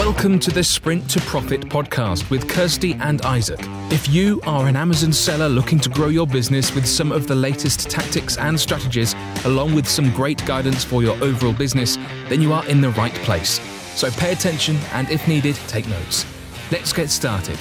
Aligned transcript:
Welcome 0.00 0.38
to 0.38 0.50
the 0.50 0.64
Sprint 0.64 1.10
to 1.10 1.20
Profit 1.20 1.60
podcast 1.60 2.30
with 2.30 2.48
Kirsty 2.48 2.94
and 3.00 3.20
Isaac. 3.20 3.60
If 3.92 4.08
you 4.08 4.40
are 4.46 4.66
an 4.66 4.74
Amazon 4.74 5.12
seller 5.12 5.46
looking 5.46 5.78
to 5.78 5.90
grow 5.90 6.08
your 6.08 6.26
business 6.26 6.74
with 6.74 6.86
some 6.86 7.12
of 7.12 7.26
the 7.26 7.34
latest 7.34 7.90
tactics 7.90 8.38
and 8.38 8.58
strategies, 8.58 9.14
along 9.44 9.74
with 9.74 9.86
some 9.86 10.10
great 10.12 10.42
guidance 10.46 10.82
for 10.82 11.02
your 11.02 11.22
overall 11.22 11.52
business, 11.52 11.98
then 12.30 12.40
you 12.40 12.50
are 12.54 12.66
in 12.66 12.80
the 12.80 12.88
right 12.92 13.12
place. 13.12 13.60
So 13.94 14.10
pay 14.12 14.32
attention 14.32 14.76
and, 14.94 15.10
if 15.10 15.28
needed, 15.28 15.54
take 15.68 15.86
notes. 15.86 16.24
Let's 16.72 16.94
get 16.94 17.10
started. 17.10 17.58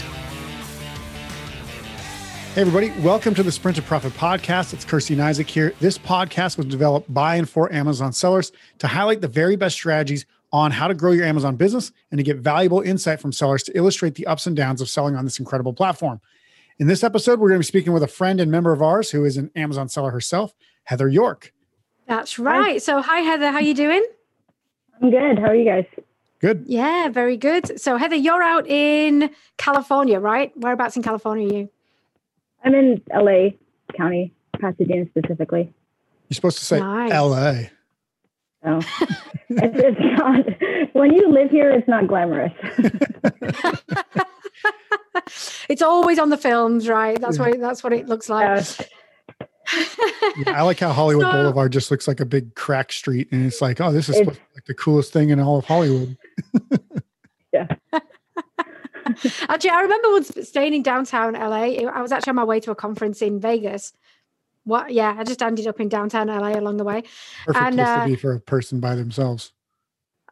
Hey, 2.56 2.62
everybody, 2.62 2.92
welcome 3.02 3.36
to 3.36 3.44
the 3.44 3.52
Sprint 3.52 3.76
to 3.76 3.84
Profit 3.84 4.14
podcast. 4.14 4.74
It's 4.74 4.86
Kirsty 4.86 5.14
and 5.14 5.21
Isaac 5.21 5.50
here. 5.50 5.74
This 5.82 5.98
podcast 5.98 6.58
was 6.58 6.68
developed 6.68 7.14
by 7.14 7.36
and 7.36 7.50
for 7.50 7.70
Amazon 7.74 8.14
sellers 8.14 8.54
to 8.78 8.88
highlight 8.88 9.20
the 9.20 9.28
very 9.28 9.58
best 9.58 9.76
strategies 9.76 10.26
on 10.52 10.71
how 10.71 10.88
to 10.88 10.93
grow 10.93 11.11
your 11.11 11.25
Amazon 11.25 11.55
business 11.55 11.92
and 12.11 12.18
to 12.18 12.24
get 12.24 12.37
valuable 12.37 12.82
insight 12.82 13.19
from 13.19 13.32
sellers 13.32 13.64
to 13.64 13.78
illustrate 13.78 14.15
the 14.15 14.25
ups 14.28 14.47
and 14.47 14.55
downs 14.55 14.82
of 14.82 14.89
selling 14.89 15.15
on 15.15 15.25
this 15.25 15.39
incredible 15.39 15.74
platform. 15.74 16.19
In 16.79 16.87
this 16.87 17.04
episode, 17.04 17.39
we're 17.39 17.50
going 17.50 17.60
to 17.60 17.65
be 17.65 17.68
speaking 17.68 17.93
with 17.93 18.04
a 18.04 18.07
friend 18.07 18.39
and 18.39 18.50
member 18.50 18.71
of 18.71 18.82
ours 18.82 19.11
who 19.11 19.25
is 19.25 19.38
an 19.38 19.51
Amazon 19.55 19.89
seller 19.89 20.11
herself, 20.11 20.55
Heather 20.83 21.10
York. 21.10 21.54
That's 22.07 22.39
right. 22.39 22.74
Hi. 22.74 22.77
So, 22.79 23.01
hi 23.01 23.19
Heather, 23.19 23.51
how 23.51 23.60
you 23.60 23.74
doing? 23.74 24.04
I'm 25.01 25.11
good. 25.11 25.38
How 25.38 25.47
are 25.47 25.55
you 25.55 25.65
guys? 25.65 25.86
Good. 26.39 26.63
Yeah, 26.68 27.10
very 27.10 27.36
good. 27.36 27.79
So, 27.79 27.97
Heather, 27.97 28.16
you're 28.16 28.41
out 28.41 28.66
in 28.66 29.29
California, 29.57 30.19
right? 30.19 30.52
Whereabouts 30.55 30.96
in 30.96 31.04
California 31.04 31.47
are 31.47 31.54
you? 31.54 31.69
I'm 32.63 32.73
in 32.73 33.02
LA 33.13 33.50
County, 33.95 34.33
Pasadena 34.59 35.05
specifically. 35.09 35.73
You're 36.30 36.36
supposed 36.36 36.59
to 36.59 36.66
say 36.66 36.80
nice. 36.80 37.11
LA. 37.11 37.69
Oh, 38.66 38.81
it's 39.49 40.19
not. 40.19 40.45
When 40.94 41.13
you 41.13 41.31
live 41.31 41.49
here, 41.49 41.72
it's 41.72 41.88
not 41.88 42.08
glamorous. 42.08 42.52
it's 45.69 45.81
always 45.81 46.19
on 46.19 46.29
the 46.29 46.38
films, 46.38 46.89
right? 46.89 47.19
That's 47.19 47.39
what 47.39 47.59
that's 47.59 47.83
what 47.83 47.93
it 47.93 48.07
looks 48.07 48.29
like. 48.29 48.67
yeah, 50.38 50.47
I 50.47 50.63
like 50.63 50.79
how 50.79 50.91
Hollywood 50.91 51.25
so, 51.25 51.31
Boulevard 51.31 51.71
just 51.71 51.89
looks 51.89 52.07
like 52.07 52.19
a 52.19 52.25
big 52.25 52.55
crack 52.55 52.91
street, 52.91 53.29
and 53.31 53.45
it's 53.45 53.61
like, 53.61 53.79
oh, 53.79 53.93
this 53.93 54.09
is 54.09 54.27
like 54.27 54.66
the 54.66 54.73
coolest 54.73 55.13
thing 55.13 55.29
in 55.29 55.39
all 55.39 55.57
of 55.57 55.66
Hollywood. 55.66 56.17
yeah. 57.53 57.67
actually, 59.47 59.69
I 59.69 59.81
remember 59.81 60.11
once 60.11 60.49
staying 60.49 60.73
in 60.73 60.83
downtown 60.83 61.33
LA. 61.33 61.88
I 61.88 62.01
was 62.01 62.11
actually 62.11 62.31
on 62.31 62.35
my 62.35 62.44
way 62.44 62.59
to 62.59 62.71
a 62.71 62.75
conference 62.75 63.21
in 63.21 63.39
Vegas, 63.39 63.94
what? 64.70 64.94
Yeah, 64.94 65.16
I 65.17 65.23
just 65.23 65.42
ended 65.42 65.67
up 65.67 65.80
in 65.80 65.89
downtown 65.89 66.28
LA 66.28 66.58
along 66.58 66.78
the 66.78 66.84
way. 66.84 67.03
Perfect 67.45 67.66
and, 67.66 67.75
place 67.75 67.88
uh, 67.88 68.03
to 68.03 68.09
be 68.09 68.16
for 68.16 68.34
a 68.34 68.39
person 68.39 68.80
by 68.80 68.95
themselves. 68.95 69.52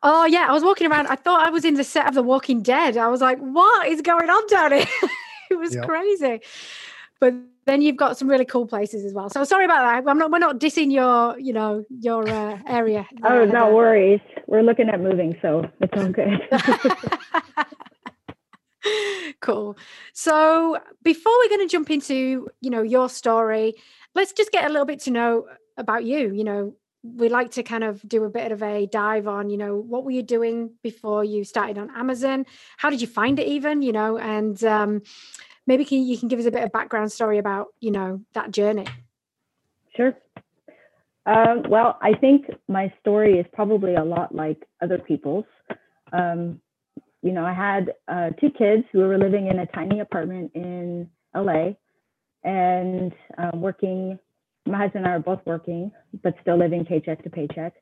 Oh 0.04 0.26
yeah, 0.26 0.46
I 0.48 0.54
was 0.54 0.64
walking 0.64 0.90
around. 0.90 1.08
I 1.08 1.16
thought 1.16 1.46
I 1.46 1.50
was 1.50 1.66
in 1.66 1.74
the 1.74 1.84
set 1.84 2.08
of 2.08 2.14
The 2.14 2.24
Walking 2.24 2.62
Dead. 2.62 2.98
I 2.98 3.08
was 3.08 3.22
like, 3.22 3.40
"What 3.40 3.88
is 3.88 4.02
going 4.02 4.30
on 4.30 4.48
down 4.48 4.72
here?" 4.74 4.86
it 5.52 5.56
was 5.56 5.76
yep. 5.76 5.86
crazy. 5.86 6.42
But 7.20 7.34
then 7.66 7.82
you've 7.82 7.98
got 7.98 8.18
some 8.18 8.28
really 8.30 8.46
cool 8.46 8.68
places 8.68 9.04
as 9.04 9.14
well. 9.14 9.30
So 9.30 9.44
sorry 9.44 9.66
about 9.66 9.82
that. 9.82 10.10
I'm 10.10 10.18
not. 10.18 10.32
We're 10.32 10.40
not 10.40 10.60
dissing 10.60 10.92
your, 10.92 11.38
you 11.40 11.54
know, 11.54 11.84
your 11.90 12.28
uh, 12.28 12.60
area. 12.68 13.08
oh, 13.24 13.46
no 13.46 13.74
worries. 13.74 14.22
We're 14.48 14.62
looking 14.62 14.90
at 14.90 15.02
moving, 15.02 15.36
so 15.42 15.70
it's 15.82 15.94
all 15.96 16.10
good. 16.10 16.48
cool. 19.42 19.78
So 20.14 20.78
before 21.04 21.34
we're 21.40 21.50
going 21.50 21.68
to 21.68 21.72
jump 21.72 21.90
into, 21.90 22.48
you 22.62 22.70
know, 22.70 22.84
your 22.84 23.10
story, 23.10 23.74
let's 24.18 24.34
just 24.34 24.52
get 24.52 24.66
a 24.66 24.70
little 24.70 24.86
bit 24.86 25.00
to 25.02 25.12
know 25.12 25.48
about 25.78 26.04
you. 26.04 26.34
You 26.34 26.44
know, 26.44 26.76
we 27.04 27.30
like 27.30 27.52
to 27.52 27.64
kind 27.64 27.84
of 27.84 28.02
do 28.08 28.24
a 28.24 28.30
bit 28.30 28.52
of 28.52 28.64
a 28.64 28.88
dive 28.88 29.28
on, 29.28 29.50
you 29.50 29.58
know, 29.58 29.78
what 29.78 30.04
were 30.04 30.12
you 30.12 30.24
doing 30.24 30.72
before 30.82 31.24
you 31.24 31.44
started 31.44 31.78
on 31.78 31.96
Amazon? 31.96 32.46
How 32.78 32.90
did 32.90 33.00
you 33.00 33.08
find 33.08 33.40
it 33.40 33.48
even, 33.48 33.84
you 33.84 33.92
know, 33.92 34.18
and 34.18 34.62
um, 34.64 35.04
maybe 35.68 35.86
can, 35.86 36.02
you 36.02 36.18
can 36.18 36.28
give 36.28 36.40
us 36.40 36.48
a 36.48 36.52
bit 36.52 36.64
of 36.64 36.72
background 36.72 37.12
story 37.12 37.38
about, 37.38 37.68
you 37.80 37.92
know, 37.92 38.22
that 38.34 38.50
journey. 38.52 38.88
Sure. 39.96 40.14
Uh, 41.28 41.58
well, 41.70 42.00
I 42.02 42.14
think 42.14 42.48
my 42.68 42.92
story 43.00 43.38
is 43.38 43.46
probably 43.54 43.96
a 43.96 44.04
lot 44.04 44.34
like 44.34 44.64
other 44.82 44.98
people's. 44.98 45.46
Um, 46.12 46.60
you 47.22 47.34
know, 47.34 47.46
I 47.46 47.54
had 47.54 47.94
uh, 48.08 48.30
two 48.42 48.50
kids 48.50 48.84
who 48.92 49.00
were 49.00 49.18
living 49.18 49.48
in 49.48 49.60
a 49.60 49.68
tiny 49.68 50.00
apartment 50.00 50.52
in 50.56 51.10
LA 51.36 51.74
and 52.44 53.14
um, 53.38 53.62
working. 53.62 54.20
My 54.66 54.78
husband 54.80 55.06
and 55.06 55.14
I 55.14 55.16
are 55.16 55.20
both 55.20 55.40
working, 55.46 55.92
but 56.24 56.36
still 56.42 56.58
living 56.58 56.86
paycheck 56.86 57.24
to 57.24 57.30
paycheck. 57.30 57.74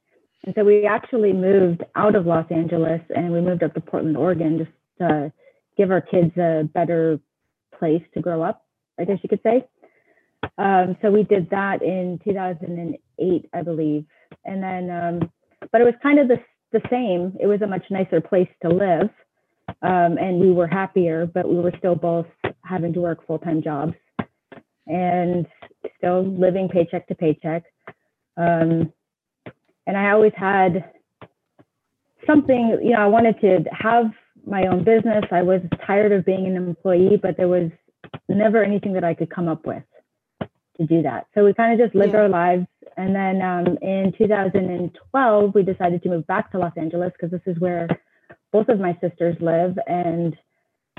And 0.45 0.53
so 0.55 0.63
we 0.63 0.85
actually 0.85 1.33
moved 1.33 1.83
out 1.95 2.15
of 2.15 2.27
Los 2.27 2.45
Angeles 2.51 3.01
and 3.15 3.31
we 3.31 3.41
moved 3.41 3.63
up 3.63 3.73
to 3.73 3.81
Portland, 3.81 4.15
Oregon, 4.15 4.59
just 4.59 4.71
to 4.99 5.31
give 5.77 5.91
our 5.91 6.01
kids 6.01 6.37
a 6.37 6.69
better 6.73 7.19
place 7.77 8.03
to 8.13 8.21
grow 8.21 8.43
up, 8.43 8.63
I 8.99 9.05
guess 9.05 9.17
you 9.23 9.29
could 9.29 9.41
say. 9.41 9.65
Um, 10.57 10.95
so 11.01 11.09
we 11.09 11.23
did 11.23 11.49
that 11.49 11.81
in 11.81 12.19
2008, 12.23 13.49
I 13.53 13.61
believe. 13.63 14.05
And 14.45 14.61
then, 14.61 14.89
um, 14.91 15.31
but 15.71 15.81
it 15.81 15.85
was 15.85 15.95
kind 16.03 16.19
of 16.19 16.27
the, 16.27 16.37
the 16.71 16.81
same. 16.91 17.35
It 17.39 17.47
was 17.47 17.61
a 17.61 17.67
much 17.67 17.85
nicer 17.89 18.21
place 18.21 18.49
to 18.61 18.69
live. 18.69 19.09
Um, 19.81 20.17
and 20.19 20.39
we 20.39 20.51
were 20.51 20.67
happier, 20.67 21.25
but 21.25 21.49
we 21.49 21.55
were 21.55 21.73
still 21.79 21.95
both 21.95 22.27
having 22.63 22.93
to 22.93 23.01
work 23.01 23.25
full 23.25 23.39
time 23.39 23.63
jobs 23.63 23.95
and 24.87 25.45
still 25.97 26.23
living 26.23 26.69
paycheck 26.69 27.07
to 27.07 27.15
paycheck. 27.15 27.63
Um, 28.37 28.91
and 29.87 29.97
I 29.97 30.11
always 30.11 30.33
had 30.35 30.91
something, 32.27 32.79
you 32.83 32.91
know, 32.91 32.99
I 32.99 33.07
wanted 33.07 33.39
to 33.41 33.63
have 33.71 34.11
my 34.45 34.67
own 34.67 34.83
business. 34.83 35.23
I 35.31 35.41
was 35.41 35.61
tired 35.85 36.11
of 36.11 36.25
being 36.25 36.47
an 36.47 36.55
employee, 36.55 37.19
but 37.21 37.37
there 37.37 37.47
was 37.47 37.71
never 38.29 38.63
anything 38.63 38.93
that 38.93 39.03
I 39.03 39.13
could 39.13 39.29
come 39.29 39.47
up 39.47 39.65
with 39.65 39.83
to 40.77 40.85
do 40.85 41.01
that. 41.03 41.27
So 41.33 41.45
we 41.45 41.53
kind 41.53 41.79
of 41.79 41.85
just 41.85 41.95
lived 41.95 42.13
yeah. 42.13 42.21
our 42.21 42.29
lives. 42.29 42.65
And 42.97 43.15
then 43.15 43.41
um, 43.41 43.77
in 43.81 44.13
2012, 44.17 45.55
we 45.55 45.63
decided 45.63 46.03
to 46.03 46.09
move 46.09 46.27
back 46.27 46.51
to 46.51 46.59
Los 46.59 46.73
Angeles 46.77 47.11
because 47.13 47.31
this 47.31 47.53
is 47.53 47.59
where 47.59 47.87
both 48.51 48.69
of 48.69 48.79
my 48.79 48.97
sisters 49.01 49.35
live. 49.39 49.77
And 49.87 50.35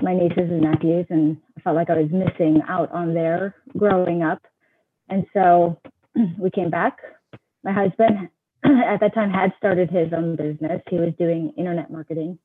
my 0.03 0.15
nieces 0.15 0.51
and 0.51 0.61
nephews, 0.61 1.07
and 1.11 1.37
I 1.57 1.61
felt 1.63 1.77
like 1.77 1.91
I 1.91 1.99
was 2.01 2.11
missing 2.11 2.63
out 2.69 2.91
on 2.93 3.15
their 3.15 3.55
growing 3.77 4.23
up. 4.23 4.43
And 5.09 5.27
so 5.33 5.81
we 6.39 6.51
came 6.51 6.71
back. 6.71 6.99
My 7.65 7.73
husband 7.73 8.29
at 8.65 9.01
that 9.01 9.15
time 9.15 9.31
had 9.31 9.53
started 9.59 9.91
his 9.91 10.13
own 10.13 10.37
business. 10.37 10.83
He 10.89 10.97
was 10.97 11.13
doing 11.19 11.53
internet 11.57 11.91
marketing. 11.91 12.39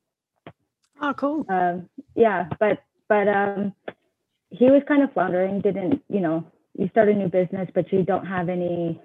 Oh, 1.00 1.12
cool. 1.14 1.44
Um, 1.48 1.88
yeah, 2.14 2.48
but 2.60 2.82
but 3.08 3.28
um, 3.28 3.74
he 4.50 4.66
was 4.66 4.82
kind 4.86 5.02
of 5.02 5.12
floundering. 5.12 5.60
Didn't 5.60 6.02
you 6.08 6.20
know? 6.20 6.46
You 6.78 6.88
start 6.88 7.10
a 7.10 7.14
new 7.14 7.28
business, 7.28 7.68
but 7.74 7.92
you 7.92 8.02
don't 8.02 8.24
have 8.24 8.48
any. 8.48 9.00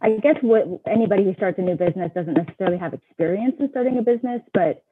I 0.00 0.10
guess 0.18 0.36
what 0.42 0.64
anybody 0.86 1.24
who 1.24 1.34
starts 1.34 1.58
a 1.58 1.62
new 1.62 1.74
business 1.74 2.12
doesn't 2.14 2.34
necessarily 2.34 2.78
have 2.78 2.94
experience 2.94 3.56
in 3.58 3.68
starting 3.70 3.98
a 3.98 4.02
business, 4.02 4.42
but 4.54 4.84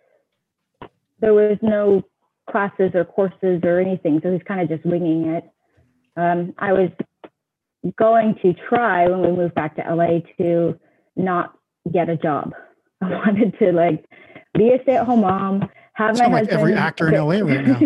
there 1.21 1.33
was 1.33 1.59
no 1.63 2.03
classes 2.51 2.93
or 2.95 3.05
courses 3.05 3.61
or 3.65 3.81
anything. 3.81 4.21
So 4.23 4.33
he's 4.33 4.43
kind 4.43 4.61
of 4.61 4.69
just 4.69 4.85
winging 4.85 5.27
it. 5.27 5.45
Um, 6.17 6.55
I 6.59 6.73
was 6.73 6.91
going 7.97 8.37
to 8.43 8.55
try 8.69 9.09
when 9.09 9.23
we 9.23 9.37
moved 9.37 9.55
back 9.55 9.77
to 9.77 9.83
LA 9.83 10.21
to 10.39 10.79
not 11.15 11.57
get 11.93 12.09
a 12.09 12.17
job. 12.17 12.53
I 13.03 13.11
wanted 13.11 13.59
to 13.59 13.73
like 13.73 14.05
be 14.57 14.71
a 14.71 14.83
stay-at-home 14.83 15.21
mom, 15.21 15.69
have 15.93 16.19
my 16.19 16.29
husband. 16.29 16.33
Like 16.33 16.49
every 16.49 16.75
actor 16.75 17.09
okay. 17.09 17.17
in 17.17 17.47
LA 17.47 17.55
right 17.55 17.67
now. 17.67 17.81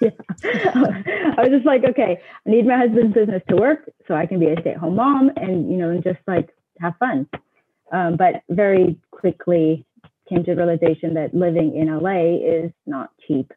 yeah. 0.00 0.10
I 1.36 1.42
was 1.42 1.50
just 1.50 1.66
like, 1.66 1.82
okay, 1.84 2.20
I 2.46 2.50
need 2.50 2.66
my 2.66 2.76
husband's 2.76 3.14
business 3.14 3.42
to 3.48 3.56
work 3.56 3.90
so 4.06 4.14
I 4.14 4.26
can 4.26 4.38
be 4.38 4.46
a 4.46 4.60
stay-at-home 4.60 4.96
mom 4.96 5.30
and 5.36 5.70
you 5.70 5.76
know, 5.76 5.90
and 5.90 6.02
just 6.02 6.20
like 6.26 6.50
have 6.80 6.94
fun. 6.98 7.26
Um, 7.92 8.16
but 8.16 8.42
very 8.48 8.98
quickly 9.10 9.84
came 10.28 10.44
to 10.44 10.54
the 10.54 10.56
realization 10.56 11.14
that 11.14 11.34
living 11.34 11.74
in 11.76 11.92
LA 11.92 12.36
is 12.36 12.70
not 12.86 13.10
cheap. 13.26 13.52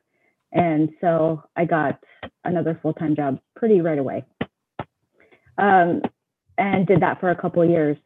And 0.54 0.90
so 1.02 1.44
I 1.56 1.66
got 1.66 2.00
another 2.44 2.80
full 2.82 2.94
time 2.94 3.16
job 3.16 3.40
pretty 3.56 3.82
right 3.82 3.98
away. 3.98 4.24
Um, 5.58 6.02
and 6.58 6.88
did 6.88 7.02
that 7.02 7.20
for 7.20 7.32
a 7.32 7.36
couple 7.36 7.66
years. 7.68 7.98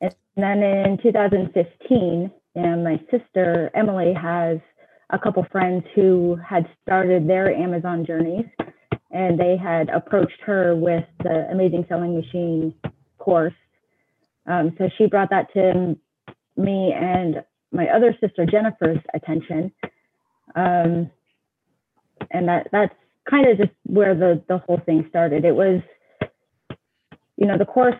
And 0.00 0.12
then 0.36 0.62
in 0.62 0.98
2015, 1.02 2.30
and 2.54 2.84
my 2.84 3.00
sister 3.10 3.70
Emily 3.74 4.14
has 4.14 4.58
a 5.10 5.18
couple 5.18 5.44
friends 5.50 5.84
who 5.94 6.38
had 6.46 6.66
started 6.82 7.28
their 7.28 7.54
Amazon 7.54 8.04
journeys, 8.06 8.46
and 9.10 9.38
they 9.38 9.56
had 9.56 9.90
approached 9.90 10.40
her 10.44 10.74
with 10.74 11.04
the 11.22 11.48
Amazing 11.50 11.86
Selling 11.88 12.16
Machine 12.16 12.74
course. 13.18 13.54
Um, 14.46 14.74
so 14.78 14.88
she 14.96 15.06
brought 15.06 15.30
that 15.30 15.52
to 15.54 15.96
me 16.56 16.92
and 16.94 17.44
my 17.72 17.88
other 17.88 18.16
sister 18.20 18.46
Jennifer's 18.46 18.98
attention. 19.14 19.72
Um, 20.54 21.10
and 22.32 22.48
that 22.48 22.68
that's 22.72 22.94
kind 23.28 23.48
of 23.48 23.58
just 23.58 23.70
where 23.84 24.14
the 24.14 24.42
the 24.48 24.58
whole 24.58 24.80
thing 24.84 25.06
started. 25.08 25.44
It 25.44 25.54
was, 25.54 25.80
you 27.36 27.46
know, 27.46 27.58
the 27.58 27.64
course 27.64 27.96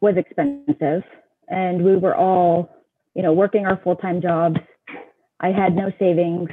was 0.00 0.16
expensive, 0.16 1.02
and 1.48 1.84
we 1.84 1.96
were 1.96 2.14
all, 2.14 2.70
you 3.14 3.22
know, 3.22 3.32
working 3.32 3.66
our 3.66 3.80
full 3.82 3.96
time 3.96 4.20
jobs. 4.20 4.58
I 5.40 5.48
had 5.48 5.74
no 5.74 5.92
savings. 5.98 6.50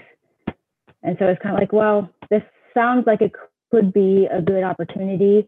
And 1.03 1.15
so 1.19 1.25
it's 1.25 1.42
kind 1.42 1.56
of 1.56 1.62
like, 1.62 1.71
well, 1.71 2.09
this 2.30 2.42
sounds 2.74 3.06
like 3.06 3.21
it 3.21 3.31
could 3.71 3.94
be 3.94 4.27
a 4.31 4.41
good 4.41 4.63
opportunity, 4.63 5.48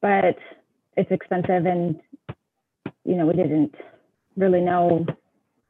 but 0.00 0.36
it's 0.96 1.10
expensive 1.10 1.66
and, 1.66 2.00
you 3.04 3.14
know, 3.14 3.26
we 3.26 3.34
didn't 3.34 3.74
really 4.36 4.60
know 4.60 5.06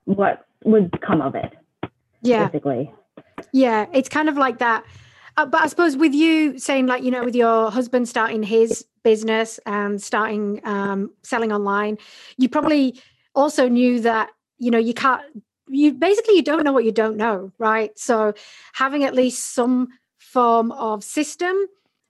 what 0.04 0.46
would 0.64 0.98
come 1.00 1.20
of 1.20 1.34
it. 1.34 1.52
Yeah. 2.22 2.46
Basically. 2.46 2.92
Yeah. 3.52 3.86
It's 3.92 4.08
kind 4.08 4.28
of 4.28 4.36
like 4.36 4.58
that. 4.58 4.84
Uh, 5.36 5.46
but 5.46 5.62
I 5.62 5.66
suppose 5.68 5.96
with 5.96 6.14
you 6.14 6.58
saying, 6.58 6.86
like, 6.86 7.02
you 7.04 7.10
know, 7.10 7.24
with 7.24 7.36
your 7.36 7.70
husband 7.70 8.08
starting 8.08 8.42
his 8.42 8.84
business 9.04 9.60
and 9.66 10.02
starting 10.02 10.60
um, 10.64 11.12
selling 11.22 11.52
online, 11.52 11.98
you 12.36 12.48
probably 12.48 13.00
also 13.34 13.68
knew 13.68 14.00
that, 14.00 14.30
you 14.58 14.70
know, 14.70 14.78
you 14.78 14.94
can't, 14.94 15.22
you 15.68 15.94
basically 15.94 16.34
you 16.34 16.42
don't 16.42 16.64
know 16.64 16.72
what 16.72 16.84
you 16.84 16.92
don't 16.92 17.16
know, 17.16 17.52
right? 17.58 17.96
So 17.96 18.34
having 18.72 19.04
at 19.04 19.14
least 19.14 19.54
some 19.54 19.88
form 20.18 20.72
of 20.72 21.04
system 21.04 21.56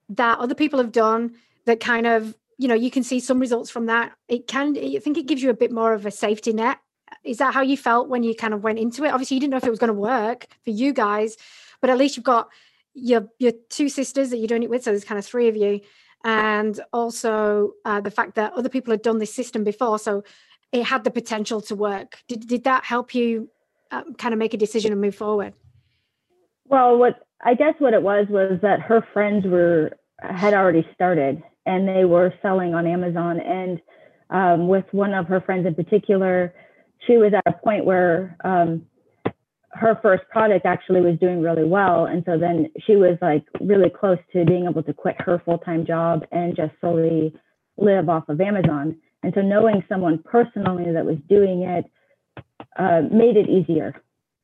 that 0.09 0.39
other 0.39 0.55
people 0.55 0.79
have 0.79 0.93
done 0.93 1.35
that 1.67 1.81
kind 1.81 2.07
of 2.07 2.35
you 2.57 2.67
know 2.67 2.75
you 2.75 2.91
can 2.91 3.03
see 3.03 3.21
some 3.21 3.39
results 3.39 3.71
from 3.71 3.87
that 3.87 4.13
it 4.27 4.47
can 4.47 4.77
i 4.77 4.99
think 4.99 5.17
it 5.17 5.27
gives 5.27 5.43
you 5.43 5.51
a 5.51 5.55
bit 5.55 5.71
more 5.71 5.93
of 5.93 6.07
a 6.07 6.11
safety 6.11 6.53
net 6.53 6.79
is 7.25 7.39
that 7.39 7.55
how 7.55 7.63
you 7.63 7.77
felt 7.77 8.09
when 8.09 8.23
you 8.23 8.35
kind 8.35 8.55
of 8.55 8.63
went 8.63 8.79
into 8.79 9.05
it 9.05 9.11
obviously 9.11 9.37
you 9.37 9.41
didn't 9.41 9.51
know 9.51 9.57
if 9.57 9.65
it 9.65 9.71
was 9.71 9.79
going 9.79 9.89
to 9.89 9.95
work 9.95 10.47
for 10.65 10.71
you 10.71 10.93
guys 10.93 11.37
but 11.81 11.91
at 11.91 11.99
least 11.99 12.17
you've 12.17 12.25
got 12.25 12.49
your 12.95 13.29
your 13.39 13.53
two 13.69 13.89
sisters 13.89 14.31
that 14.31 14.39
you're 14.39 14.49
doing 14.49 14.63
it 14.63 14.71
with 14.71 14.83
so 14.83 14.91
there's 14.91 15.05
kind 15.05 15.19
of 15.19 15.25
three 15.25 15.49
of 15.49 15.57
you 15.57 15.81
and 16.25 16.81
also 16.93 17.73
uh, 17.85 18.01
the 18.01 18.11
fact 18.11 18.35
that 18.35 18.53
other 18.55 18.69
people 18.69 18.91
had 18.91 19.03
done 19.03 19.19
this 19.19 19.33
system 19.33 19.65
before 19.65 19.99
so 19.99 20.23
it 20.73 20.85
had 20.85 21.05
the 21.05 21.11
potential 21.11 21.61
to 21.61 21.75
work 21.75 22.23
did, 22.29 22.47
did 22.47 22.65
that 22.65 22.85
help 22.85 23.15
you 23.15 23.49
uh, 23.91 24.03
kind 24.19 24.35
of 24.35 24.39
make 24.39 24.53
a 24.53 24.59
decision 24.59 24.93
and 24.93 25.01
move 25.01 25.15
forward 25.15 25.55
well 26.67 26.97
what 26.97 27.27
i 27.45 27.55
guess 27.55 27.75
what 27.79 27.95
it 27.95 28.03
was 28.03 28.27
was 28.29 28.59
that 28.63 28.81
her 28.81 29.07
friends 29.13 29.47
were 29.47 29.91
had 30.21 30.55
already 30.55 30.87
started 30.95 31.43
and 31.69 31.87
they 31.87 32.05
were 32.05 32.33
selling 32.41 32.75
on 32.75 32.87
Amazon. 32.87 33.39
And 33.41 33.81
um, 34.31 34.69
with 34.69 34.87
one 34.93 35.13
of 35.13 35.27
her 35.27 35.41
friends 35.41 35.67
in 35.67 35.75
particular, 35.75 36.55
she 37.07 37.17
was 37.17 37.33
at 37.35 37.43
a 37.47 37.57
point 37.65 37.85
where 37.85 38.37
um, 38.45 38.87
her 39.73 39.99
first 40.03 40.25
product 40.31 40.67
actually 40.67 41.01
was 41.01 41.19
doing 41.19 41.41
really 41.41 41.65
well. 41.65 42.07
And 42.07 42.23
so 42.27 42.39
then 42.39 42.71
she 42.87 42.97
was 42.97 43.19
like 43.21 43.45
really 43.61 43.91
close 43.91 44.19
to 44.33 44.45
being 44.45 44.67
able 44.69 44.83
to 44.83 44.93
quit 44.93 45.17
her 45.21 45.41
full 45.45 45.59
time 45.59 45.87
job 45.87 46.25
and 46.33 46.57
just 46.57 46.73
solely 46.81 47.35
live 47.77 48.09
off 48.09 48.29
of 48.29 48.41
Amazon. 48.41 48.97
And 49.23 49.33
so 49.35 49.41
knowing 49.41 49.85
someone 49.89 50.23
personally 50.25 50.93
that 50.93 51.05
was 51.05 51.17
doing 51.29 51.63
it 51.63 51.85
uh, 52.79 53.03
made 53.13 53.37
it 53.37 53.49
easier. 53.49 53.95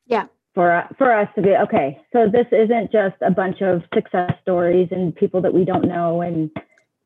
Yeah. 0.07 0.27
For, 0.55 0.85
for 0.99 1.13
us 1.13 1.29
to 1.35 1.43
be 1.43 1.51
okay, 1.65 2.01
so 2.13 2.27
this 2.31 2.47
isn't 2.53 2.93
just 2.93 3.17
a 3.23 3.31
bunch 3.31 3.61
of 3.61 3.83
success 3.93 4.33
stories 4.43 4.89
and 4.93 5.15
people 5.15 5.41
that 5.43 5.53
we 5.53 5.65
don't 5.65 5.89
know 5.89 6.21
and 6.23 6.49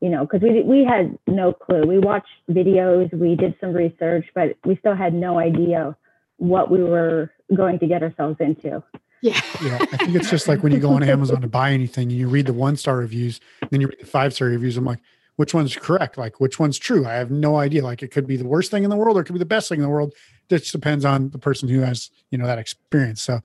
you 0.01 0.09
know, 0.09 0.25
because 0.25 0.41
we 0.41 0.61
we 0.63 0.83
had 0.83 1.17
no 1.27 1.53
clue. 1.53 1.83
We 1.85 1.99
watched 1.99 2.27
videos, 2.49 3.13
we 3.13 3.35
did 3.35 3.55
some 3.59 3.73
research, 3.73 4.25
but 4.33 4.55
we 4.65 4.77
still 4.77 4.95
had 4.95 5.13
no 5.13 5.39
idea 5.39 5.95
what 6.37 6.71
we 6.71 6.83
were 6.83 7.31
going 7.55 7.79
to 7.79 7.87
get 7.87 8.01
ourselves 8.01 8.37
into. 8.39 8.81
Yeah. 9.21 9.41
yeah. 9.61 9.77
I 9.81 9.97
think 9.97 10.15
it's 10.15 10.29
just 10.29 10.47
like 10.47 10.63
when 10.63 10.71
you 10.71 10.79
go 10.79 10.91
on 10.91 11.03
Amazon 11.03 11.41
to 11.41 11.47
buy 11.47 11.71
anything 11.71 12.09
and 12.09 12.17
you 12.17 12.29
read 12.29 12.45
the 12.45 12.53
one 12.53 12.77
star 12.77 12.97
reviews, 12.97 13.41
then 13.69 13.81
you 13.81 13.87
read 13.87 13.99
the 13.99 14.05
five 14.05 14.33
star 14.33 14.47
reviews. 14.47 14.77
I'm 14.77 14.85
like, 14.85 14.99
which 15.35 15.53
one's 15.53 15.75
correct? 15.75 16.17
Like, 16.17 16.39
which 16.39 16.59
one's 16.59 16.77
true? 16.77 17.05
I 17.05 17.13
have 17.13 17.31
no 17.31 17.57
idea. 17.57 17.83
Like, 17.83 18.03
it 18.03 18.09
could 18.09 18.27
be 18.27 18.37
the 18.37 18.45
worst 18.45 18.71
thing 18.71 18.83
in 18.83 18.89
the 18.89 18.95
world 18.95 19.17
or 19.17 19.21
it 19.21 19.25
could 19.25 19.33
be 19.33 19.39
the 19.39 19.45
best 19.45 19.69
thing 19.69 19.79
in 19.79 19.83
the 19.83 19.89
world. 19.89 20.13
It 20.49 20.59
just 20.59 20.71
depends 20.71 21.05
on 21.05 21.29
the 21.29 21.37
person 21.37 21.69
who 21.69 21.81
has, 21.81 22.09
you 22.29 22.37
know, 22.37 22.45
that 22.45 22.59
experience. 22.59 23.21
So 23.21 23.41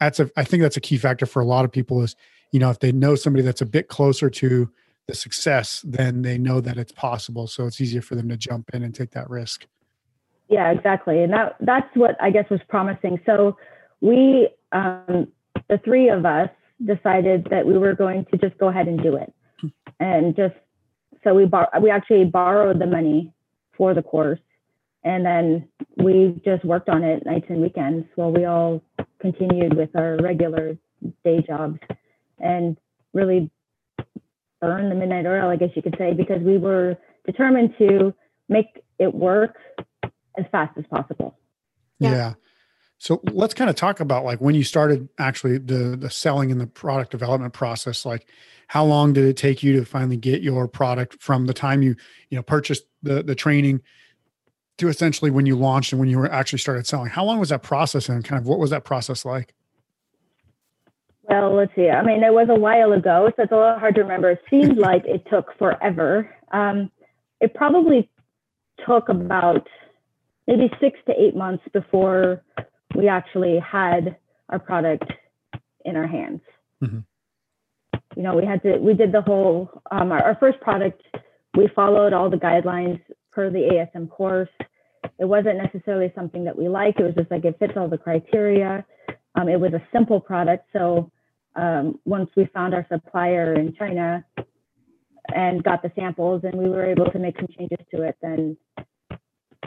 that's 0.00 0.20
a, 0.20 0.30
I 0.36 0.44
think 0.44 0.62
that's 0.62 0.76
a 0.76 0.80
key 0.80 0.96
factor 0.96 1.26
for 1.26 1.40
a 1.40 1.46
lot 1.46 1.64
of 1.64 1.72
people 1.72 2.02
is, 2.02 2.16
you 2.52 2.60
know, 2.60 2.70
if 2.70 2.80
they 2.80 2.92
know 2.92 3.14
somebody 3.14 3.42
that's 3.42 3.60
a 3.60 3.66
bit 3.66 3.88
closer 3.88 4.30
to 4.30 4.70
the 5.08 5.14
success, 5.14 5.82
then 5.84 6.22
they 6.22 6.38
know 6.38 6.60
that 6.60 6.76
it's 6.76 6.92
possible. 6.92 7.46
So 7.46 7.66
it's 7.66 7.80
easier 7.80 8.02
for 8.02 8.14
them 8.14 8.28
to 8.28 8.36
jump 8.36 8.70
in 8.72 8.82
and 8.82 8.94
take 8.94 9.10
that 9.12 9.28
risk. 9.28 9.66
Yeah, 10.48 10.70
exactly. 10.70 11.22
And 11.22 11.32
that 11.32 11.56
that's 11.60 11.88
what 11.94 12.16
I 12.22 12.30
guess 12.30 12.48
was 12.50 12.60
promising. 12.68 13.20
So 13.26 13.56
we 14.00 14.48
um, 14.72 15.28
the 15.68 15.78
three 15.84 16.08
of 16.08 16.24
us 16.24 16.50
decided 16.84 17.48
that 17.50 17.66
we 17.66 17.76
were 17.76 17.94
going 17.94 18.24
to 18.30 18.38
just 18.38 18.56
go 18.58 18.68
ahead 18.68 18.86
and 18.86 19.02
do 19.02 19.16
it. 19.16 19.32
And 19.98 20.36
just 20.36 20.54
so 21.24 21.34
we 21.34 21.46
bar- 21.46 21.70
we 21.82 21.90
actually 21.90 22.24
borrowed 22.24 22.78
the 22.78 22.86
money 22.86 23.32
for 23.76 23.94
the 23.94 24.02
course 24.02 24.40
and 25.04 25.24
then 25.24 25.68
we 25.96 26.40
just 26.44 26.64
worked 26.64 26.88
on 26.88 27.02
it 27.02 27.24
nights 27.24 27.46
and 27.48 27.60
weekends 27.60 28.06
while 28.16 28.32
we 28.32 28.44
all 28.44 28.82
continued 29.20 29.76
with 29.76 29.90
our 29.94 30.16
regular 30.18 30.76
day 31.24 31.42
jobs 31.46 31.78
and 32.38 32.76
really 33.12 33.50
burn 34.60 34.88
the 34.88 34.94
midnight 34.94 35.26
oil, 35.26 35.48
I 35.48 35.56
guess 35.56 35.70
you 35.74 35.82
could 35.82 35.96
say, 35.98 36.12
because 36.14 36.42
we 36.42 36.58
were 36.58 36.96
determined 37.26 37.74
to 37.78 38.14
make 38.48 38.82
it 38.98 39.14
work 39.14 39.56
as 40.38 40.44
fast 40.50 40.76
as 40.78 40.84
possible. 40.86 41.36
Yeah. 41.98 42.10
yeah. 42.10 42.34
So 42.98 43.20
let's 43.32 43.54
kind 43.54 43.70
of 43.70 43.76
talk 43.76 44.00
about 44.00 44.24
like 44.24 44.40
when 44.40 44.56
you 44.56 44.64
started 44.64 45.08
actually 45.18 45.58
the 45.58 45.96
the 45.96 46.10
selling 46.10 46.50
and 46.50 46.60
the 46.60 46.66
product 46.66 47.12
development 47.12 47.52
process. 47.52 48.04
Like, 48.04 48.26
how 48.66 48.84
long 48.84 49.12
did 49.12 49.24
it 49.24 49.36
take 49.36 49.62
you 49.62 49.72
to 49.74 49.84
finally 49.84 50.16
get 50.16 50.42
your 50.42 50.66
product 50.66 51.22
from 51.22 51.46
the 51.46 51.54
time 51.54 51.82
you 51.82 51.94
you 52.30 52.36
know 52.36 52.42
purchased 52.42 52.84
the 53.02 53.22
the 53.22 53.36
training 53.36 53.82
to 54.78 54.88
essentially 54.88 55.30
when 55.30 55.46
you 55.46 55.56
launched 55.56 55.92
and 55.92 56.00
when 56.00 56.08
you 56.08 56.18
were 56.18 56.30
actually 56.30 56.58
started 56.58 56.86
selling? 56.88 57.08
How 57.08 57.24
long 57.24 57.38
was 57.38 57.50
that 57.50 57.62
process 57.62 58.08
and 58.08 58.24
kind 58.24 58.40
of 58.40 58.48
what 58.48 58.58
was 58.58 58.70
that 58.70 58.84
process 58.84 59.24
like? 59.24 59.54
Well, 61.28 61.54
let's 61.54 61.74
see. 61.76 61.90
I 61.90 62.02
mean, 62.02 62.22
it 62.24 62.32
was 62.32 62.48
a 62.50 62.58
while 62.58 62.92
ago, 62.92 63.30
so 63.36 63.42
it's 63.42 63.52
a 63.52 63.56
little 63.56 63.78
hard 63.78 63.94
to 63.96 64.02
remember. 64.02 64.30
It 64.30 64.40
seemed 64.50 64.78
like 64.78 65.04
it 65.04 65.26
took 65.30 65.56
forever. 65.58 66.34
Um, 66.52 66.90
it 67.40 67.54
probably 67.54 68.08
took 68.86 69.08
about 69.08 69.66
maybe 70.46 70.70
six 70.80 70.98
to 71.06 71.12
eight 71.20 71.36
months 71.36 71.62
before 71.72 72.42
we 72.94 73.08
actually 73.08 73.58
had 73.58 74.16
our 74.48 74.58
product 74.58 75.04
in 75.84 75.96
our 75.96 76.06
hands. 76.06 76.40
Mm-hmm. 76.82 77.00
You 78.16 78.22
know, 78.22 78.34
we 78.34 78.46
had 78.46 78.62
to, 78.62 78.78
we 78.78 78.94
did 78.94 79.12
the 79.12 79.20
whole, 79.20 79.70
um, 79.90 80.10
our, 80.10 80.22
our 80.22 80.36
first 80.40 80.60
product, 80.60 81.02
we 81.54 81.68
followed 81.74 82.12
all 82.12 82.30
the 82.30 82.36
guidelines 82.36 83.00
per 83.30 83.50
the 83.50 83.86
ASM 83.94 84.08
course. 84.08 84.48
It 85.18 85.26
wasn't 85.26 85.58
necessarily 85.58 86.10
something 86.14 86.44
that 86.44 86.56
we 86.56 86.68
liked. 86.68 86.98
It 87.00 87.04
was 87.04 87.14
just 87.14 87.30
like 87.30 87.44
it 87.44 87.58
fits 87.58 87.74
all 87.76 87.88
the 87.88 87.98
criteria. 87.98 88.84
Um, 89.34 89.48
it 89.48 89.60
was 89.60 89.72
a 89.74 89.82
simple 89.92 90.20
product. 90.20 90.66
So 90.72 91.10
um, 91.58 91.98
once 92.04 92.30
we 92.36 92.46
found 92.54 92.72
our 92.72 92.86
supplier 92.90 93.54
in 93.54 93.74
China 93.74 94.24
and 95.34 95.62
got 95.62 95.82
the 95.82 95.90
samples 95.96 96.42
and 96.44 96.54
we 96.54 96.70
were 96.70 96.86
able 96.86 97.10
to 97.10 97.18
make 97.18 97.36
some 97.36 97.48
changes 97.58 97.84
to 97.92 98.02
it, 98.02 98.16
then 98.22 98.56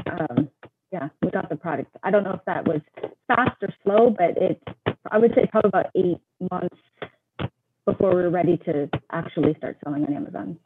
um, 0.09 0.49
yeah, 0.91 1.09
we 1.21 1.29
got 1.31 1.49
the 1.49 1.55
product. 1.55 1.95
I 2.03 2.11
don't 2.11 2.23
know 2.23 2.33
if 2.33 2.45
that 2.45 2.65
was 2.65 2.81
fast 3.27 3.61
or 3.61 3.69
slow, 3.83 4.09
but 4.09 4.37
it 4.37 4.61
I 5.11 5.17
would 5.17 5.33
say 5.35 5.47
probably 5.51 5.69
about 5.69 5.87
eight 5.95 6.49
months 6.49 6.77
before 7.85 8.15
we 8.15 8.21
were 8.21 8.29
ready 8.29 8.57
to 8.65 8.89
actually 9.11 9.53
start 9.55 9.77
selling 9.83 10.05
on 10.05 10.13
Amazon. 10.13 10.57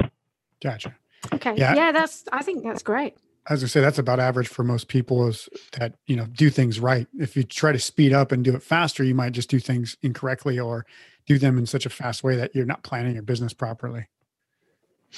Gotcha. 0.62 0.96
Okay. 1.34 1.56
Yeah, 1.58 1.76
yeah 1.76 1.92
that's 1.92 2.26
I 2.32 2.44
think 2.44 2.64
that's 2.64 2.84
great 2.84 3.18
as 3.48 3.64
I 3.64 3.68
say, 3.68 3.80
that's 3.80 4.00
about 4.00 4.20
average 4.20 4.48
for 4.48 4.64
most 4.64 4.88
people 4.88 5.28
is 5.28 5.48
that, 5.78 5.94
you 6.08 6.16
know, 6.16 6.26
do 6.26 6.50
things 6.50 6.80
right. 6.80 7.08
If 7.20 7.38
you 7.38 7.44
try 7.44 7.72
to 7.72 7.80
speed 7.80 8.12
up 8.12 8.32
and 8.32 8.44
do 8.44 8.56
it 8.56 8.64
faster, 8.64 9.04
you 9.04 9.14
might 9.14 9.34
just 9.34 9.50
do 9.50 9.60
things 9.60 9.98
incorrectly 10.02 10.60
or 10.60 10.86
do 11.28 11.38
them 11.40 11.58
in 11.58 11.66
such 11.66 11.86
a 11.86 11.90
fast 11.90 12.24
way 12.24 12.36
that 12.36 12.56
you're 12.56 12.66
not 12.66 12.84
planning 12.84 13.14
your 13.14 13.24
business 13.24 13.54
properly. 13.54 14.08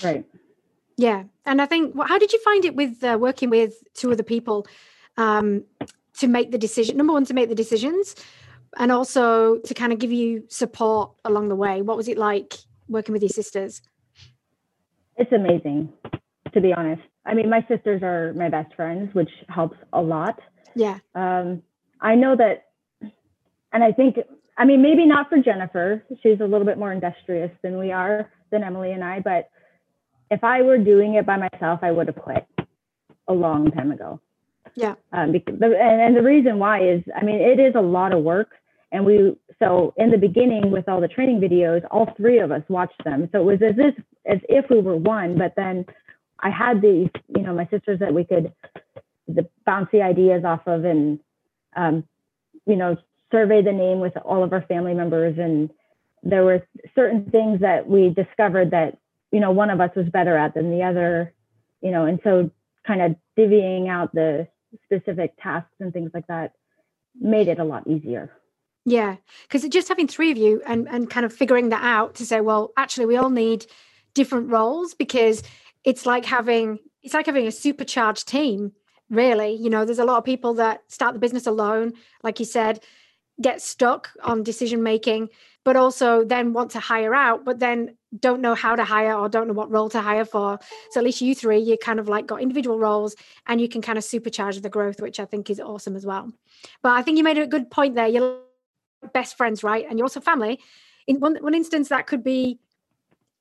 Right. 0.03 0.25
Yeah. 0.97 1.23
And 1.45 1.61
I 1.61 1.65
think, 1.65 1.95
well, 1.95 2.07
how 2.07 2.17
did 2.17 2.33
you 2.33 2.39
find 2.41 2.65
it 2.65 2.75
with 2.75 3.03
uh, 3.03 3.17
working 3.19 3.49
with 3.49 3.75
two 3.93 4.11
other 4.11 4.23
people 4.23 4.65
um, 5.17 5.63
to 6.19 6.27
make 6.27 6.51
the 6.51 6.57
decision? 6.57 6.97
Number 6.97 7.13
one, 7.13 7.25
to 7.25 7.33
make 7.33 7.49
the 7.49 7.55
decisions 7.55 8.15
and 8.77 8.91
also 8.91 9.57
to 9.59 9.73
kind 9.73 9.93
of 9.93 9.99
give 9.99 10.11
you 10.11 10.43
support 10.49 11.11
along 11.23 11.49
the 11.49 11.55
way. 11.55 11.81
What 11.81 11.97
was 11.97 12.07
it 12.07 12.17
like 12.17 12.55
working 12.87 13.13
with 13.13 13.21
your 13.21 13.29
sisters? 13.29 13.81
It's 15.17 15.31
amazing, 15.31 15.91
to 16.53 16.61
be 16.61 16.73
honest. 16.73 17.01
I 17.25 17.33
mean, 17.33 17.49
my 17.49 17.65
sisters 17.67 18.01
are 18.03 18.33
my 18.33 18.49
best 18.49 18.73
friends, 18.75 19.13
which 19.13 19.31
helps 19.49 19.77
a 19.93 20.01
lot. 20.01 20.39
Yeah. 20.75 20.99
Um, 21.15 21.63
I 21.99 22.15
know 22.15 22.35
that, 22.35 22.65
and 23.73 23.83
I 23.83 23.91
think, 23.91 24.17
I 24.57 24.65
mean, 24.65 24.81
maybe 24.81 25.05
not 25.05 25.29
for 25.29 25.37
Jennifer. 25.37 26.03
She's 26.21 26.39
a 26.39 26.45
little 26.45 26.65
bit 26.65 26.77
more 26.77 26.91
industrious 26.91 27.51
than 27.61 27.77
we 27.77 27.91
are, 27.91 28.31
than 28.51 28.63
Emily 28.63 28.91
and 28.91 29.03
I. 29.03 29.19
But 29.19 29.49
if 30.31 30.43
I 30.43 30.61
were 30.61 30.77
doing 30.77 31.15
it 31.15 31.25
by 31.25 31.37
myself, 31.37 31.79
I 31.83 31.91
would 31.91 32.07
have 32.07 32.15
quit 32.15 32.45
a 33.27 33.33
long 33.33 33.71
time 33.71 33.91
ago. 33.91 34.19
Yeah. 34.75 34.95
Um, 35.11 35.31
because, 35.31 35.55
and, 35.61 36.01
and 36.01 36.15
the 36.15 36.23
reason 36.23 36.59
why 36.59 36.87
is, 36.87 37.03
I 37.15 37.23
mean, 37.23 37.39
it 37.39 37.59
is 37.59 37.73
a 37.75 37.81
lot 37.81 38.13
of 38.13 38.23
work. 38.23 38.49
And 38.91 39.05
we, 39.05 39.35
so 39.59 39.93
in 39.97 40.11
the 40.11 40.17
beginning 40.17 40.71
with 40.71 40.87
all 40.87 41.01
the 41.01 41.07
training 41.07 41.39
videos, 41.39 41.85
all 41.91 42.13
three 42.15 42.39
of 42.39 42.51
us 42.51 42.63
watched 42.69 43.03
them. 43.03 43.29
So 43.31 43.41
it 43.41 43.43
was 43.43 43.61
as 43.61 43.75
if, 43.77 43.95
as 44.25 44.39
if 44.49 44.69
we 44.69 44.79
were 44.79 44.95
one, 44.95 45.37
but 45.37 45.53
then 45.55 45.85
I 46.39 46.49
had 46.49 46.81
these, 46.81 47.09
you 47.35 47.41
know, 47.41 47.53
my 47.53 47.67
sisters 47.69 47.99
that 47.99 48.13
we 48.13 48.23
could 48.23 48.53
bounce 49.27 49.89
the 49.91 49.97
bouncy 49.97 50.01
ideas 50.01 50.45
off 50.45 50.61
of 50.67 50.85
and 50.85 51.19
um, 51.75 52.03
you 52.65 52.75
know, 52.75 52.97
surveyed 53.31 53.65
the 53.65 53.71
name 53.71 53.99
with 53.99 54.13
all 54.17 54.43
of 54.43 54.53
our 54.53 54.61
family 54.63 54.93
members 54.93 55.37
and 55.37 55.69
there 56.23 56.43
were 56.43 56.65
certain 56.95 57.29
things 57.29 57.61
that 57.61 57.87
we 57.87 58.09
discovered 58.09 58.71
that 58.71 58.97
you 59.31 59.39
know 59.39 59.51
one 59.51 59.69
of 59.69 59.79
us 59.79 59.91
was 59.95 60.07
better 60.09 60.37
at 60.37 60.53
than 60.53 60.71
the 60.71 60.83
other 60.83 61.33
you 61.81 61.91
know 61.91 62.05
and 62.05 62.19
so 62.23 62.49
kind 62.85 63.01
of 63.01 63.15
divvying 63.37 63.89
out 63.89 64.13
the 64.13 64.47
specific 64.83 65.33
tasks 65.41 65.71
and 65.79 65.93
things 65.93 66.11
like 66.13 66.27
that 66.27 66.53
made 67.19 67.47
it 67.47 67.59
a 67.59 67.63
lot 67.63 67.87
easier. 67.87 68.31
Yeah 68.85 69.17
because 69.43 69.67
just 69.69 69.89
having 69.89 70.07
three 70.07 70.31
of 70.31 70.37
you 70.37 70.61
and 70.65 70.87
and 70.87 71.09
kind 71.09 71.25
of 71.25 71.33
figuring 71.33 71.69
that 71.69 71.83
out 71.83 72.15
to 72.15 72.25
say 72.25 72.41
well 72.41 72.71
actually 72.77 73.05
we 73.05 73.17
all 73.17 73.29
need 73.29 73.65
different 74.13 74.49
roles 74.49 74.93
because 74.93 75.43
it's 75.83 76.05
like 76.05 76.25
having 76.25 76.79
it's 77.03 77.13
like 77.13 77.25
having 77.25 77.47
a 77.47 77.51
supercharged 77.51 78.27
team 78.27 78.71
really. 79.09 79.55
You 79.55 79.69
know 79.69 79.85
there's 79.85 79.99
a 79.99 80.05
lot 80.05 80.17
of 80.17 80.25
people 80.25 80.53
that 80.55 80.83
start 80.87 81.13
the 81.13 81.19
business 81.19 81.47
alone 81.47 81.93
like 82.23 82.39
you 82.39 82.45
said 82.45 82.83
get 83.41 83.61
stuck 83.61 84.09
on 84.23 84.43
decision 84.43 84.81
making 84.81 85.29
but 85.63 85.75
also 85.75 86.23
then 86.23 86.53
want 86.53 86.71
to 86.71 86.79
hire 86.79 87.13
out 87.13 87.43
but 87.43 87.59
then 87.59 87.95
don't 88.19 88.41
know 88.41 88.55
how 88.55 88.73
to 88.75 88.85
hire 88.85 89.13
or 89.13 89.27
don't 89.27 89.47
know 89.47 89.53
what 89.53 89.69
role 89.69 89.89
to 89.89 89.99
hire 89.99 90.23
for. 90.23 90.57
So 90.91 90.99
at 91.01 91.03
least 91.03 91.21
you 91.21 91.35
three 91.35 91.59
you 91.59 91.77
kind 91.77 91.99
of 91.99 92.07
like 92.07 92.25
got 92.25 92.41
individual 92.41 92.79
roles 92.79 93.15
and 93.47 93.59
you 93.59 93.67
can 93.67 93.81
kind 93.81 93.97
of 93.97 94.03
supercharge 94.03 94.61
the 94.61 94.69
growth 94.69 95.01
which 95.01 95.19
i 95.19 95.25
think 95.25 95.49
is 95.49 95.59
awesome 95.59 95.95
as 95.95 96.05
well. 96.05 96.31
But 96.81 96.93
i 96.93 97.01
think 97.01 97.17
you 97.17 97.23
made 97.23 97.37
a 97.37 97.45
good 97.45 97.69
point 97.69 97.95
there. 97.95 98.07
You're 98.07 98.39
best 99.13 99.37
friends 99.37 99.63
right? 99.63 99.85
And 99.87 99.99
you're 99.99 100.05
also 100.05 100.21
family. 100.21 100.59
In 101.05 101.19
one, 101.19 101.35
one 101.41 101.53
instance 101.53 101.89
that 101.89 102.07
could 102.07 102.23
be 102.23 102.59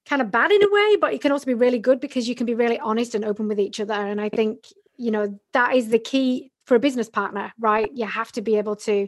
kind 0.04 0.20
of 0.20 0.30
bad 0.30 0.50
in 0.50 0.62
a 0.62 0.68
way 0.70 0.96
but 1.00 1.14
it 1.14 1.20
can 1.20 1.32
also 1.32 1.46
be 1.46 1.54
really 1.54 1.78
good 1.78 2.00
because 2.00 2.28
you 2.28 2.34
can 2.34 2.46
be 2.46 2.54
really 2.54 2.78
honest 2.80 3.14
and 3.14 3.24
open 3.24 3.48
with 3.48 3.60
each 3.60 3.78
other. 3.78 3.94
And 3.94 4.20
i 4.20 4.28
think 4.28 4.66
you 4.96 5.10
know 5.10 5.38
that 5.52 5.76
is 5.76 5.90
the 5.90 5.98
key 5.98 6.50
for 6.64 6.74
a 6.74 6.80
business 6.80 7.08
partner 7.08 7.52
right? 7.56 7.88
You 7.94 8.06
have 8.06 8.32
to 8.32 8.42
be 8.42 8.56
able 8.56 8.74
to 8.88 9.06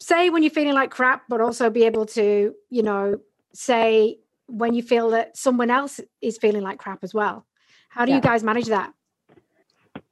say 0.00 0.30
when 0.30 0.42
you're 0.42 0.50
feeling 0.50 0.74
like 0.74 0.90
crap 0.90 1.22
but 1.28 1.40
also 1.40 1.70
be 1.70 1.84
able 1.84 2.06
to 2.06 2.54
you 2.70 2.82
know 2.82 3.18
say 3.54 4.18
when 4.46 4.74
you 4.74 4.82
feel 4.82 5.10
that 5.10 5.36
someone 5.36 5.70
else 5.70 6.00
is 6.20 6.38
feeling 6.38 6.62
like 6.62 6.78
crap 6.78 7.02
as 7.02 7.12
well. 7.12 7.46
How 7.88 8.04
do 8.04 8.10
yeah. 8.10 8.16
you 8.16 8.22
guys 8.22 8.42
manage 8.44 8.66
that? 8.66 8.92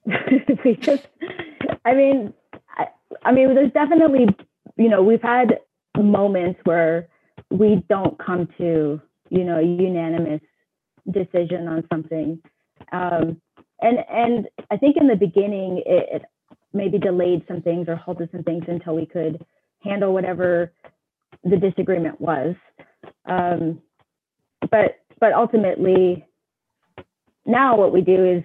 We 0.65 0.77
just 0.77 1.07
i 1.85 1.95
mean 1.95 2.33
I, 2.77 2.87
I 3.23 3.33
mean 3.33 3.55
there's 3.55 3.73
definitely 3.73 4.27
you 4.77 4.89
know 4.89 5.03
we've 5.03 5.23
had 5.23 5.59
moments 5.97 6.61
where 6.65 7.09
we 7.51 7.85
don't 7.89 8.19
come 8.19 8.49
to 8.59 9.01
you 9.31 9.45
know 9.45 9.59
unanimous 9.59 10.41
decision 11.11 11.69
on 11.69 11.85
something. 11.93 12.41
Um, 12.93 13.41
and 13.81 13.99
and 14.11 14.49
I 14.71 14.77
think 14.77 14.97
in 14.97 15.09
the 15.09 15.17
beginning 15.17 15.83
it, 15.87 16.09
it 16.13 16.23
maybe 16.73 16.99
delayed 16.99 17.45
some 17.47 17.63
things 17.63 17.89
or 17.89 17.97
halted 17.97 18.31
some 18.33 18.43
things 18.43 18.65
until 18.69 18.97
we 18.97 19.07
could 19.07 19.45
handle 19.85 20.13
whatever 20.13 20.73
the 21.45 21.57
disagreement 21.57 22.21
was. 22.21 22.55
Um, 23.27 23.81
but 24.71 24.99
but 25.21 25.33
ultimately, 25.33 26.27
now 27.47 27.77
what 27.77 27.93
we 27.93 28.01
do 28.01 28.25
is 28.25 28.45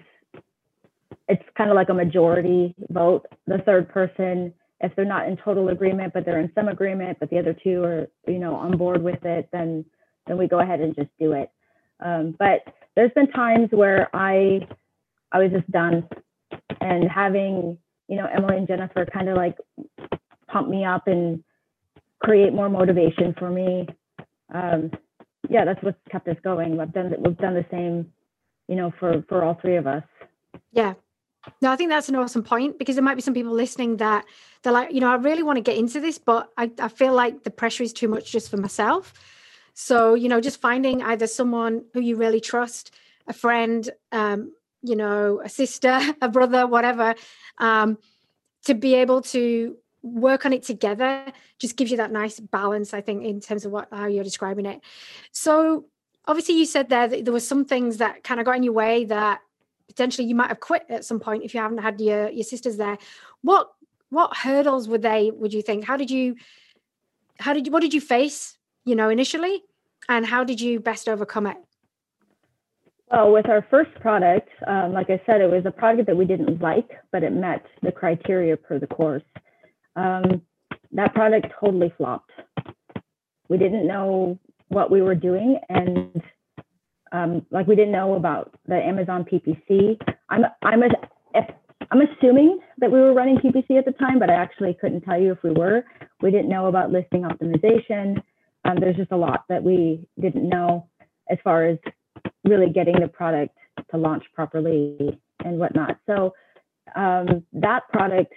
it's 1.27 1.43
kind 1.58 1.69
of 1.69 1.75
like 1.75 1.89
a 1.89 1.93
majority 1.93 2.75
vote. 2.89 3.25
The 3.48 3.60
third 3.60 3.89
person, 3.89 4.53
if 4.81 4.96
they're 4.96 5.05
not 5.05 5.27
in 5.27 5.38
total 5.38 5.69
agreement, 5.69 6.13
but 6.13 6.25
they're 6.25 6.39
in 6.39 6.51
some 6.55 6.67
agreement, 6.67 7.17
but 7.19 7.29
the 7.29 7.39
other 7.39 7.55
two 7.63 7.84
are 7.84 8.08
you 8.27 8.39
know 8.39 8.55
on 8.55 8.77
board 8.77 9.01
with 9.01 9.24
it, 9.24 9.50
then 9.51 9.86
then 10.27 10.38
we 10.38 10.48
go 10.48 10.60
ahead 10.60 10.81
and 10.81 10.96
just 10.96 11.10
do 11.19 11.34
it. 11.34 11.50
Um, 12.00 12.36
but 12.38 12.62
there's 12.96 13.12
been 13.13 13.31
times 13.31 13.69
where 13.72 14.10
I 14.13 14.67
I 15.31 15.39
was 15.39 15.51
just 15.51 15.69
done. 15.72 16.08
And 16.81 17.10
having, 17.10 17.77
you 18.08 18.15
know, 18.15 18.25
Emily 18.25 18.58
and 18.58 18.67
Jennifer 18.67 19.05
kind 19.05 19.29
of 19.29 19.36
like 19.36 19.58
pump 20.51 20.70
me 20.70 20.86
up 20.86 21.08
and 21.08 21.44
create 22.22 22.53
more 22.53 22.70
motivation 22.70 23.34
for 23.38 23.50
me. 23.50 23.88
Um, 24.53 24.91
yeah, 25.50 25.65
that's 25.65 25.82
what's 25.82 25.98
kept 26.12 26.27
us 26.27 26.38
going. 26.44 26.79
I've 26.79 26.94
done 26.94 27.13
we've 27.20 27.38
done 27.38 27.53
the 27.56 27.65
same, 27.72 28.12
you 28.68 28.75
know, 28.75 28.91
for 29.00 29.24
for 29.27 29.44
all 29.44 29.58
three 29.62 29.77
of 29.77 29.88
us. 29.88 30.03
Yeah. 30.72 30.94
No, 31.62 31.72
I 31.72 31.77
think 31.77 31.89
that's 31.89 32.10
an 32.10 32.15
awesome 32.15 32.44
point 32.44 32.77
because 32.77 32.96
there 32.96 33.03
might 33.03 33.15
be 33.15 33.22
some 33.22 33.34
people 33.34 33.53
listening 33.53 33.98
that 33.98 34.25
they're 34.62 34.74
like, 34.74 34.91
you 34.91 35.00
know, 35.00 35.10
I 35.10 35.15
really 35.15 35.41
want 35.41 35.56
to 35.56 35.62
get 35.62 35.77
into 35.77 36.00
this, 36.00 36.18
but 36.18 36.50
I, 36.58 36.70
I 36.79 36.89
feel 36.89 37.13
like 37.13 37.44
the 37.44 37.50
pressure 37.50 37.82
is 37.82 37.94
too 37.94 38.10
much 38.10 38.32
just 38.32 38.51
for 38.51 38.58
myself. 38.58 39.13
So, 39.74 40.15
you 40.15 40.27
know, 40.27 40.41
just 40.41 40.60
finding 40.60 41.01
either 41.01 41.27
someone 41.27 41.86
who 41.94 42.01
you 42.01 42.18
really 42.18 42.41
trust, 42.41 42.94
a 43.27 43.34
friend, 43.34 43.89
um, 44.12 44.51
you 44.82 44.96
know, 44.96 45.41
a 45.44 45.50
sister, 45.50 46.00
a 46.22 46.27
brother, 46.27 46.68
whatever, 46.68 47.15
um, 47.58 47.98
to 48.65 48.74
be 48.75 48.96
able 48.96 49.22
to 49.22 49.77
work 50.01 50.46
on 50.46 50.53
it 50.53 50.63
together 50.63 51.25
just 51.58 51.75
gives 51.75 51.91
you 51.91 51.98
that 51.98 52.12
nice 52.12 52.39
balance, 52.39 52.94
I 52.94 53.01
think, 53.01 53.24
in 53.25 53.39
terms 53.41 53.65
of 53.65 53.72
what 53.72 53.88
how 53.91 54.08
you're 54.08 54.24
describing 54.24 54.65
it. 54.65 54.82
So 55.32 55.86
obviously 56.25 56.56
you 56.56 56.65
said 56.65 56.89
there 56.89 57.08
that 57.08 57.25
there 57.25 57.34
were 57.34 57.39
some 57.39 57.65
things 57.65 57.98
that 57.98 58.24
kind 58.24 58.39
of 58.39 58.46
got 58.46 58.56
in 58.56 58.63
your 58.63 58.74
way 58.74 59.06
that 59.06 59.41
potentially 59.88 60.27
you 60.27 60.36
might 60.36 60.48
have 60.48 60.60
quit 60.60 60.86
at 60.89 61.03
some 61.03 61.20
point 61.20 61.44
if 61.44 61.53
you 61.53 61.60
haven't 61.60 61.79
had 61.79 62.00
your 62.00 62.29
your 62.29 62.44
sisters 62.44 62.77
there. 62.77 62.98
What 63.41 63.72
what 64.10 64.38
hurdles 64.38 64.88
were 64.88 64.98
they, 64.98 65.32
would 65.32 65.53
you 65.53 65.62
think? 65.62 65.86
How 65.86 65.98
did 65.98 66.10
you 66.12 66.36
how 67.39 67.53
did 67.53 67.65
you 67.65 67.72
what 67.72 67.82
did 67.82 67.94
you 67.94 68.01
face, 68.01 68.58
you 68.86 68.96
know, 68.96 69.10
initially? 69.10 69.63
And 70.08 70.25
how 70.25 70.44
did 70.44 70.60
you 70.60 70.79
best 70.79 71.08
overcome 71.08 71.46
it? 71.46 71.58
Well, 73.12 73.32
with 73.32 73.50
our 73.50 73.65
first 73.70 73.94
product, 74.01 74.50
um, 74.68 74.94
like 74.94 75.10
I 75.10 75.22
said, 75.25 75.41
it 75.41 75.51
was 75.51 75.65
a 75.65 75.72
product 75.72 76.08
that 76.08 76.15
we 76.15 76.25
didn't 76.25 76.62
like, 76.62 76.89
but 77.12 77.24
it 77.24 77.32
met 77.32 77.65
the 77.82 77.91
criteria 77.91 78.56
per 78.56 78.77
the 78.77 78.88
course. 78.88 79.24
Um, 79.96 80.41
that 80.91 81.13
product 81.13 81.48
totally 81.60 81.93
flopped. 81.98 82.31
We 83.48 83.58
didn't 83.58 83.88
know 83.88 84.39
what 84.69 84.91
we 84.91 85.01
were 85.01 85.15
doing, 85.15 85.60
and 85.69 86.22
um, 87.12 87.46
like 87.51 87.67
we 87.67 87.75
didn't 87.75 87.91
know 87.91 88.15
about 88.15 88.53
the 88.67 88.75
Amazon 88.75 89.25
PPC. 89.25 90.00
I'm 90.29 90.46
I'm 90.62 90.84
I'm 91.91 92.01
assuming 92.01 92.60
that 92.77 92.91
we 92.91 93.00
were 93.00 93.13
running 93.13 93.38
PPC 93.38 93.77
at 93.77 93.86
the 93.86 93.93
time, 93.93 94.19
but 94.19 94.29
I 94.29 94.34
actually 94.34 94.75
couldn't 94.79 95.01
tell 95.01 95.19
you 95.19 95.31
if 95.31 95.41
we 95.43 95.51
were. 95.51 95.84
We 96.22 96.29
didn't 96.29 96.50
know 96.50 96.67
about 96.67 96.91
listing 96.91 97.24
optimization. 97.24 98.22
Um, 98.65 98.77
there's 98.79 98.96
just 98.96 99.12
a 99.12 99.17
lot 99.17 99.46
that 99.50 99.63
we 99.63 100.05
didn't 100.22 100.48
know 100.48 100.88
as 101.31 101.39
far 101.43 101.65
as 101.65 101.79
really 102.43 102.69
getting 102.69 103.00
the 103.00 103.08
product 103.08 103.58
to 103.91 103.98
launch 103.98 104.24
properly 104.34 105.19
and 105.43 105.58
whatnot. 105.58 105.98
So 106.05 106.34
um, 106.96 107.43
that 107.53 107.88
product 107.91 108.34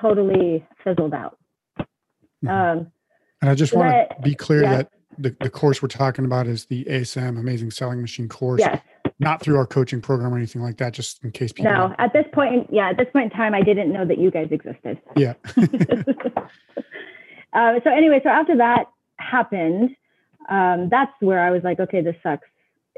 totally 0.00 0.66
fizzled 0.82 1.14
out. 1.14 1.38
Mm-hmm. 1.78 2.48
Um, 2.48 2.92
and 3.40 3.50
I 3.50 3.54
just 3.54 3.74
want 3.74 3.90
to 3.92 4.16
be 4.22 4.34
clear 4.34 4.62
yeah. 4.62 4.76
that 4.76 4.92
the, 5.18 5.36
the 5.40 5.50
course 5.50 5.82
we're 5.82 5.88
talking 5.88 6.24
about 6.24 6.46
is 6.46 6.66
the 6.66 6.84
ASM 6.84 7.38
Amazing 7.38 7.70
Selling 7.70 8.00
Machine 8.00 8.28
course. 8.28 8.60
Yes. 8.60 8.80
Not 9.18 9.40
through 9.40 9.56
our 9.56 9.66
coaching 9.66 10.00
program 10.00 10.32
or 10.32 10.36
anything 10.36 10.62
like 10.62 10.78
that, 10.78 10.94
just 10.94 11.22
in 11.22 11.30
case 11.30 11.52
people. 11.52 11.70
No, 11.70 11.94
at 11.98 12.12
this 12.12 12.24
point, 12.32 12.68
yeah, 12.72 12.90
at 12.90 12.96
this 12.96 13.06
point 13.12 13.32
in 13.32 13.38
time, 13.38 13.54
I 13.54 13.62
didn't 13.62 13.92
know 13.92 14.04
that 14.04 14.18
you 14.18 14.30
guys 14.30 14.48
existed. 14.50 15.00
Yeah. 15.16 15.34
uh, 17.52 17.80
so 17.84 17.90
anyway, 17.90 18.20
so 18.22 18.30
after 18.30 18.56
that 18.56 18.86
happened, 19.18 19.90
um, 20.48 20.88
that's 20.88 21.12
where 21.20 21.40
I 21.40 21.50
was 21.50 21.62
like, 21.62 21.78
okay, 21.78 22.00
this 22.00 22.16
sucks 22.22 22.48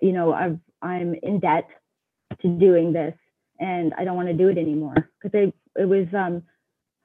you 0.02 0.12
know, 0.12 0.33
I've, 0.33 0.59
I'm 0.83 1.14
in 1.23 1.40
debt 1.40 1.69
to 2.43 2.49
doing 2.49 2.93
this 2.93 3.14
and 3.59 3.95
I 3.97 4.04
don't 4.04 4.16
want 4.16 4.28
to 4.28 4.35
do 4.35 4.49
it 4.49 4.59
anymore 4.59 4.95
because 4.95 5.31
it, 5.33 5.54
it 5.76 5.87
was, 5.87 6.07
um, 6.14 6.43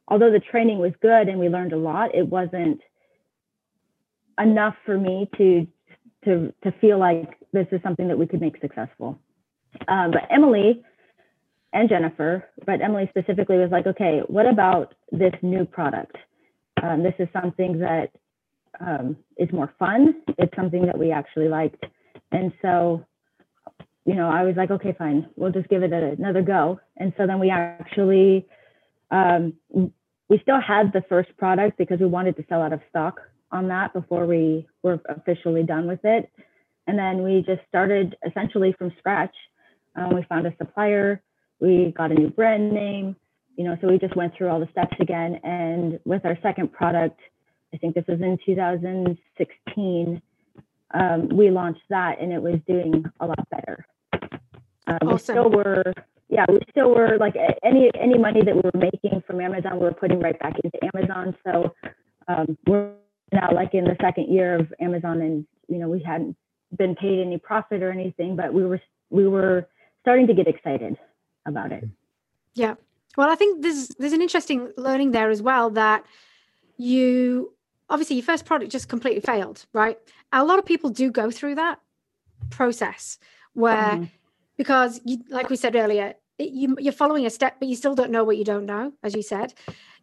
although 0.09 0.31
the 0.31 0.39
training 0.39 0.79
was 0.79 0.91
good 1.01 1.29
and 1.29 1.39
we 1.39 1.47
learned 1.47 1.73
a 1.73 1.77
lot, 1.77 2.13
it 2.15 2.27
wasn't 2.27 2.81
enough 4.39 4.75
for 4.85 4.97
me 4.97 5.29
to, 5.37 5.67
to, 6.25 6.53
to 6.63 6.71
feel 6.81 6.99
like 6.99 7.37
this 7.53 7.67
is 7.71 7.81
something 7.83 8.07
that 8.07 8.17
we 8.17 8.27
could 8.27 8.41
make 8.41 8.59
successful. 8.59 9.19
Um, 9.87 10.11
but 10.11 10.23
Emily 10.29 10.83
and 11.73 11.87
Jennifer, 11.87 12.45
but 12.65 12.81
Emily 12.81 13.07
specifically 13.09 13.57
was 13.57 13.69
like, 13.71 13.85
okay, 13.85 14.21
what 14.27 14.47
about 14.47 14.95
this 15.11 15.33
new 15.41 15.65
product? 15.65 16.15
Um, 16.81 17.03
this 17.03 17.13
is 17.19 17.27
something 17.33 17.79
that 17.79 18.09
um, 18.79 19.17
is 19.37 19.51
more 19.51 19.73
fun. 19.77 20.21
It's 20.37 20.55
something 20.55 20.85
that 20.85 20.97
we 20.97 21.11
actually 21.11 21.49
liked. 21.49 21.85
And 22.31 22.51
so, 22.61 23.05
you 24.05 24.15
know, 24.15 24.29
I 24.29 24.43
was 24.43 24.55
like, 24.55 24.71
okay, 24.71 24.95
fine, 24.97 25.27
we'll 25.35 25.51
just 25.51 25.69
give 25.69 25.83
it 25.83 25.93
another 25.93 26.41
go. 26.41 26.79
And 26.97 27.13
so 27.17 27.27
then 27.27 27.39
we 27.39 27.49
actually, 27.49 28.47
um, 29.11 29.53
we 30.29 30.39
still 30.39 30.61
had 30.61 30.93
the 30.93 31.01
first 31.09 31.35
product 31.37 31.77
because 31.77 31.99
we 31.99 32.05
wanted 32.05 32.37
to 32.37 32.45
sell 32.47 32.61
out 32.61 32.71
of 32.71 32.81
stock 32.89 33.19
on 33.51 33.67
that 33.69 33.93
before 33.93 34.25
we 34.25 34.67
were 34.83 34.99
officially 35.09 35.63
done 35.63 35.87
with 35.87 36.01
it. 36.03 36.31
And 36.87 36.97
then 36.97 37.23
we 37.23 37.43
just 37.45 37.61
started 37.67 38.15
essentially 38.25 38.73
from 38.77 38.93
scratch. 38.99 39.35
Um, 39.95 40.15
we 40.15 40.23
found 40.29 40.45
a 40.45 40.53
supplier, 40.57 41.21
we 41.59 41.93
got 41.97 42.11
a 42.11 42.13
new 42.13 42.29
brand 42.29 42.71
name, 42.71 43.15
you 43.57 43.63
know, 43.63 43.75
so 43.81 43.87
we 43.87 43.97
just 43.97 44.15
went 44.15 44.35
through 44.35 44.49
all 44.49 44.59
the 44.59 44.69
steps 44.71 44.95
again. 44.99 45.39
And 45.43 45.99
with 46.05 46.25
our 46.25 46.37
second 46.41 46.71
product, 46.71 47.19
I 47.73 47.77
think 47.77 47.95
this 47.95 48.05
was 48.07 48.21
in 48.21 48.37
2016, 48.45 50.21
um, 50.91 51.29
we 51.29 51.49
launched 51.49 51.81
that 51.89 52.19
and 52.19 52.31
it 52.31 52.41
was 52.41 52.59
doing 52.67 53.03
a 53.19 53.25
lot 53.25 53.49
better. 53.49 53.85
Um, 54.87 54.97
awesome. 55.03 55.09
We 55.09 55.17
still 55.17 55.49
were 55.49 55.93
yeah, 56.29 56.45
we 56.47 56.59
still 56.69 56.93
were 56.93 57.17
like 57.19 57.35
any 57.63 57.89
any 57.99 58.17
money 58.17 58.41
that 58.45 58.55
we 58.55 58.61
were 58.63 58.79
making 58.79 59.23
from 59.25 59.41
Amazon, 59.41 59.79
we 59.79 59.85
were 59.85 59.93
putting 59.93 60.19
right 60.19 60.37
back 60.39 60.53
into 60.63 60.77
Amazon. 60.95 61.35
So 61.43 61.75
um, 62.27 62.57
we're 62.67 62.91
now 63.33 63.49
like 63.53 63.73
in 63.73 63.85
the 63.85 63.97
second 63.99 64.31
year 64.31 64.59
of 64.59 64.71
Amazon, 64.79 65.21
and 65.21 65.45
you 65.67 65.79
know 65.79 65.89
we 65.89 66.03
hadn't 66.03 66.37
been 66.77 66.95
paid 66.95 67.19
any 67.19 67.39
profit 67.39 67.81
or 67.81 67.91
anything, 67.91 68.35
but 68.35 68.53
we 68.53 68.63
were 68.63 68.79
we 69.09 69.27
were 69.27 69.67
starting 70.01 70.27
to 70.27 70.33
get 70.35 70.47
excited 70.47 70.97
about 71.47 71.71
it. 71.71 71.85
Yeah. 72.53 72.75
Well, 73.17 73.29
I 73.29 73.35
think 73.35 73.63
there's 73.63 73.87
there's 73.97 74.13
an 74.13 74.21
interesting 74.21 74.71
learning 74.77 75.11
there 75.11 75.31
as 75.31 75.41
well 75.41 75.71
that 75.71 76.05
you 76.77 77.53
obviously 77.89 78.17
your 78.17 78.25
first 78.25 78.45
product 78.45 78.71
just 78.71 78.87
completely 78.87 79.21
failed, 79.21 79.65
right? 79.73 79.97
A 80.31 80.45
lot 80.45 80.59
of 80.59 80.65
people 80.65 80.91
do 80.91 81.09
go 81.09 81.31
through 81.31 81.55
that 81.55 81.79
process 82.51 83.17
where 83.53 83.75
mm-hmm. 83.75 84.03
Because 84.59 84.99
you, 85.05 85.19
like 85.29 85.49
we 85.49 85.55
said 85.55 85.77
earlier, 85.77 86.15
you, 86.37 86.75
you're 86.79 86.91
following 86.91 87.25
a 87.25 87.29
step, 87.29 87.55
but 87.59 87.69
you 87.69 87.77
still 87.77 87.95
don't 87.95 88.11
know 88.11 88.25
what 88.25 88.35
you 88.35 88.43
don't 88.43 88.65
know, 88.65 88.91
as 89.03 89.15
you 89.15 89.23
said. 89.23 89.53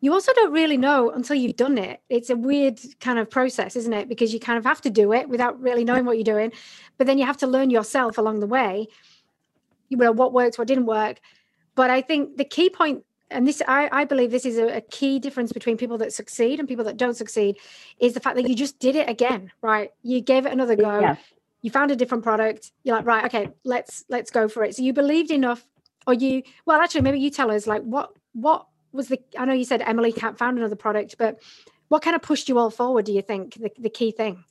You 0.01 0.15
also 0.15 0.33
don't 0.33 0.51
really 0.51 0.79
know 0.79 1.11
until 1.11 1.37
you've 1.37 1.57
done 1.57 1.77
it. 1.77 2.01
It's 2.09 2.31
a 2.31 2.37
weird 2.37 2.81
kind 2.99 3.19
of 3.19 3.29
process, 3.29 3.77
isn't 3.77 3.93
it? 3.93 4.09
Because 4.09 4.33
you 4.33 4.41
kind 4.41 4.57
of 4.57 4.65
have 4.65 4.81
to 4.81 4.91
do 4.91 5.13
it 5.13 5.29
without 5.29 5.61
really 5.61 5.85
knowing 5.85 6.07
what 6.07 6.17
you're 6.17 6.25
doing, 6.25 6.53
but 6.97 7.07
then 7.07 7.19
you 7.19 7.27
have 7.27 7.37
to 7.39 7.47
learn 7.47 7.69
yourself 7.69 8.17
along 8.17 8.41
the 8.41 8.47
way. 8.47 8.87
You 9.91 9.99
know 9.99 10.13
what 10.13 10.33
works, 10.33 10.57
what 10.57 10.69
didn't 10.69 10.87
work. 10.87 11.21
But 11.75 11.91
I 11.91 12.01
think 12.01 12.39
the 12.39 12.45
key 12.45 12.71
point 12.71 13.05
and 13.31 13.47
this 13.47 13.61
I, 13.69 13.91
I 13.93 14.05
believe 14.07 14.31
this 14.31 14.47
is 14.47 14.57
a, 14.57 14.77
a, 14.77 14.81
key 14.81 15.19
difference 15.19 15.53
between 15.53 15.77
people 15.77 15.99
that 15.99 16.13
succeed 16.15 16.61
and 16.61 16.69
people 16.69 16.85
that 16.85 16.97
don't 16.97 17.17
succeed 17.17 17.57
is 17.99 18.15
the 18.15 18.21
fact 18.21 18.37
that 18.37 18.49
you 18.49 18.55
just 18.55 18.79
did 18.79 18.95
it 18.95 19.09
again 19.11 19.51
right 19.63 19.91
you 20.05 20.21
gave 20.21 20.47
it 20.47 20.53
another 20.53 20.77
go 20.77 21.01
yeah. 21.01 21.17
You 21.63 21.71
found 21.71 21.91
a 21.91 21.97
different 21.97 22.23
product 22.23 22.73
you're 22.85 22.97
like 22.97 23.07
right 23.07 23.25
okay 23.25 23.49
let's 23.65 24.05
let's 24.09 24.31
go 24.31 24.49
for 24.49 24.65
it 24.65 24.75
so 24.75 24.83
you 24.83 24.93
believed 24.93 25.31
enough 25.31 25.67
or 26.07 26.15
you 26.15 26.43
well 26.65 26.81
actually 26.81 27.01
maybe 27.01 27.19
you 27.19 27.31
tell 27.31 27.51
us 27.51 27.67
like 27.67 27.83
what 27.83 28.11
what 28.33 28.67
was 28.93 29.09
the 29.09 29.21
i 29.39 29.45
know 29.45 29.53
you 29.53 29.65
said 29.65 29.83
emily 29.83 30.13
can't 30.13 30.39
found 30.39 30.59
another 30.59 30.77
product 30.77 31.17
but 31.19 31.41
what 31.89 32.03
kind 32.03 32.17
of 32.17 32.23
pushed 32.23 32.49
you 32.49 32.59
all 32.59 32.71
forward 32.71 33.05
do 33.05 33.13
you 33.13 33.23
think 33.23 33.55
the, 33.55 33.71
the 33.79 33.91
key 33.91 34.11
thing 34.11 34.45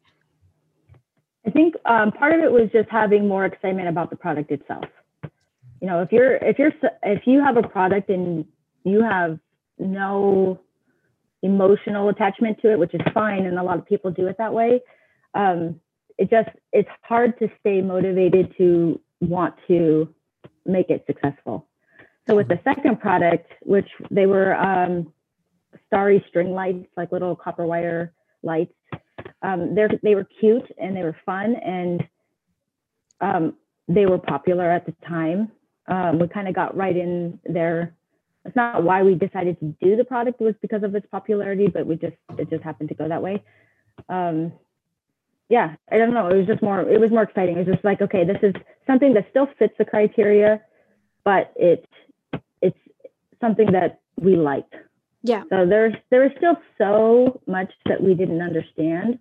i 1.46 1.50
think 1.50 1.76
um, 1.86 2.12
part 2.12 2.34
of 2.34 2.40
it 2.42 2.52
was 2.52 2.70
just 2.72 2.90
having 2.90 3.28
more 3.28 3.46
excitement 3.46 3.88
about 3.88 4.10
the 4.10 4.16
product 4.16 4.52
itself 4.52 4.86
you 5.82 5.88
know 5.88 6.02
if 6.02 6.12
you're 6.12 6.36
if 6.38 6.60
you're 6.60 6.74
if 7.04 7.26
you 7.26 7.42
have 7.42 7.58
a 7.58 7.64
product 7.64 8.10
and 8.10 8.46
you 8.84 9.02
have 9.02 9.40
no 9.80 10.60
emotional 11.46 12.10
attachment 12.10 12.60
to 12.62 12.72
it, 12.72 12.80
which 12.80 12.94
is 12.94 13.02
fine, 13.14 13.46
and 13.46 13.58
a 13.60 13.64
lot 13.64 13.78
of 13.78 13.86
people 13.86 14.12
do 14.12 14.28
it 14.28 14.38
that 14.38 14.54
way. 14.54 14.82
Um, 15.34 15.80
it 16.18 16.30
just 16.30 16.50
it's 16.72 16.90
hard 17.02 17.38
to 17.40 17.50
stay 17.60 17.82
motivated 17.82 18.54
to 18.58 19.00
want 19.22 19.56
to 19.68 20.14
make 20.66 20.90
it 20.90 21.04
successful. 21.08 21.68
So 22.28 22.36
with 22.36 22.48
the 22.48 22.60
second 22.64 23.00
product, 23.00 23.52
which 23.62 23.88
they 24.10 24.26
were 24.26 24.56
um, 24.56 25.14
starry 25.88 26.24
string 26.30 26.52
lights, 26.52 26.88
like 26.98 27.12
little 27.12 27.36
copper 27.36 27.66
wire 27.66 28.14
lights, 28.42 28.74
um, 29.42 29.76
they 29.76 29.88
they 30.02 30.16
were 30.16 30.28
cute 30.40 30.70
and 30.78 30.96
they 30.96 31.04
were 31.04 31.18
fun 31.26 31.56
and 31.56 32.04
um, 33.22 33.54
they 33.88 34.06
were 34.06 34.18
popular 34.18 34.70
at 34.70 34.86
the 34.86 34.94
time. 35.08 35.52
Um, 35.88 36.18
we 36.18 36.28
kind 36.28 36.48
of 36.48 36.56
got 36.56 36.76
right 36.76 36.96
in 36.96 37.40
there 37.46 37.94
it's 38.46 38.56
not 38.56 38.84
why 38.84 39.02
we 39.04 39.16
decided 39.16 39.60
to 39.60 39.76
do 39.82 39.96
the 39.96 40.04
product 40.04 40.40
it 40.40 40.44
was 40.44 40.56
because 40.62 40.84
of 40.84 40.94
its 40.96 41.06
popularity 41.12 41.68
but 41.68 41.86
we 41.86 41.96
just 41.96 42.16
it 42.38 42.50
just 42.50 42.64
happened 42.64 42.90
to 42.90 42.96
go 42.96 43.08
that 43.08 43.22
way 43.22 43.44
um 44.10 44.52
yeah 45.50 45.76
i 45.92 45.98
don't 45.98 46.14
know. 46.14 46.28
It 46.28 46.38
was 46.38 46.48
just 46.48 46.62
more 46.62 46.82
it 46.82 47.00
was 47.00 47.12
more 47.12 47.24
exciting. 47.24 47.58
It 47.58 47.68
was 47.68 47.76
just 47.76 47.86
like 47.86 48.02
okay 48.02 48.24
this 48.24 48.40
is 48.42 48.54
something 48.88 49.14
that 49.14 49.28
still 49.30 49.48
fits 49.58 49.74
the 49.78 49.86
criteria 49.86 50.62
but 51.24 51.54
it 51.56 51.88
it's 52.62 52.80
something 53.42 53.72
that 53.72 54.00
we 54.18 54.36
liked 54.36 54.74
yeah. 55.26 55.42
So 55.50 55.66
there's 55.66 55.96
there 56.12 56.22
was 56.22 56.32
still 56.38 56.56
so 56.78 57.42
much 57.48 57.72
that 57.88 58.02
we 58.02 58.14
didn't 58.14 58.42
understand 58.42 59.18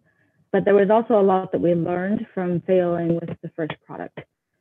but 0.53 0.65
there 0.65 0.75
was 0.75 0.91
also 0.91 1.19
a 1.19 1.23
lot 1.23 1.51
that 1.51 1.61
we 1.61 1.75
learned 1.75 2.27
from 2.33 2.61
failing 2.61 3.17
with 3.17 3.31
the 3.43 3.51
first 3.57 3.73
product. 3.85 4.21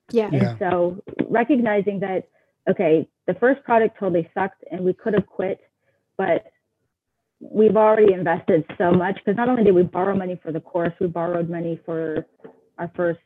Yeah, 0.10 0.26
and 0.26 0.42
yeah. 0.42 0.58
so 0.58 1.04
recognizing 1.30 2.00
that 2.00 2.30
okay, 2.68 3.08
the 3.28 3.36
first 3.36 3.64
product 3.64 4.00
totally 4.00 4.30
sucked 4.34 4.64
and 4.72 4.84
we 4.84 4.94
could 4.94 5.14
have 5.14 5.28
quit, 5.28 5.60
but 6.18 6.46
we've 7.52 7.76
already 7.76 8.14
invested 8.14 8.66
so 8.78 8.92
much 8.92 9.16
because 9.16 9.38
not 9.38 9.50
only 9.50 9.64
did 9.64 9.76
we 9.76 9.84
borrow 9.84 10.16
money 10.16 10.40
for 10.42 10.52
the 10.52 10.60
course, 10.60 10.94
we 11.00 11.08
borrowed 11.08 11.50
money 11.50 11.80
for 11.86 12.26
our 12.78 12.92
first 12.96 13.20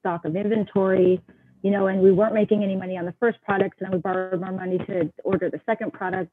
stock 0.00 0.24
of 0.24 0.34
inventory, 0.34 1.20
you 1.62 1.70
know, 1.70 1.86
and 1.86 2.00
we 2.00 2.10
weren't 2.10 2.34
making 2.34 2.62
any 2.62 2.76
money 2.76 2.96
on 2.96 3.04
the 3.04 3.14
first 3.20 3.40
product, 3.42 3.80
and 3.80 3.86
then 3.86 3.92
we 3.92 4.00
borrowed 4.00 4.40
more 4.40 4.52
money 4.52 4.78
to 4.78 5.10
order 5.24 5.50
the 5.50 5.60
second 5.66 5.92
product, 5.92 6.32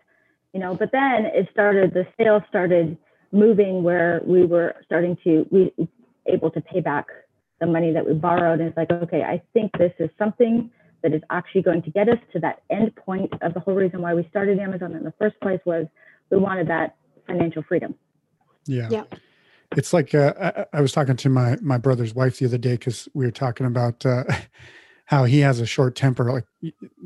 you 0.54 0.60
know, 0.60 0.74
but 0.76 0.92
then 0.92 1.26
it 1.26 1.48
started, 1.52 1.94
the 1.94 2.08
sales 2.18 2.44
started 2.50 2.98
moving 3.32 3.84
where 3.84 4.22
we 4.26 4.46
were 4.46 4.76
starting 4.86 5.18
to, 5.24 5.46
we 5.52 5.72
able 6.26 6.50
to 6.52 6.62
pay 6.62 6.80
back 6.80 7.08
the 7.60 7.66
money 7.66 7.92
that 7.92 8.06
we 8.06 8.14
borrowed. 8.14 8.60
And 8.60 8.70
it's 8.70 8.78
like, 8.78 8.92
okay, 8.92 9.24
I 9.24 9.42
think 9.54 9.72
this 9.78 9.94
is 10.00 10.10
something 10.18 10.70
that 11.04 11.14
is 11.14 11.22
actually 11.30 11.62
going 11.62 11.82
to 11.84 11.92
get 11.92 12.10
us 12.10 12.18
to 12.34 12.40
that 12.40 12.62
end 12.70 12.96
point 12.96 13.32
of 13.42 13.54
the 13.54 13.60
whole 13.60 13.76
reason 13.76 14.02
why 14.02 14.14
we 14.14 14.28
started 14.30 14.60
Amazon 14.60 14.94
in 14.94 15.04
the 15.04 15.14
first 15.20 15.40
place 15.42 15.60
was 15.66 15.86
we 16.30 16.38
wanted 16.38 16.68
that 16.68 16.96
financial 17.28 17.64
freedom. 17.64 17.96
Yeah. 18.66 18.88
Yeah. 18.90 19.04
It's 19.76 19.94
like 19.94 20.16
uh, 20.16 20.34
I, 20.74 20.78
I, 20.78 20.82
was 20.82 20.94
talking 20.94 21.18
to 21.18 21.30
my 21.30 21.58
my 21.62 21.78
brother's 21.78 22.14
wife 22.16 22.40
the 22.40 22.46
other 22.46 22.58
day 22.58 22.74
because 22.74 23.10
we 23.14 23.26
were 23.26 23.32
talking 23.32 23.66
about 23.66 24.06
uh, 24.06 24.24
how 25.06 25.26
he 25.26 25.40
has 25.40 25.60
a 25.60 25.66
short 25.66 25.96
temper. 25.96 26.32
Like 26.32 26.46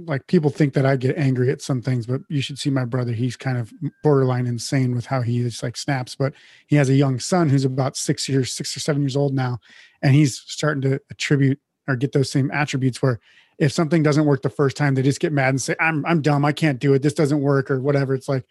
like 0.05 0.27
people 0.27 0.51
think 0.51 0.73
that 0.75 0.85
I 0.85 0.95
get 0.95 1.17
angry 1.17 1.49
at 1.49 1.61
some 1.61 1.81
things, 1.81 2.05
but 2.05 2.21
you 2.29 2.41
should 2.41 2.59
see 2.59 2.69
my 2.69 2.85
brother. 2.85 3.13
He's 3.13 3.35
kind 3.35 3.57
of 3.57 3.73
borderline 4.03 4.45
insane 4.45 4.93
with 4.93 5.07
how 5.07 5.21
he 5.21 5.39
is 5.39 5.63
like 5.63 5.75
snaps. 5.75 6.15
But 6.15 6.33
he 6.67 6.75
has 6.75 6.89
a 6.89 6.93
young 6.93 7.19
son 7.19 7.49
who's 7.49 7.65
about 7.65 7.97
six 7.97 8.29
years, 8.29 8.53
six 8.53 8.77
or 8.77 8.79
seven 8.79 9.01
years 9.01 9.15
old 9.15 9.33
now, 9.33 9.59
and 10.03 10.13
he's 10.13 10.39
starting 10.45 10.81
to 10.83 11.01
attribute 11.09 11.59
or 11.87 11.95
get 11.95 12.11
those 12.11 12.31
same 12.31 12.51
attributes 12.51 13.01
where 13.01 13.19
if 13.57 13.71
something 13.71 14.01
doesn't 14.01 14.25
work 14.25 14.41
the 14.41 14.49
first 14.49 14.77
time, 14.77 14.95
they 14.95 15.01
just 15.01 15.19
get 15.19 15.33
mad 15.33 15.49
and 15.49 15.61
say, 15.61 15.75
I'm 15.79 16.05
I'm 16.05 16.21
dumb, 16.21 16.45
I 16.45 16.51
can't 16.51 16.79
do 16.79 16.93
it, 16.93 17.01
this 17.01 17.13
doesn't 17.13 17.41
work, 17.41 17.71
or 17.71 17.81
whatever. 17.81 18.13
It's 18.13 18.29
like 18.29 18.45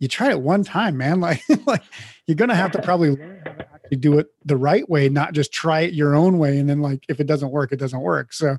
you 0.00 0.08
try 0.08 0.30
it 0.30 0.40
one 0.40 0.64
time, 0.64 0.96
man. 0.96 1.20
Like, 1.30 1.42
like 1.66 1.82
you're 2.26 2.36
gonna 2.36 2.56
have 2.56 2.72
to 2.72 2.82
probably 2.82 3.10
learn 3.10 3.42
how 3.46 3.52
to 3.52 3.68
actually 3.74 3.98
do 3.98 4.18
it 4.18 4.28
the 4.44 4.56
right 4.56 4.88
way, 4.88 5.08
not 5.08 5.32
just 5.34 5.52
try 5.52 5.82
it 5.82 5.94
your 5.94 6.14
own 6.14 6.38
way. 6.38 6.58
And 6.58 6.68
then 6.68 6.80
like 6.80 7.04
if 7.08 7.20
it 7.20 7.26
doesn't 7.26 7.50
work, 7.50 7.70
it 7.72 7.78
doesn't 7.78 8.00
work. 8.00 8.32
So 8.32 8.56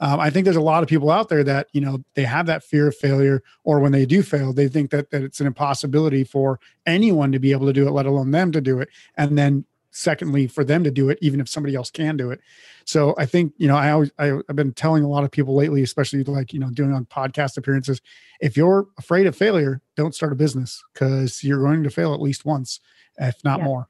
um, 0.00 0.18
I 0.18 0.30
think 0.30 0.44
there's 0.44 0.56
a 0.56 0.60
lot 0.60 0.82
of 0.82 0.88
people 0.88 1.10
out 1.10 1.28
there 1.28 1.44
that 1.44 1.68
you 1.72 1.80
know 1.80 2.02
they 2.14 2.24
have 2.24 2.46
that 2.46 2.64
fear 2.64 2.88
of 2.88 2.96
failure, 2.96 3.42
or 3.62 3.78
when 3.78 3.92
they 3.92 4.04
do 4.04 4.22
fail, 4.22 4.52
they 4.52 4.68
think 4.68 4.90
that 4.90 5.10
that 5.10 5.22
it's 5.22 5.40
an 5.40 5.46
impossibility 5.46 6.24
for 6.24 6.58
anyone 6.86 7.30
to 7.32 7.38
be 7.38 7.52
able 7.52 7.66
to 7.66 7.72
do 7.72 7.86
it, 7.86 7.92
let 7.92 8.06
alone 8.06 8.32
them 8.32 8.50
to 8.52 8.60
do 8.60 8.80
it. 8.80 8.88
And 9.16 9.38
then 9.38 9.64
secondly 9.92 10.46
for 10.46 10.64
them 10.64 10.82
to 10.82 10.90
do 10.90 11.10
it 11.10 11.18
even 11.20 11.40
if 11.40 11.48
somebody 11.48 11.74
else 11.74 11.90
can 11.90 12.16
do 12.16 12.30
it. 12.30 12.40
So 12.84 13.14
i 13.18 13.26
think 13.26 13.52
you 13.58 13.68
know 13.68 13.76
i 13.76 13.90
always 13.90 14.10
I, 14.18 14.26
have 14.26 14.56
been 14.56 14.72
telling 14.72 15.04
a 15.04 15.08
lot 15.08 15.22
of 15.22 15.30
people 15.30 15.54
lately 15.54 15.82
especially 15.82 16.24
like 16.24 16.52
you 16.52 16.58
know 16.58 16.70
doing 16.70 16.92
on 16.92 17.04
podcast 17.04 17.56
appearances 17.56 18.00
if 18.40 18.56
you're 18.56 18.88
afraid 18.98 19.26
of 19.26 19.36
failure 19.36 19.80
don't 19.96 20.14
start 20.14 20.32
a 20.32 20.36
business 20.36 20.82
because 20.92 21.44
you're 21.44 21.62
going 21.62 21.84
to 21.84 21.90
fail 21.90 22.12
at 22.14 22.20
least 22.20 22.44
once 22.44 22.80
if 23.18 23.36
not 23.44 23.60
yeah. 23.60 23.64
more. 23.64 23.88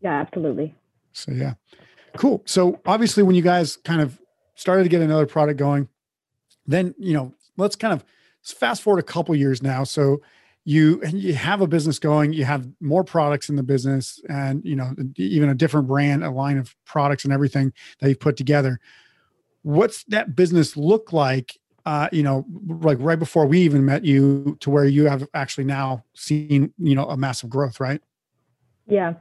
Yeah 0.00 0.20
absolutely. 0.20 0.74
So 1.12 1.32
yeah. 1.32 1.54
Cool. 2.16 2.42
So 2.46 2.80
obviously 2.86 3.22
when 3.22 3.36
you 3.36 3.42
guys 3.42 3.76
kind 3.76 4.00
of 4.00 4.18
started 4.54 4.82
to 4.84 4.88
get 4.88 5.02
another 5.02 5.26
product 5.26 5.58
going 5.58 5.88
then 6.66 6.94
you 6.98 7.14
know 7.14 7.32
let's 7.56 7.76
kind 7.76 7.92
of 7.92 8.04
fast 8.42 8.82
forward 8.82 9.00
a 9.00 9.04
couple 9.04 9.34
years 9.34 9.62
now. 9.62 9.84
So 9.84 10.22
you 10.68 11.00
and 11.02 11.18
you 11.18 11.32
have 11.32 11.62
a 11.62 11.66
business 11.66 11.98
going 11.98 12.34
you 12.34 12.44
have 12.44 12.68
more 12.78 13.02
products 13.02 13.48
in 13.48 13.56
the 13.56 13.62
business 13.62 14.20
and 14.28 14.62
you 14.66 14.76
know 14.76 14.94
even 15.16 15.48
a 15.48 15.54
different 15.54 15.88
brand 15.88 16.22
a 16.22 16.30
line 16.30 16.58
of 16.58 16.76
products 16.84 17.24
and 17.24 17.32
everything 17.32 17.72
that 18.00 18.08
you've 18.10 18.20
put 18.20 18.36
together. 18.36 18.78
What's 19.62 20.04
that 20.04 20.36
business 20.36 20.76
look 20.76 21.10
like 21.10 21.58
uh, 21.86 22.10
you 22.12 22.22
know 22.22 22.44
like 22.66 22.98
right 23.00 23.18
before 23.18 23.46
we 23.46 23.60
even 23.60 23.86
met 23.86 24.04
you 24.04 24.58
to 24.60 24.68
where 24.68 24.84
you 24.84 25.06
have 25.06 25.26
actually 25.32 25.64
now 25.64 26.04
seen 26.12 26.74
you 26.76 26.94
know 26.94 27.06
a 27.06 27.16
massive 27.16 27.48
growth 27.48 27.80
right? 27.80 28.02
Yeah. 28.86 29.14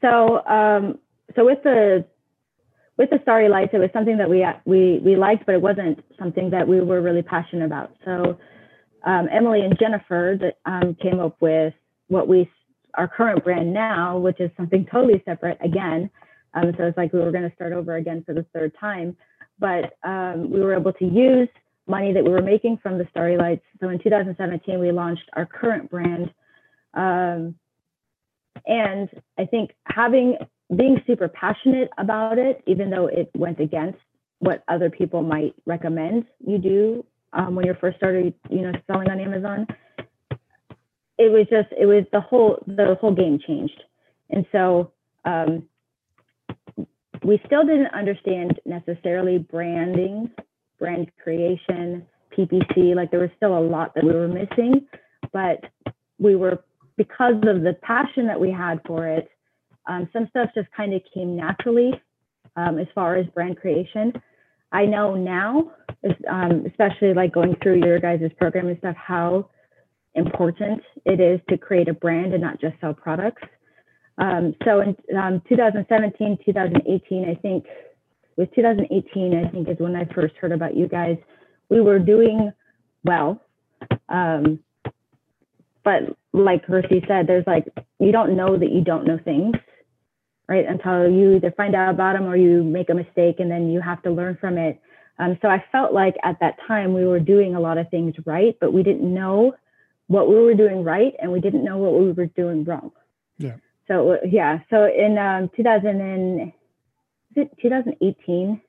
So 0.00 0.46
um 0.46 0.98
so 1.34 1.44
with 1.44 1.62
the 1.62 2.06
with 2.96 3.10
the 3.10 3.18
starry 3.20 3.50
lights 3.50 3.72
it 3.74 3.78
was 3.78 3.90
something 3.92 4.16
that 4.16 4.30
we 4.30 4.46
we 4.64 4.98
we 5.04 5.14
liked 5.14 5.44
but 5.44 5.56
it 5.56 5.60
wasn't 5.60 6.02
something 6.18 6.48
that 6.50 6.66
we 6.66 6.80
were 6.80 7.02
really 7.02 7.22
passionate 7.22 7.66
about. 7.66 7.92
So 8.06 8.38
um, 9.06 9.28
Emily 9.32 9.60
and 9.60 9.78
Jennifer 9.78 10.36
that 10.40 10.58
um, 10.70 10.96
came 11.00 11.20
up 11.20 11.36
with 11.40 11.72
what 12.08 12.28
we 12.28 12.50
our 12.94 13.08
current 13.08 13.44
brand 13.44 13.72
now, 13.72 14.18
which 14.18 14.40
is 14.40 14.50
something 14.56 14.86
totally 14.90 15.22
separate 15.26 15.58
again. 15.62 16.10
Um, 16.54 16.72
so 16.78 16.84
it's 16.84 16.96
like 16.96 17.12
we 17.12 17.20
were 17.20 17.30
going 17.30 17.48
to 17.48 17.54
start 17.54 17.72
over 17.72 17.96
again 17.96 18.22
for 18.24 18.34
the 18.34 18.46
third 18.54 18.72
time, 18.80 19.16
but 19.58 19.96
um, 20.02 20.50
we 20.50 20.60
were 20.60 20.74
able 20.74 20.94
to 20.94 21.04
use 21.04 21.48
money 21.86 22.14
that 22.14 22.24
we 22.24 22.30
were 22.30 22.42
making 22.42 22.78
from 22.82 22.96
the 22.96 23.06
Starry 23.10 23.36
Lights. 23.36 23.62
So 23.80 23.90
in 23.90 23.98
2017, 24.02 24.80
we 24.80 24.90
launched 24.92 25.28
our 25.34 25.44
current 25.44 25.90
brand. 25.90 26.32
Um, 26.94 27.54
and 28.66 29.10
I 29.38 29.44
think 29.44 29.72
having 29.84 30.38
being 30.74 31.02
super 31.06 31.28
passionate 31.28 31.90
about 31.98 32.38
it, 32.38 32.62
even 32.66 32.88
though 32.88 33.06
it 33.06 33.30
went 33.36 33.60
against 33.60 33.98
what 34.38 34.64
other 34.68 34.88
people 34.88 35.22
might 35.22 35.54
recommend 35.66 36.24
you 36.44 36.58
do 36.58 37.04
um, 37.32 37.54
when 37.54 37.66
you 37.66 37.74
first 37.80 37.96
started, 37.96 38.34
you 38.50 38.62
know, 38.62 38.72
selling 38.86 39.10
on 39.10 39.20
Amazon, 39.20 39.66
it 41.18 41.30
was 41.32 41.46
just 41.50 41.68
it 41.78 41.86
was 41.86 42.04
the 42.12 42.20
whole 42.20 42.62
the 42.66 42.96
whole 43.00 43.14
game 43.14 43.38
changed, 43.46 43.82
and 44.30 44.44
so 44.52 44.92
um, 45.24 45.64
we 47.24 47.40
still 47.46 47.64
didn't 47.64 47.92
understand 47.94 48.60
necessarily 48.64 49.38
branding, 49.38 50.30
brand 50.78 51.10
creation, 51.22 52.06
PPC. 52.36 52.94
Like 52.94 53.10
there 53.10 53.20
was 53.20 53.30
still 53.36 53.56
a 53.56 53.60
lot 53.60 53.94
that 53.94 54.04
we 54.04 54.12
were 54.12 54.28
missing, 54.28 54.86
but 55.32 55.64
we 56.18 56.36
were 56.36 56.62
because 56.96 57.36
of 57.46 57.62
the 57.62 57.76
passion 57.82 58.26
that 58.26 58.40
we 58.40 58.50
had 58.50 58.80
for 58.86 59.06
it. 59.06 59.28
Um, 59.86 60.08
some 60.12 60.26
stuff 60.30 60.50
just 60.54 60.68
kind 60.76 60.94
of 60.94 61.02
came 61.14 61.36
naturally 61.36 61.92
um, 62.56 62.78
as 62.78 62.86
far 62.94 63.16
as 63.16 63.26
brand 63.34 63.56
creation. 63.58 64.12
I 64.72 64.84
know 64.86 65.14
now, 65.14 65.72
um, 66.28 66.64
especially 66.66 67.14
like 67.14 67.32
going 67.32 67.56
through 67.62 67.84
your 67.84 67.98
guys' 67.98 68.30
program 68.38 68.68
and 68.68 68.78
stuff, 68.78 68.96
how 68.96 69.48
important 70.14 70.82
it 71.04 71.20
is 71.20 71.40
to 71.48 71.58
create 71.58 71.88
a 71.88 71.94
brand 71.94 72.32
and 72.32 72.42
not 72.42 72.60
just 72.60 72.74
sell 72.80 72.94
products. 72.94 73.42
Um, 74.18 74.54
so 74.64 74.80
in 74.80 74.96
um, 75.16 75.42
2017, 75.48 76.38
2018, 76.44 77.28
I 77.28 77.34
think 77.34 77.66
with 78.36 78.52
2018, 78.54 79.34
I 79.34 79.48
think 79.50 79.68
is 79.68 79.78
when 79.78 79.94
I 79.94 80.04
first 80.14 80.34
heard 80.36 80.52
about 80.52 80.76
you 80.76 80.88
guys. 80.88 81.16
We 81.68 81.80
were 81.80 81.98
doing 81.98 82.52
well. 83.04 83.40
Um, 84.08 84.60
but 85.84 86.02
like 86.32 86.66
Kirsty 86.66 87.02
said, 87.06 87.26
there's 87.26 87.46
like, 87.46 87.66
you 87.98 88.12
don't 88.12 88.36
know 88.36 88.56
that 88.56 88.70
you 88.72 88.82
don't 88.82 89.06
know 89.06 89.18
things, 89.24 89.54
right? 90.48 90.64
Until 90.66 91.10
you 91.10 91.36
either 91.36 91.52
find 91.56 91.74
out 91.74 91.90
about 91.94 92.14
them 92.14 92.26
or 92.26 92.36
you 92.36 92.62
make 92.62 92.88
a 92.88 92.94
mistake 92.94 93.36
and 93.40 93.50
then 93.50 93.70
you 93.70 93.80
have 93.80 94.02
to 94.02 94.10
learn 94.10 94.36
from 94.40 94.58
it. 94.58 94.80
Um, 95.18 95.38
so 95.42 95.48
I 95.48 95.64
felt 95.72 95.92
like 95.92 96.14
at 96.22 96.38
that 96.40 96.56
time 96.66 96.92
we 96.92 97.06
were 97.06 97.20
doing 97.20 97.54
a 97.54 97.60
lot 97.60 97.78
of 97.78 97.88
things 97.90 98.14
right, 98.24 98.56
but 98.60 98.72
we 98.72 98.82
didn't 98.82 99.12
know 99.12 99.54
what 100.08 100.28
we 100.28 100.36
were 100.36 100.54
doing 100.54 100.84
right 100.84 101.14
and 101.20 101.32
we 101.32 101.40
didn't 101.40 101.64
know 101.64 101.78
what 101.78 101.98
we 101.98 102.12
were 102.12 102.26
doing 102.26 102.64
wrong. 102.64 102.92
Yeah. 103.38 103.56
So 103.88 104.18
yeah, 104.28 104.60
so 104.68 104.84
in 104.84 105.16
um, 105.18 105.50
2000 105.56 106.00
and, 106.00 106.52
2018 107.60 108.60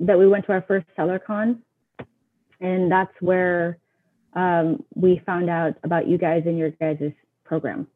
that 0.00 0.18
we 0.18 0.28
went 0.28 0.46
to 0.46 0.52
our 0.52 0.62
first 0.62 0.86
SellerCon, 0.96 1.58
and 2.60 2.90
that's 2.90 3.12
where 3.20 3.78
um, 4.34 4.84
we 4.94 5.20
found 5.26 5.50
out 5.50 5.74
about 5.82 6.06
you 6.06 6.18
guys 6.18 6.44
and 6.46 6.56
your 6.56 6.70
guys' 6.70 7.12
program. 7.44 7.86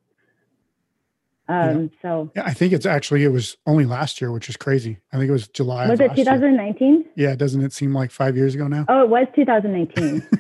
Um, 1.48 1.82
yeah. 1.82 1.88
So 2.02 2.30
yeah, 2.37 2.42
I 2.44 2.52
think 2.52 2.72
it's 2.72 2.87
actually 2.87 3.24
it 3.24 3.28
was 3.28 3.56
only 3.66 3.87
last 3.87 4.20
year, 4.20 4.30
which 4.30 4.48
is 4.48 4.56
crazy. 4.56 4.98
I 5.12 5.16
think 5.16 5.28
it 5.28 5.32
was 5.32 5.48
July. 5.48 5.88
Was 5.88 6.00
it 6.00 6.14
2019? 6.14 7.06
Yeah, 7.16 7.34
doesn't 7.34 7.62
it 7.62 7.72
seem 7.72 7.94
like 7.94 8.11
five 8.11 8.37
years 8.37 8.54
ago 8.54 8.68
now? 8.68 8.84
Oh, 8.88 9.02
it 9.02 9.08
was 9.08 9.26
2019. 9.34 10.26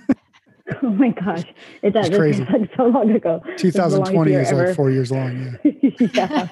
oh 0.82 0.90
my 0.90 1.10
gosh, 1.10 1.44
it 1.82 1.92
does. 1.92 2.08
It's 2.08 2.16
crazy. 2.16 2.44
like 2.44 2.70
so 2.76 2.84
long 2.84 3.10
ago. 3.10 3.42
2020 3.56 4.32
is 4.32 4.52
ever. 4.52 4.66
like 4.66 4.76
four 4.76 4.90
years 4.90 5.10
long. 5.10 5.58
Yeah. 5.64 5.90
yeah. 6.12 6.48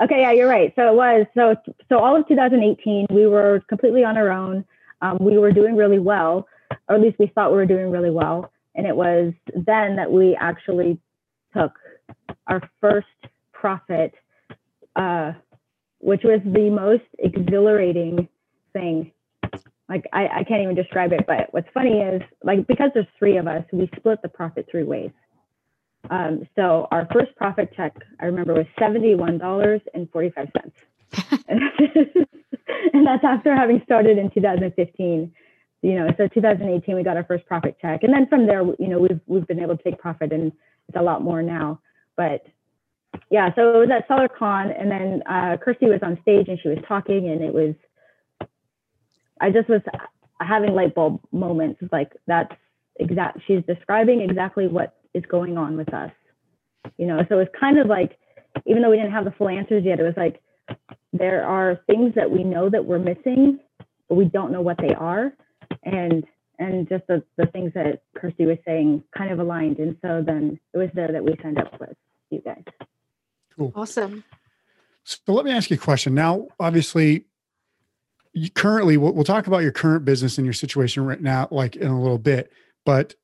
Okay. 0.00 0.20
Yeah, 0.20 0.32
you're 0.32 0.48
right. 0.48 0.72
So 0.76 0.92
it 0.92 0.94
was 0.94 1.26
so 1.34 1.56
so 1.88 1.98
all 1.98 2.16
of 2.16 2.28
2018 2.28 3.06
we 3.10 3.26
were 3.26 3.60
completely 3.68 4.04
on 4.04 4.16
our 4.16 4.30
own. 4.30 4.64
Um, 5.02 5.18
we 5.20 5.38
were 5.38 5.50
doing 5.50 5.76
really 5.76 5.98
well, 5.98 6.46
or 6.88 6.96
at 6.96 7.00
least 7.00 7.18
we 7.18 7.26
thought 7.26 7.50
we 7.50 7.56
were 7.56 7.66
doing 7.66 7.90
really 7.90 8.10
well. 8.10 8.52
And 8.76 8.86
it 8.86 8.94
was 8.94 9.32
then 9.52 9.96
that 9.96 10.12
we 10.12 10.36
actually 10.38 11.00
took 11.56 11.72
our 12.46 12.60
first 12.80 13.06
profit, 13.60 14.14
uh, 14.96 15.32
which 15.98 16.22
was 16.24 16.40
the 16.44 16.70
most 16.70 17.04
exhilarating 17.18 18.28
thing. 18.72 19.12
Like 19.88 20.06
I, 20.12 20.28
I 20.28 20.44
can't 20.44 20.62
even 20.62 20.74
describe 20.74 21.12
it, 21.12 21.24
but 21.26 21.52
what's 21.52 21.68
funny 21.74 21.98
is 22.00 22.22
like 22.42 22.66
because 22.66 22.90
there's 22.94 23.06
three 23.18 23.36
of 23.36 23.46
us, 23.46 23.64
we 23.72 23.90
split 23.96 24.22
the 24.22 24.28
profit 24.28 24.66
three 24.70 24.84
ways. 24.84 25.10
Um, 26.08 26.46
so 26.56 26.88
our 26.90 27.06
first 27.12 27.36
profit 27.36 27.72
check, 27.76 27.94
I 28.20 28.26
remember, 28.26 28.54
was 28.54 28.66
seventy-one 28.78 29.38
dollars 29.38 29.82
and 29.92 30.10
forty-five 30.10 30.48
cents, 30.56 30.76
and 31.48 33.06
that's 33.06 33.24
after 33.24 33.54
having 33.54 33.82
started 33.84 34.16
in 34.16 34.30
2015 34.30 35.32
you 35.82 35.94
know, 35.94 36.10
so 36.18 36.28
2018 36.28 36.94
we 36.94 37.02
got 37.02 37.16
our 37.16 37.24
first 37.24 37.46
profit 37.46 37.76
check, 37.80 38.02
and 38.02 38.12
then 38.12 38.26
from 38.26 38.46
there, 38.46 38.62
you 38.78 38.88
know, 38.88 38.98
we've 38.98 39.20
we've 39.26 39.46
been 39.46 39.60
able 39.60 39.76
to 39.76 39.82
take 39.82 39.98
profit, 39.98 40.32
and 40.32 40.52
it's 40.88 40.96
a 40.96 41.02
lot 41.02 41.22
more 41.22 41.42
now. 41.42 41.80
But 42.16 42.46
yeah, 43.30 43.54
so 43.54 43.74
it 43.74 43.88
was 43.88 43.90
at 43.90 44.08
SellerCon, 44.08 44.78
and 44.78 44.90
then 44.90 45.22
uh, 45.28 45.56
Kirsty 45.56 45.86
was 45.86 46.00
on 46.02 46.18
stage 46.22 46.48
and 46.48 46.58
she 46.62 46.68
was 46.68 46.78
talking, 46.86 47.28
and 47.28 47.42
it 47.42 47.52
was, 47.52 47.74
I 49.40 49.50
just 49.50 49.68
was 49.68 49.82
having 50.40 50.74
light 50.74 50.94
bulb 50.94 51.20
moments. 51.32 51.80
Like 51.92 52.12
that's 52.26 52.52
exact. 52.98 53.40
She's 53.46 53.62
describing 53.66 54.20
exactly 54.20 54.66
what 54.66 54.96
is 55.14 55.24
going 55.28 55.58
on 55.58 55.76
with 55.76 55.92
us, 55.92 56.12
you 56.96 57.06
know. 57.06 57.20
So 57.28 57.38
it's 57.38 57.52
kind 57.58 57.78
of 57.78 57.86
like, 57.86 58.18
even 58.66 58.82
though 58.82 58.90
we 58.90 58.96
didn't 58.96 59.12
have 59.12 59.24
the 59.24 59.32
full 59.32 59.48
answers 59.48 59.84
yet, 59.84 60.00
it 60.00 60.04
was 60.04 60.14
like 60.16 60.40
there 61.12 61.44
are 61.46 61.80
things 61.86 62.14
that 62.14 62.30
we 62.30 62.44
know 62.44 62.70
that 62.70 62.84
we're 62.84 62.98
missing, 62.98 63.58
but 64.08 64.14
we 64.14 64.26
don't 64.26 64.52
know 64.52 64.62
what 64.62 64.78
they 64.78 64.94
are 64.94 65.32
and 65.84 66.24
and 66.58 66.88
just 66.88 67.06
the, 67.06 67.22
the 67.38 67.46
things 67.46 67.72
that 67.74 68.02
Kirsty 68.16 68.44
was 68.44 68.58
saying 68.66 69.02
kind 69.16 69.32
of 69.32 69.38
aligned. 69.38 69.78
And 69.78 69.96
so 70.02 70.22
then 70.24 70.60
it 70.74 70.78
was 70.78 70.90
there 70.94 71.10
that 71.10 71.24
we 71.24 71.34
signed 71.42 71.58
up 71.58 71.80
with 71.80 71.96
you 72.28 72.42
guys. 72.42 72.62
Cool. 73.56 73.72
Awesome. 73.74 74.24
So 75.04 75.18
let 75.28 75.44
me 75.44 75.50
ask 75.50 75.70
you 75.70 75.76
a 75.76 75.78
question. 75.78 76.14
Now, 76.14 76.48
obviously, 76.58 77.24
you 78.32 78.50
currently, 78.50 78.96
we'll, 78.96 79.12
we'll 79.12 79.24
talk 79.24 79.46
about 79.46 79.62
your 79.62 79.72
current 79.72 80.04
business 80.04 80.38
and 80.38 80.44
your 80.44 80.52
situation 80.52 81.04
right 81.04 81.20
now, 81.20 81.48
like 81.50 81.76
in 81.76 81.88
a 81.88 82.00
little 82.00 82.18
bit. 82.18 82.52
But 82.84 83.14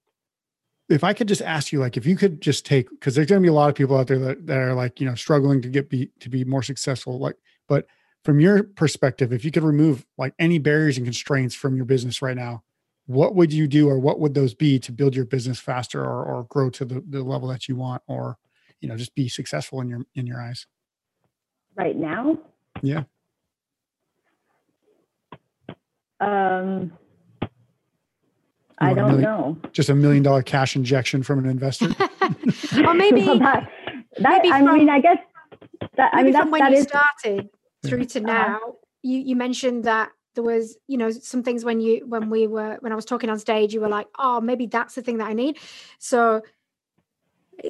if 0.89 1.05
I 1.05 1.13
could 1.13 1.29
just 1.29 1.43
ask 1.43 1.73
you, 1.73 1.81
like, 1.81 1.97
if 1.97 2.07
you 2.07 2.17
could 2.17 2.41
just 2.41 2.67
take, 2.67 2.91
because 2.91 3.15
there's 3.15 3.27
going 3.29 3.41
to 3.41 3.47
be 3.47 3.51
a 3.51 3.53
lot 3.53 3.69
of 3.69 3.75
people 3.75 3.97
out 3.97 4.07
there 4.07 4.19
that, 4.19 4.47
that 4.47 4.59
are 4.59 4.75
like, 4.75 5.01
you 5.01 5.07
know, 5.07 5.15
struggling 5.15 5.63
to 5.63 5.69
get 5.69 5.91
be 5.91 6.11
to 6.21 6.29
be 6.29 6.45
more 6.45 6.63
successful. 6.63 7.19
Like, 7.19 7.37
but 7.69 7.87
from 8.25 8.41
your 8.41 8.63
perspective, 8.63 9.33
if 9.33 9.45
you 9.45 9.51
could 9.51 9.63
remove 9.63 10.05
like 10.19 10.35
any 10.39 10.59
barriers 10.59 10.97
and 10.97 11.07
constraints 11.07 11.55
from 11.55 11.77
your 11.77 11.85
business 11.85 12.21
right 12.23 12.37
now, 12.37 12.63
what 13.07 13.37
would 13.37 13.53
you 13.53 13.69
do 13.69 13.89
or 13.89 13.99
what 14.01 14.19
would 14.19 14.35
those 14.35 14.55
be 14.55 14.79
to 14.81 14.93
build 14.93 15.15
your 15.15 15.25
business 15.25 15.61
faster 15.61 16.03
or, 16.03 16.25
or 16.25 16.45
grow 16.45 16.71
to 16.71 16.85
the, 16.85 17.05
the 17.09 17.23
level 17.23 17.49
that 17.49 17.69
you 17.69 17.77
want 17.77 18.03
or, 18.09 18.39
you 18.81 18.89
know, 18.89 18.97
just 18.97 19.15
be 19.15 19.29
successful 19.29 19.81
in 19.81 19.89
your, 19.89 20.07
in 20.15 20.27
your 20.27 20.41
eyes? 20.41 20.67
Right 21.77 21.97
now? 21.97 22.39
Yeah. 22.83 23.05
Um, 26.21 26.93
I 28.79 28.95
don't 28.95 29.09
million, 29.09 29.23
know. 29.23 29.59
Just 29.73 29.89
a 29.89 29.95
million 29.95 30.23
dollar 30.23 30.43
cash 30.43 30.77
injection 30.77 31.23
from 31.23 31.41
an 31.41 31.47
investor. 31.47 31.87
or 32.87 32.95
maybe 32.95 33.23
well, 33.27 33.39
that, 33.39 33.71
that 34.19 34.43
maybe 34.43 34.51
I 34.51 34.63
from, 34.63 34.79
mean, 34.79 34.89
I 34.89 35.01
guess 35.01 35.19
that, 35.97 36.11
I 36.13 36.23
mean, 36.23 36.33
that's, 36.33 36.51
when 36.51 36.61
that 36.61 36.73
you 36.73 36.79
is, 36.79 36.85
started 36.85 37.51
through 37.85 38.05
to 38.07 38.21
now 38.21 38.57
uh-huh. 38.57 38.73
you 39.03 39.19
you 39.19 39.37
mentioned 39.37 39.85
that 39.85 40.11
there 40.35 40.45
was 40.45 40.77
you 40.87 40.99
know 40.99 41.11
some 41.11 41.43
things 41.43 41.65
when 41.65 41.81
you 41.81 42.05
when 42.07 42.31
we 42.31 42.47
were 42.47 42.77
when 42.81 42.93
i 42.93 42.95
was 42.95 43.05
talking 43.05 43.31
on 43.31 43.39
stage 43.39 43.73
you 43.73 43.81
were 43.81 43.89
like 43.89 44.07
oh 44.19 44.41
maybe 44.41 44.67
that's 44.67 44.95
the 44.95 45.03
thing 45.03 45.19
that 45.19 45.29
i 45.29 45.33
need 45.33 45.59
so 45.99 46.43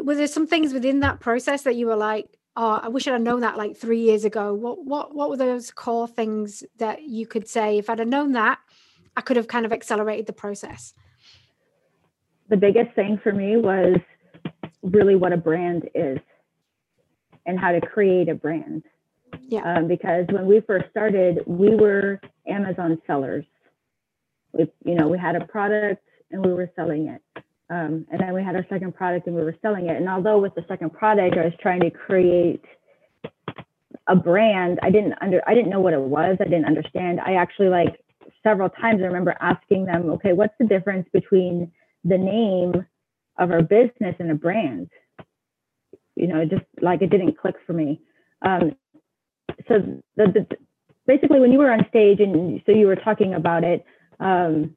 was 0.02 0.18
there 0.18 0.26
some 0.26 0.46
things 0.46 0.72
within 0.72 1.00
that 1.00 1.20
process 1.20 1.62
that 1.62 1.76
you 1.76 1.86
were 1.86 1.96
like 1.96 2.26
oh 2.56 2.80
i 2.82 2.88
wish 2.88 3.06
i'd 3.06 3.20
known 3.20 3.40
that 3.40 3.56
like 3.56 3.76
three 3.76 4.00
years 4.00 4.24
ago 4.24 4.52
what 4.54 4.84
what 4.84 5.14
what 5.14 5.30
were 5.30 5.36
those 5.36 5.70
core 5.70 6.08
things 6.08 6.64
that 6.78 7.02
you 7.02 7.26
could 7.26 7.48
say 7.48 7.78
if 7.78 7.88
i'd 7.90 7.98
have 7.98 8.08
known 8.08 8.32
that 8.32 8.58
i 9.16 9.20
could 9.20 9.36
have 9.36 9.48
kind 9.48 9.66
of 9.66 9.72
accelerated 9.72 10.26
the 10.26 10.32
process 10.32 10.94
the 12.48 12.56
biggest 12.56 12.94
thing 12.94 13.18
for 13.22 13.32
me 13.32 13.56
was 13.56 13.96
really 14.82 15.16
what 15.16 15.32
a 15.32 15.36
brand 15.36 15.88
is 15.94 16.18
and 17.44 17.58
how 17.58 17.72
to 17.72 17.80
create 17.80 18.28
a 18.28 18.34
brand 18.34 18.82
yeah. 19.48 19.76
Um, 19.76 19.88
because 19.88 20.26
when 20.30 20.46
we 20.46 20.60
first 20.60 20.90
started, 20.90 21.40
we 21.46 21.74
were 21.74 22.20
Amazon 22.46 23.00
sellers. 23.06 23.44
We, 24.52 24.70
you 24.84 24.94
know, 24.94 25.08
we 25.08 25.18
had 25.18 25.36
a 25.36 25.44
product 25.44 26.02
and 26.30 26.44
we 26.44 26.52
were 26.52 26.70
selling 26.76 27.08
it. 27.08 27.22
Um, 27.68 28.06
and 28.10 28.20
then 28.20 28.32
we 28.32 28.44
had 28.44 28.54
our 28.54 28.66
second 28.68 28.94
product 28.94 29.26
and 29.26 29.34
we 29.34 29.42
were 29.42 29.56
selling 29.60 29.88
it. 29.88 29.96
And 29.96 30.08
although 30.08 30.38
with 30.38 30.54
the 30.54 30.64
second 30.68 30.92
product, 30.92 31.36
I 31.36 31.44
was 31.44 31.52
trying 31.60 31.80
to 31.80 31.90
create 31.90 32.64
a 34.06 34.14
brand, 34.14 34.78
I 34.82 34.90
didn't 34.90 35.14
under, 35.20 35.42
I 35.48 35.54
didn't 35.54 35.70
know 35.70 35.80
what 35.80 35.92
it 35.92 36.00
was. 36.00 36.36
I 36.40 36.44
didn't 36.44 36.66
understand. 36.66 37.20
I 37.20 37.34
actually 37.34 37.68
like 37.68 38.00
several 38.42 38.68
times 38.68 39.00
I 39.02 39.06
remember 39.06 39.34
asking 39.40 39.86
them, 39.86 40.10
okay, 40.10 40.32
what's 40.32 40.54
the 40.60 40.66
difference 40.66 41.08
between 41.12 41.72
the 42.04 42.18
name 42.18 42.86
of 43.38 43.50
our 43.50 43.62
business 43.62 44.14
and 44.20 44.30
a 44.30 44.34
brand? 44.34 44.88
You 46.14 46.28
know, 46.28 46.44
just 46.44 46.64
like 46.80 47.02
it 47.02 47.10
didn't 47.10 47.36
click 47.36 47.56
for 47.66 47.72
me. 47.72 48.00
Um, 48.42 48.76
so 49.66 50.02
the, 50.16 50.26
the, 50.26 50.56
basically 51.06 51.40
when 51.40 51.50
you 51.50 51.58
were 51.58 51.72
on 51.72 51.84
stage 51.88 52.20
and 52.20 52.62
so 52.64 52.72
you 52.72 52.86
were 52.86 52.96
talking 52.96 53.34
about 53.34 53.64
it, 53.64 53.84
um, 54.20 54.76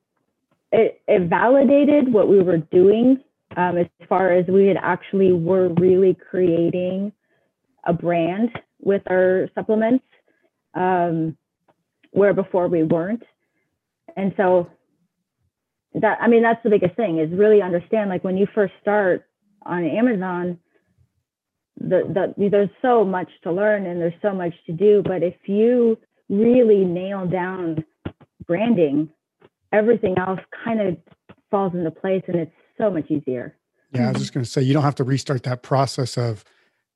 it, 0.72 1.02
it 1.08 1.30
validated 1.30 2.12
what 2.12 2.28
we 2.28 2.42
were 2.42 2.58
doing 2.58 3.20
um, 3.58 3.78
as 3.78 3.88
far 4.08 4.32
as 4.32 4.46
we 4.48 4.68
had 4.68 4.78
actually 4.78 5.32
were 5.32 5.70
really 5.70 6.16
creating 6.30 7.12
a 7.86 7.94
brand 7.94 8.52
with 8.80 9.02
our 9.10 9.50
supplements, 9.56 10.06
um, 10.76 11.36
where 12.12 12.34
before 12.34 12.68
we 12.68 12.84
weren't. 12.84 13.24
And 14.16 14.34
so 14.38 14.70
that 15.96 16.20
I 16.22 16.28
mean 16.28 16.44
that's 16.44 16.62
the 16.64 16.70
biggest 16.70 16.96
thing 16.96 17.18
is 17.20 17.32
really 17.32 17.62
understand 17.62 18.10
like 18.10 18.24
when 18.24 18.38
you 18.38 18.48
first 18.54 18.74
start 18.82 19.26
on 19.66 19.84
Amazon, 19.84 20.60
the, 21.80 22.34
the 22.38 22.50
there's 22.50 22.70
so 22.82 23.04
much 23.04 23.30
to 23.44 23.52
learn 23.52 23.86
and 23.86 24.00
there's 24.00 24.14
so 24.22 24.34
much 24.34 24.54
to 24.68 24.74
do. 24.74 25.02
But 25.04 25.24
if 25.24 25.36
you 25.46 25.98
really 26.30 26.86
nail 26.86 27.26
down 27.26 27.84
branding, 28.46 29.10
everything 29.72 30.18
else 30.18 30.40
kind 30.64 30.82
of 30.82 30.98
falls 31.52 31.74
into 31.74 31.92
place 31.92 32.24
and 32.28 32.38
it's 32.38 32.52
so 32.78 32.90
much 32.90 33.10
easier. 33.10 33.56
Yeah, 33.94 34.10
I 34.10 34.12
was 34.12 34.22
just 34.22 34.34
going 34.34 34.44
to 34.44 34.50
say 34.50 34.62
you 34.62 34.74
don't 34.74 34.84
have 34.84 34.96
to 34.96 35.04
restart 35.04 35.44
that 35.44 35.64
process 35.64 36.18
of 36.18 36.44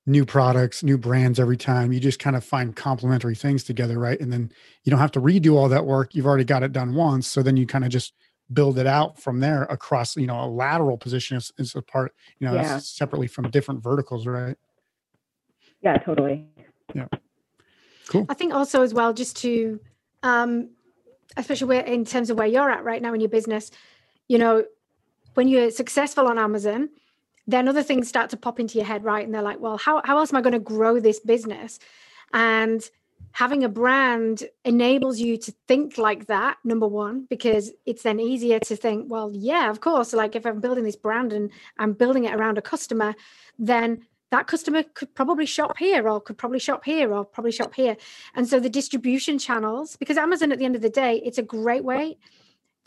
new 0.05 0.25
products, 0.25 0.83
new 0.83 0.97
brands 0.97 1.39
every 1.39 1.57
time. 1.57 1.91
You 1.91 1.99
just 1.99 2.19
kind 2.19 2.35
of 2.35 2.43
find 2.43 2.75
complementary 2.75 3.35
things 3.35 3.63
together, 3.63 3.97
right? 3.97 4.19
And 4.19 4.31
then 4.31 4.51
you 4.83 4.89
don't 4.91 4.99
have 4.99 5.11
to 5.13 5.21
redo 5.21 5.55
all 5.55 5.69
that 5.69 5.85
work. 5.85 6.13
You've 6.13 6.25
already 6.27 6.43
got 6.43 6.61
it 6.61 6.71
done 6.71 6.93
once, 6.93 7.27
so 7.27 7.41
then 7.41 7.57
you 7.57 7.65
kind 7.65 7.83
of 7.83 7.89
just 7.89 8.13
build 8.51 8.77
it 8.77 8.85
out 8.85 9.19
from 9.19 9.39
there 9.39 9.63
across, 9.63 10.15
you 10.15 10.27
know, 10.27 10.43
a 10.43 10.45
lateral 10.45 10.97
position 10.97 11.37
is, 11.37 11.51
is 11.57 11.73
a 11.75 11.81
part, 11.81 12.13
you 12.39 12.47
know, 12.47 12.53
yeah. 12.53 12.77
separately 12.77 13.27
from 13.27 13.49
different 13.49 13.81
verticals, 13.81 14.27
right? 14.27 14.57
Yeah, 15.81 15.97
totally. 15.97 16.45
Yeah. 16.93 17.07
Cool. 18.07 18.25
I 18.29 18.33
think 18.33 18.53
also 18.53 18.83
as 18.83 18.93
well, 18.93 19.13
just 19.13 19.37
to, 19.37 19.79
um, 20.21 20.69
especially 21.37 21.67
where 21.67 21.85
in 21.85 22.05
terms 22.05 22.29
of 22.29 22.37
where 22.37 22.47
you're 22.47 22.69
at 22.69 22.83
right 22.83 23.01
now 23.01 23.13
in 23.13 23.21
your 23.21 23.29
business, 23.29 23.71
you 24.27 24.37
know, 24.37 24.65
when 25.33 25.47
you're 25.47 25.71
successful 25.71 26.27
on 26.27 26.37
Amazon, 26.37 26.89
then 27.47 27.67
other 27.67 27.83
things 27.83 28.07
start 28.07 28.29
to 28.29 28.37
pop 28.37 28.59
into 28.59 28.77
your 28.77 28.85
head, 28.85 29.03
right? 29.03 29.25
And 29.25 29.33
they're 29.33 29.41
like, 29.41 29.59
well, 29.59 29.77
how, 29.77 30.01
how 30.05 30.17
else 30.17 30.31
am 30.31 30.37
I 30.37 30.41
going 30.41 30.53
to 30.53 30.59
grow 30.59 30.99
this 30.99 31.19
business? 31.19 31.79
And 32.33 32.87
having 33.31 33.63
a 33.63 33.69
brand 33.69 34.43
enables 34.63 35.19
you 35.19 35.37
to 35.37 35.53
think 35.67 35.97
like 35.97 36.27
that, 36.27 36.57
number 36.63 36.87
one, 36.87 37.25
because 37.29 37.71
it's 37.85 38.03
then 38.03 38.19
easier 38.19 38.59
to 38.59 38.75
think, 38.75 39.11
well, 39.11 39.31
yeah, 39.33 39.69
of 39.69 39.81
course. 39.81 40.13
Like 40.13 40.35
if 40.35 40.45
I'm 40.45 40.61
building 40.61 40.83
this 40.83 40.95
brand 40.95 41.33
and 41.33 41.51
I'm 41.77 41.93
building 41.93 42.25
it 42.25 42.33
around 42.33 42.57
a 42.57 42.61
customer, 42.61 43.15
then 43.57 44.05
that 44.33 44.47
customer 44.47 44.81
could 44.95 45.13
probably 45.13 45.45
shop 45.45 45.77
here 45.77 46.09
or 46.09 46.19
could 46.19 46.39
probably 46.39 46.57
shop 46.57 46.83
here 46.83 47.13
or 47.13 47.23
probably 47.23 47.51
shop 47.51 47.75
here. 47.75 47.95
And 48.33 48.47
so 48.47 48.59
the 48.59 48.67
distribution 48.67 49.37
channels, 49.37 49.95
because 49.95 50.17
Amazon 50.17 50.51
at 50.51 50.57
the 50.57 50.65
end 50.65 50.75
of 50.75 50.81
the 50.81 50.89
day, 50.89 51.21
it's 51.23 51.37
a 51.37 51.43
great 51.43 51.83
way 51.83 52.17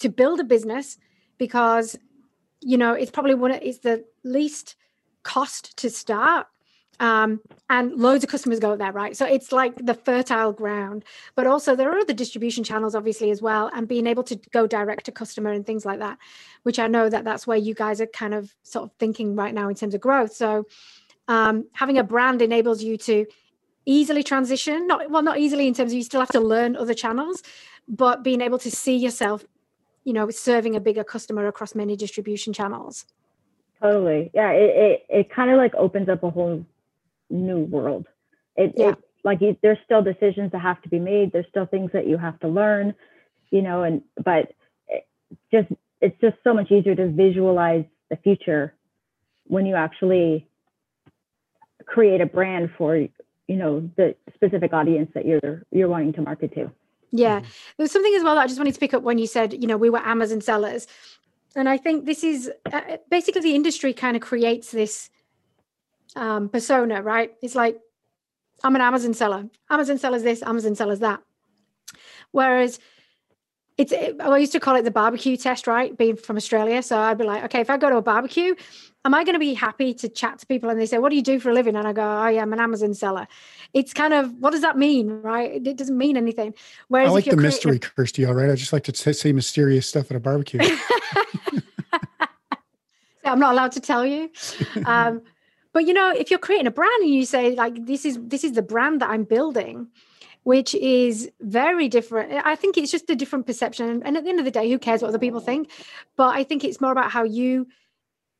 to 0.00 0.08
build 0.08 0.40
a 0.40 0.44
business 0.44 0.98
because 1.38 1.96
you 2.60 2.76
know 2.76 2.94
it's 2.94 3.12
probably 3.12 3.34
one 3.34 3.52
of 3.52 3.60
it's 3.62 3.78
the 3.78 4.04
least 4.24 4.74
cost 5.22 5.76
to 5.76 5.88
start 5.88 6.48
um, 6.98 7.40
and 7.70 7.92
loads 7.92 8.24
of 8.24 8.30
customers 8.30 8.58
go 8.58 8.74
there 8.74 8.90
right? 8.90 9.16
So 9.16 9.24
it's 9.24 9.52
like 9.52 9.74
the 9.76 9.94
fertile 9.94 10.52
ground. 10.52 11.04
But 11.36 11.46
also 11.46 11.76
there 11.76 11.90
are 11.92 11.98
other 11.98 12.12
distribution 12.12 12.64
channels 12.64 12.96
obviously 12.96 13.30
as 13.30 13.40
well 13.40 13.70
and 13.72 13.86
being 13.86 14.08
able 14.08 14.24
to 14.24 14.36
go 14.50 14.66
direct 14.66 15.04
to 15.06 15.12
customer 15.12 15.52
and 15.52 15.64
things 15.64 15.86
like 15.86 16.00
that 16.00 16.18
which 16.64 16.80
i 16.80 16.88
know 16.88 17.08
that 17.08 17.22
that's 17.22 17.46
where 17.46 17.56
you 17.56 17.74
guys 17.74 18.00
are 18.00 18.06
kind 18.08 18.34
of 18.34 18.52
sort 18.64 18.86
of 18.86 18.90
thinking 18.98 19.36
right 19.36 19.54
now 19.54 19.68
in 19.68 19.76
terms 19.76 19.94
of 19.94 20.00
growth. 20.00 20.34
So 20.34 20.66
um, 21.28 21.66
having 21.72 21.98
a 21.98 22.04
brand 22.04 22.42
enables 22.42 22.82
you 22.82 22.96
to 22.96 23.26
easily 23.84 24.22
transition 24.22 24.86
not 24.86 25.10
well 25.10 25.22
not 25.22 25.38
easily 25.38 25.66
in 25.68 25.74
terms 25.74 25.92
of 25.92 25.96
you 25.96 26.02
still 26.02 26.20
have 26.20 26.28
to 26.28 26.40
learn 26.40 26.76
other 26.76 26.94
channels 26.94 27.42
but 27.88 28.24
being 28.24 28.40
able 28.40 28.58
to 28.58 28.70
see 28.70 28.96
yourself 28.96 29.44
you 30.04 30.12
know 30.12 30.28
serving 30.30 30.74
a 30.74 30.80
bigger 30.80 31.04
customer 31.04 31.46
across 31.46 31.74
many 31.74 31.96
distribution 31.96 32.52
channels. 32.52 33.06
Totally. 33.80 34.30
Yeah 34.34 34.50
it 34.52 34.70
it, 34.76 35.06
it 35.08 35.30
kind 35.30 35.50
of 35.50 35.56
like 35.56 35.74
opens 35.74 36.08
up 36.08 36.22
a 36.22 36.30
whole 36.30 36.64
new 37.30 37.60
world. 37.60 38.06
It, 38.56 38.72
yeah. 38.76 38.90
it 38.90 38.98
like 39.24 39.40
you, 39.40 39.56
there's 39.62 39.78
still 39.84 40.02
decisions 40.02 40.52
that 40.52 40.60
have 40.60 40.80
to 40.82 40.88
be 40.88 41.00
made. 41.00 41.32
There's 41.32 41.46
still 41.50 41.66
things 41.66 41.90
that 41.92 42.06
you 42.06 42.16
have 42.16 42.38
to 42.40 42.48
learn 42.48 42.94
you 43.50 43.62
know 43.62 43.82
and 43.82 44.02
but 44.22 44.52
it 44.88 45.06
just 45.52 45.68
it's 46.00 46.18
just 46.20 46.36
so 46.44 46.54
much 46.54 46.70
easier 46.70 46.94
to 46.94 47.08
visualize 47.08 47.84
the 48.10 48.16
future 48.16 48.74
when 49.44 49.66
you 49.66 49.74
actually 49.74 50.48
create 51.86 52.20
a 52.20 52.26
brand 52.26 52.70
for 52.76 52.96
you 52.96 53.56
know 53.56 53.88
the 53.96 54.14
specific 54.34 54.72
audience 54.72 55.10
that 55.14 55.24
you're 55.24 55.62
you're 55.70 55.88
wanting 55.88 56.12
to 56.12 56.22
market 56.22 56.54
to 56.54 56.70
yeah. 57.12 57.40
Mm-hmm. 57.40 57.48
There's 57.78 57.92
something 57.92 58.14
as 58.14 58.22
well 58.22 58.34
that 58.34 58.42
I 58.42 58.46
just 58.46 58.58
wanted 58.58 58.74
to 58.74 58.80
pick 58.80 58.94
up 58.94 59.02
when 59.02 59.18
you 59.18 59.26
said, 59.26 59.52
you 59.52 59.66
know, 59.66 59.76
we 59.76 59.90
were 59.90 59.98
Amazon 59.98 60.40
sellers. 60.40 60.86
And 61.54 61.68
I 61.68 61.76
think 61.76 62.04
this 62.04 62.22
is 62.22 62.50
uh, 62.72 62.76
uh 62.76 62.96
basically 63.10 63.40
the 63.40 63.54
industry 63.54 63.92
kind 63.92 64.16
of 64.16 64.22
creates 64.22 64.70
this 64.70 65.10
um, 66.14 66.48
persona, 66.48 67.02
right? 67.02 67.32
It's 67.42 67.54
like, 67.54 67.78
I'm 68.64 68.74
an 68.74 68.82
Amazon 68.82 69.14
seller. 69.14 69.48
Amazon 69.70 69.98
sellers 69.98 70.22
this, 70.22 70.42
Amazon 70.42 70.74
sellers 70.74 71.00
that. 71.00 71.20
Whereas 72.32 72.78
it's 73.78 73.92
it, 73.92 74.20
I 74.20 74.38
used 74.38 74.52
to 74.52 74.60
call 74.60 74.74
it 74.76 74.82
the 74.82 74.90
barbecue 74.90 75.36
test, 75.36 75.66
right? 75.66 75.96
Being 75.96 76.16
from 76.16 76.36
Australia. 76.36 76.82
So 76.82 76.98
I'd 76.98 77.18
be 77.18 77.24
like, 77.24 77.44
okay, 77.44 77.60
if 77.60 77.68
I 77.68 77.76
go 77.76 77.90
to 77.90 77.96
a 77.96 78.02
barbecue, 78.02 78.54
am 79.04 79.14
I 79.14 79.22
going 79.22 79.34
to 79.34 79.38
be 79.38 79.52
happy 79.52 79.92
to 79.94 80.08
chat 80.08 80.38
to 80.38 80.46
people? 80.46 80.70
And 80.70 80.80
they 80.80 80.86
say, 80.86 80.98
what 80.98 81.10
do 81.10 81.16
you 81.16 81.22
do 81.22 81.38
for 81.38 81.50
a 81.50 81.54
living? 81.54 81.76
And 81.76 81.86
I 81.86 81.92
go, 81.92 82.02
oh, 82.02 82.26
yeah, 82.28 82.40
I'm 82.40 82.52
an 82.54 82.60
Amazon 82.60 82.94
seller. 82.94 83.28
It's 83.74 83.92
kind 83.92 84.14
of, 84.14 84.32
what 84.38 84.52
does 84.52 84.62
that 84.62 84.78
mean? 84.78 85.20
Right. 85.20 85.66
It 85.66 85.76
doesn't 85.76 85.96
mean 85.96 86.16
anything. 86.16 86.54
Whereas 86.88 87.10
I 87.10 87.12
like 87.12 87.26
the 87.26 87.36
mystery, 87.36 87.76
a- 87.76 87.80
Kirsty. 87.80 88.24
All 88.24 88.34
right. 88.34 88.50
I 88.50 88.54
just 88.54 88.72
like 88.72 88.84
to 88.84 89.14
say 89.14 89.32
mysterious 89.32 89.86
stuff 89.86 90.10
at 90.10 90.16
a 90.16 90.20
barbecue. 90.20 90.60
I'm 93.24 93.38
not 93.38 93.52
allowed 93.52 93.72
to 93.72 93.80
tell 93.80 94.06
you. 94.06 94.30
Um, 94.86 95.20
but 95.72 95.86
you 95.86 95.92
know, 95.92 96.12
if 96.12 96.30
you're 96.30 96.38
creating 96.38 96.66
a 96.66 96.70
brand 96.70 97.02
and 97.02 97.10
you 97.10 97.26
say 97.26 97.54
like, 97.54 97.84
this 97.84 98.06
is, 98.06 98.18
this 98.22 98.42
is 98.42 98.52
the 98.52 98.62
brand 98.62 99.02
that 99.02 99.10
I'm 99.10 99.24
building, 99.24 99.88
which 100.46 100.76
is 100.76 101.28
very 101.40 101.88
different. 101.88 102.30
I 102.46 102.54
think 102.54 102.78
it's 102.78 102.92
just 102.92 103.10
a 103.10 103.16
different 103.16 103.46
perception. 103.46 104.00
And 104.04 104.16
at 104.16 104.22
the 104.22 104.30
end 104.30 104.38
of 104.38 104.44
the 104.44 104.52
day, 104.52 104.70
who 104.70 104.78
cares 104.78 105.02
what 105.02 105.08
other 105.08 105.18
people 105.18 105.40
think? 105.40 105.72
But 106.16 106.36
I 106.36 106.44
think 106.44 106.62
it's 106.62 106.80
more 106.80 106.92
about 106.92 107.10
how 107.10 107.24
you, 107.24 107.66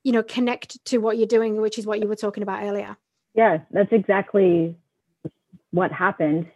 you 0.05 0.13
know, 0.13 0.23
connect 0.23 0.85
to 0.85 0.99
what 0.99 1.19
you're 1.19 1.27
doing, 1.27 1.61
which 1.61 1.79
is 1.79 1.85
what 1.85 1.99
you 1.99 2.07
were 2.07 2.15
talking 2.15 2.45
about 2.45 2.63
earlier. 2.63 2.97
Yeah, 3.35 3.59
that's 3.73 3.91
exactly 3.91 4.77
what 5.73 5.91
happened. 5.91 6.47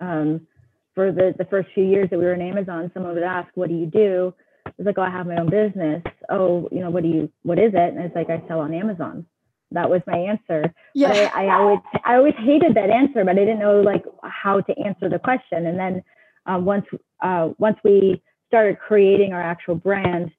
Um, 0.00 0.46
for 0.94 1.10
the, 1.10 1.34
the 1.36 1.46
first 1.46 1.70
few 1.74 1.82
years 1.82 2.08
that 2.10 2.18
we 2.20 2.24
were 2.24 2.34
in 2.34 2.40
Amazon, 2.40 2.88
someone 2.94 3.14
would 3.14 3.24
ask, 3.24 3.48
What 3.56 3.70
do 3.70 3.74
you 3.74 3.86
do? 3.86 4.32
I 4.66 4.70
was 4.78 4.86
like, 4.86 4.98
Oh, 4.98 5.02
I 5.02 5.10
have 5.10 5.26
my 5.26 5.34
own 5.34 5.50
business. 5.50 6.04
Oh, 6.30 6.68
you 6.70 6.78
know, 6.78 6.90
what 6.90 7.02
do 7.02 7.08
you, 7.08 7.28
what 7.42 7.58
is 7.58 7.72
it? 7.74 7.94
And 7.94 7.98
it's 8.04 8.14
like, 8.14 8.30
I 8.30 8.40
sell 8.46 8.60
on 8.60 8.72
Amazon 8.72 9.26
that 9.74 9.90
was 9.90 10.02
my 10.06 10.16
answer. 10.16 10.72
Yeah. 10.94 11.30
I, 11.34 11.46
I, 11.46 11.54
always 11.54 11.78
I 12.04 12.14
always 12.16 12.34
hated 12.38 12.74
that 12.74 12.90
answer, 12.90 13.24
but 13.24 13.30
I 13.30 13.44
didn't 13.44 13.58
know 13.58 13.80
like 13.80 14.04
how 14.22 14.60
to 14.60 14.78
answer 14.78 15.08
the 15.08 15.18
question. 15.18 15.66
And 15.66 15.78
then 15.78 16.02
uh, 16.46 16.58
once 16.58 16.86
uh, 17.22 17.50
once 17.58 17.78
we 17.84 18.22
started 18.48 18.78
creating 18.78 19.32
our 19.32 19.42
actual 19.42 19.74
brand, 19.74 20.30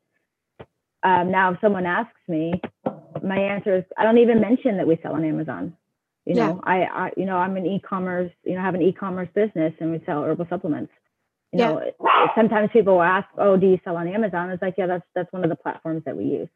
um, 1.04 1.32
now 1.32 1.54
if 1.54 1.60
someone 1.62 1.86
asks 1.86 2.20
me, 2.28 2.54
my 3.24 3.38
answer 3.38 3.78
is 3.78 3.84
I 3.98 4.04
don't 4.04 4.18
even 4.18 4.42
mention 4.42 4.78
that 4.78 4.88
we 4.88 5.00
sell 5.02 5.14
on 5.14 5.26
Amazon. 5.26 5.76
You 6.26 6.36
know, 6.36 6.62
yeah. 6.66 6.72
I, 6.72 7.06
I 7.06 7.12
you 7.18 7.26
know 7.26 7.38
I'm 7.38 7.58
an 7.58 7.66
e-commerce 7.66 8.32
you 8.44 8.56
know 8.56 8.62
have 8.62 8.76
an 8.76 8.82
e-commerce 8.82 9.30
business 9.34 9.74
and 9.80 9.92
we 9.92 10.02
sell 10.06 10.24
herbal 10.24 10.48
supplements. 10.50 10.92
You 11.52 11.60
yeah. 11.60 11.72
know, 11.72 11.92
sometimes 12.36 12.72
people 12.74 12.96
will 12.96 13.04
ask, 13.04 13.28
"Oh, 13.38 13.58
do 13.58 13.68
you 13.68 13.80
sell 13.84 13.96
on 13.98 14.08
Amazon?" 14.08 14.50
It's 14.50 14.62
like, 14.62 14.76
yeah, 14.78 14.88
that's 14.88 15.06
that's 15.14 15.32
one 15.32 15.44
of 15.44 15.50
the 15.50 15.56
platforms 15.56 16.04
that 16.06 16.18
we 16.18 16.26
use. 16.26 16.50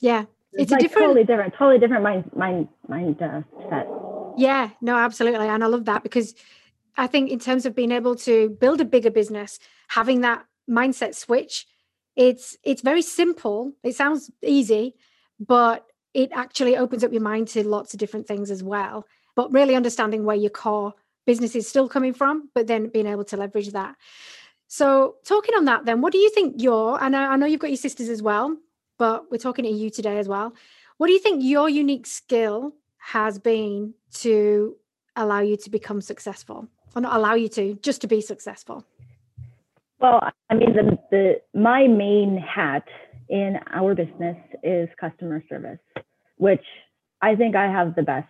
Yeah, 0.00 0.24
it's, 0.52 0.70
like 0.70 0.80
a 0.80 0.82
different, 0.82 1.06
totally 1.06 1.24
different, 1.24 1.54
totally 1.54 1.78
different 1.78 2.02
mind 2.02 2.30
mind 2.34 2.68
mind 2.88 3.22
uh, 3.22 3.42
set. 3.70 3.88
Yeah, 4.36 4.70
no, 4.80 4.96
absolutely, 4.96 5.48
and 5.48 5.62
I 5.62 5.66
love 5.66 5.84
that 5.86 6.02
because 6.02 6.34
I 6.96 7.06
think 7.06 7.30
in 7.30 7.38
terms 7.38 7.66
of 7.66 7.74
being 7.74 7.92
able 7.92 8.16
to 8.16 8.50
build 8.50 8.80
a 8.80 8.84
bigger 8.84 9.10
business, 9.10 9.58
having 9.88 10.20
that 10.22 10.44
mindset 10.68 11.14
switch, 11.14 11.66
it's 12.16 12.56
it's 12.62 12.82
very 12.82 13.02
simple. 13.02 13.72
It 13.82 13.94
sounds 13.94 14.30
easy, 14.42 14.94
but 15.38 15.86
it 16.14 16.30
actually 16.34 16.76
opens 16.76 17.02
up 17.02 17.12
your 17.12 17.22
mind 17.22 17.48
to 17.48 17.66
lots 17.66 17.94
of 17.94 18.00
different 18.00 18.26
things 18.26 18.50
as 18.50 18.62
well. 18.62 19.06
But 19.34 19.52
really 19.52 19.74
understanding 19.74 20.24
where 20.24 20.36
your 20.36 20.50
core 20.50 20.94
business 21.26 21.54
is 21.54 21.68
still 21.68 21.88
coming 21.88 22.12
from, 22.12 22.50
but 22.54 22.66
then 22.66 22.88
being 22.88 23.06
able 23.06 23.24
to 23.24 23.36
leverage 23.36 23.70
that. 23.70 23.96
So, 24.68 25.16
talking 25.24 25.54
on 25.54 25.66
that, 25.66 25.84
then, 25.84 26.00
what 26.00 26.12
do 26.12 26.18
you 26.18 26.30
think 26.30 26.62
your, 26.62 27.02
and 27.02 27.14
I 27.14 27.36
know 27.36 27.46
you've 27.46 27.60
got 27.60 27.70
your 27.70 27.76
sisters 27.76 28.08
as 28.08 28.22
well, 28.22 28.56
but 29.02 29.28
we're 29.32 29.36
talking 29.48 29.64
to 29.64 29.70
you 29.82 29.90
today 29.90 30.16
as 30.20 30.28
well. 30.28 30.54
What 30.98 31.08
do 31.08 31.12
you 31.12 31.18
think 31.18 31.42
your 31.42 31.68
unique 31.68 32.06
skill 32.06 32.72
has 32.98 33.36
been 33.36 33.94
to 34.26 34.76
allow 35.16 35.40
you 35.40 35.56
to 35.56 35.70
become 35.70 36.00
successful, 36.00 36.68
or 36.94 37.02
not 37.02 37.16
allow 37.16 37.34
you 37.34 37.48
to, 37.48 37.74
just 37.82 38.00
to 38.02 38.06
be 38.06 38.20
successful? 38.20 38.86
Well, 39.98 40.20
I 40.48 40.54
mean, 40.54 40.72
the, 40.72 40.96
the 41.10 41.40
my 41.52 41.88
main 41.88 42.36
hat 42.36 42.86
in 43.28 43.58
our 43.72 43.96
business 43.96 44.36
is 44.62 44.88
customer 45.00 45.42
service, 45.48 45.80
which 46.36 46.64
I 47.20 47.34
think 47.34 47.56
I 47.56 47.66
have 47.72 47.96
the 47.96 48.04
best 48.04 48.28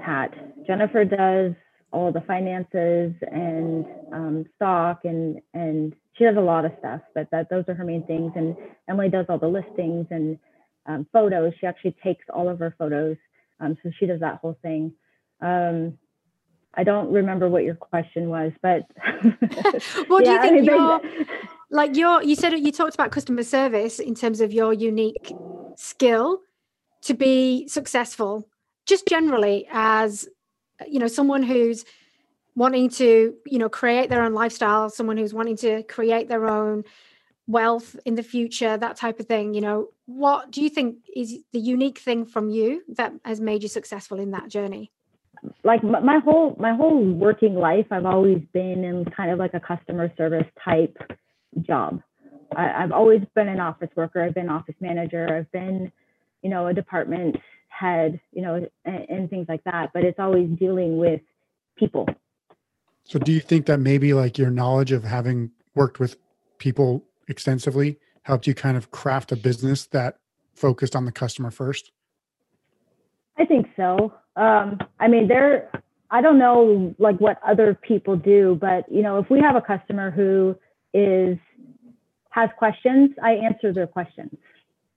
hat. 0.00 0.32
Jennifer 0.64 1.04
does 1.04 1.54
all 1.92 2.12
the 2.12 2.20
finances 2.20 3.14
and 3.32 3.84
um, 4.12 4.44
stock 4.54 5.00
and 5.02 5.40
and 5.54 5.92
she 6.16 6.24
does 6.24 6.36
a 6.36 6.40
lot 6.40 6.64
of 6.64 6.72
stuff, 6.78 7.00
but 7.14 7.28
that 7.30 7.48
those 7.50 7.64
are 7.68 7.74
her 7.74 7.84
main 7.84 8.06
things. 8.06 8.32
And 8.34 8.56
Emily 8.88 9.08
does 9.08 9.26
all 9.28 9.38
the 9.38 9.48
listings 9.48 10.06
and 10.10 10.38
um, 10.86 11.06
photos. 11.12 11.52
She 11.60 11.66
actually 11.66 11.96
takes 12.02 12.24
all 12.32 12.48
of 12.48 12.58
her 12.58 12.74
photos, 12.78 13.16
um, 13.60 13.76
so 13.82 13.90
she 13.98 14.06
does 14.06 14.20
that 14.20 14.38
whole 14.40 14.58
thing. 14.62 14.92
Um, 15.40 15.98
I 16.74 16.84
don't 16.84 17.10
remember 17.12 17.48
what 17.48 17.64
your 17.64 17.74
question 17.74 18.28
was, 18.28 18.52
but 18.62 18.82
what 20.08 20.24
yeah, 20.24 20.42
do 20.42 20.54
you 20.54 20.64
think 20.64 20.70
I 20.70 20.98
mean, 20.98 21.26
like 21.70 21.96
your 21.96 22.22
you 22.22 22.34
said 22.34 22.52
you 22.52 22.72
talked 22.72 22.94
about 22.94 23.10
customer 23.10 23.42
service 23.42 23.98
in 23.98 24.14
terms 24.14 24.40
of 24.40 24.52
your 24.52 24.72
unique 24.72 25.32
skill 25.76 26.40
to 27.02 27.14
be 27.14 27.66
successful 27.68 28.48
just 28.86 29.06
generally 29.06 29.66
as 29.70 30.28
you 30.86 30.98
know 30.98 31.08
someone 31.08 31.42
who's 31.42 31.84
wanting 32.56 32.88
to 32.88 33.34
you 33.46 33.58
know 33.58 33.68
create 33.68 34.08
their 34.08 34.22
own 34.22 34.34
lifestyle 34.34 34.88
someone 34.90 35.16
who's 35.16 35.34
wanting 35.34 35.56
to 35.56 35.82
create 35.84 36.28
their 36.28 36.48
own 36.48 36.82
wealth 37.46 37.94
in 38.04 38.16
the 38.16 38.22
future 38.22 38.76
that 38.76 38.96
type 38.96 39.20
of 39.20 39.26
thing 39.26 39.54
you 39.54 39.60
know. 39.60 39.88
What 40.06 40.52
do 40.52 40.62
you 40.62 40.70
think 40.70 40.98
is 41.14 41.38
the 41.52 41.58
unique 41.58 41.98
thing 41.98 42.24
from 42.24 42.48
you 42.48 42.82
that 42.88 43.12
has 43.24 43.40
made 43.40 43.62
you 43.62 43.68
successful 43.68 44.20
in 44.20 44.30
that 44.30 44.48
journey? 44.48 44.92
Like 45.64 45.82
my 45.82 46.20
whole 46.24 46.56
my 46.58 46.74
whole 46.74 47.04
working 47.04 47.54
life 47.54 47.86
i've 47.90 48.06
always 48.06 48.40
been 48.52 48.84
in 48.84 49.04
kind 49.16 49.30
of 49.30 49.38
like 49.38 49.54
a 49.54 49.60
customer 49.60 50.12
service 50.16 50.46
type 50.64 50.96
job. 51.62 52.02
I, 52.56 52.80
have 52.80 52.92
always 52.92 53.20
been 53.34 53.48
an 53.48 53.60
office 53.60 53.90
worker 53.96 54.22
i've 54.22 54.34
been 54.34 54.48
office 54.48 54.76
manager 54.80 55.36
i've 55.36 55.50
been 55.52 55.92
you 56.42 56.50
know 56.50 56.68
a 56.68 56.74
department 56.74 57.36
head 57.68 58.20
you 58.32 58.42
know 58.42 58.66
and, 58.84 59.10
and 59.10 59.30
things 59.30 59.46
like 59.48 59.64
that 59.64 59.90
but 59.92 60.04
it's 60.04 60.18
always 60.18 60.48
dealing 60.58 60.96
with 60.96 61.20
people 61.76 62.06
so 63.06 63.20
do 63.20 63.32
you 63.32 63.40
think 63.40 63.66
that 63.66 63.78
maybe 63.78 64.12
like 64.14 64.36
your 64.36 64.50
knowledge 64.50 64.90
of 64.90 65.04
having 65.04 65.52
worked 65.76 66.00
with 66.00 66.16
people 66.58 67.04
extensively 67.28 67.98
helped 68.22 68.48
you 68.48 68.54
kind 68.54 68.76
of 68.76 68.90
craft 68.90 69.30
a 69.30 69.36
business 69.36 69.86
that 69.86 70.18
focused 70.54 70.96
on 70.96 71.04
the 71.04 71.12
customer 71.12 71.52
first? 71.52 71.92
I 73.38 73.44
think 73.44 73.68
so. 73.76 74.12
Um, 74.34 74.78
I 74.98 75.06
mean, 75.06 75.28
there, 75.28 75.70
I 76.10 76.20
don't 76.20 76.38
know 76.38 76.94
like 76.98 77.18
what 77.18 77.38
other 77.46 77.74
people 77.74 78.16
do, 78.16 78.58
but 78.60 78.90
you 78.90 79.02
know, 79.02 79.18
if 79.18 79.30
we 79.30 79.40
have 79.40 79.54
a 79.54 79.60
customer 79.60 80.10
who 80.10 80.56
is 80.92 81.38
has 82.30 82.50
questions, 82.58 83.10
I 83.22 83.32
answer 83.32 83.72
their 83.72 83.86
questions. 83.86 84.32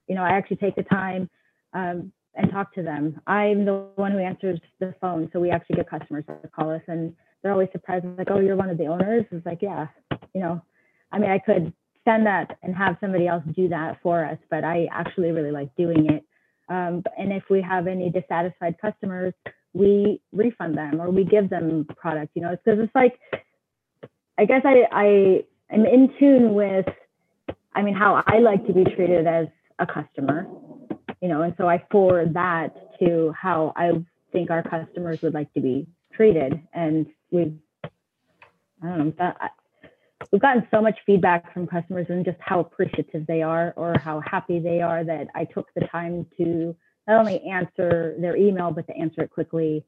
You 0.08 0.16
know, 0.16 0.22
I 0.22 0.30
actually 0.30 0.56
take 0.56 0.74
the 0.74 0.82
time 0.82 1.30
um, 1.72 2.12
and 2.34 2.50
talk 2.50 2.74
to 2.74 2.82
them. 2.82 3.20
I'm 3.26 3.64
the 3.64 3.86
one 3.94 4.12
who 4.12 4.18
answers 4.18 4.58
the 4.80 4.94
phone, 5.00 5.30
so 5.32 5.38
we 5.38 5.50
actually 5.50 5.76
get 5.76 5.88
customers 5.88 6.24
that 6.26 6.50
call 6.52 6.70
us, 6.70 6.82
and 6.88 7.14
they're 7.42 7.52
always 7.52 7.68
surprised, 7.72 8.04
like, 8.18 8.30
"Oh, 8.30 8.40
you're 8.40 8.56
one 8.56 8.70
of 8.70 8.78
the 8.78 8.86
owners." 8.86 9.24
It's 9.30 9.46
like, 9.46 9.62
yeah, 9.62 9.88
you 10.34 10.40
know, 10.40 10.62
I 11.12 11.18
mean, 11.18 11.30
I 11.30 11.38
could 11.38 11.72
send 12.04 12.26
that 12.26 12.58
and 12.62 12.74
have 12.74 12.96
somebody 13.00 13.26
else 13.26 13.42
do 13.54 13.68
that 13.68 13.98
for 14.02 14.24
us. 14.24 14.38
But 14.50 14.64
I 14.64 14.88
actually 14.92 15.32
really 15.32 15.50
like 15.50 15.74
doing 15.76 16.10
it. 16.10 16.24
Um, 16.68 17.02
and 17.18 17.32
if 17.32 17.44
we 17.50 17.60
have 17.62 17.86
any 17.86 18.10
dissatisfied 18.10 18.76
customers, 18.80 19.34
we 19.72 20.20
refund 20.32 20.76
them 20.76 21.00
or 21.00 21.10
we 21.10 21.24
give 21.24 21.50
them 21.50 21.86
product. 21.96 22.32
You 22.34 22.42
know, 22.42 22.50
because 22.50 22.78
it's, 22.80 22.86
it's 22.86 22.94
like, 22.94 23.18
I 24.38 24.44
guess 24.44 24.62
I 24.64 24.86
I 24.90 25.44
am 25.70 25.86
in 25.86 26.12
tune 26.18 26.54
with, 26.54 26.86
I 27.74 27.82
mean, 27.82 27.94
how 27.94 28.22
I 28.26 28.38
like 28.38 28.66
to 28.66 28.72
be 28.72 28.84
treated 28.84 29.26
as 29.26 29.46
a 29.78 29.86
customer. 29.86 30.46
You 31.20 31.28
know, 31.28 31.42
and 31.42 31.54
so 31.58 31.68
I 31.68 31.84
forward 31.90 32.34
that 32.34 32.98
to 33.00 33.34
how 33.38 33.72
I 33.76 33.90
think 34.32 34.50
our 34.50 34.62
customers 34.62 35.20
would 35.22 35.34
like 35.34 35.52
to 35.54 35.60
be 35.60 35.86
treated. 36.14 36.60
And 36.72 37.06
we've, 37.30 37.56
I 37.84 38.86
don't 38.86 38.98
know, 38.98 39.12
that, 39.18 39.52
we've 40.32 40.40
gotten 40.40 40.66
so 40.70 40.80
much 40.80 40.98
feedback 41.06 41.52
from 41.52 41.66
customers 41.66 42.06
and 42.08 42.24
just 42.24 42.38
how 42.40 42.60
appreciative 42.60 43.26
they 43.26 43.42
are 43.42 43.72
or 43.76 43.98
how 43.98 44.20
happy 44.20 44.58
they 44.58 44.80
are 44.80 45.04
that 45.04 45.28
I 45.34 45.44
took 45.44 45.66
the 45.74 45.86
time 45.86 46.26
to 46.36 46.76
not 47.06 47.20
only 47.20 47.40
answer 47.42 48.14
their 48.20 48.36
email 48.36 48.70
but 48.70 48.86
to 48.86 48.96
answer 48.96 49.22
it 49.22 49.30
quickly. 49.30 49.84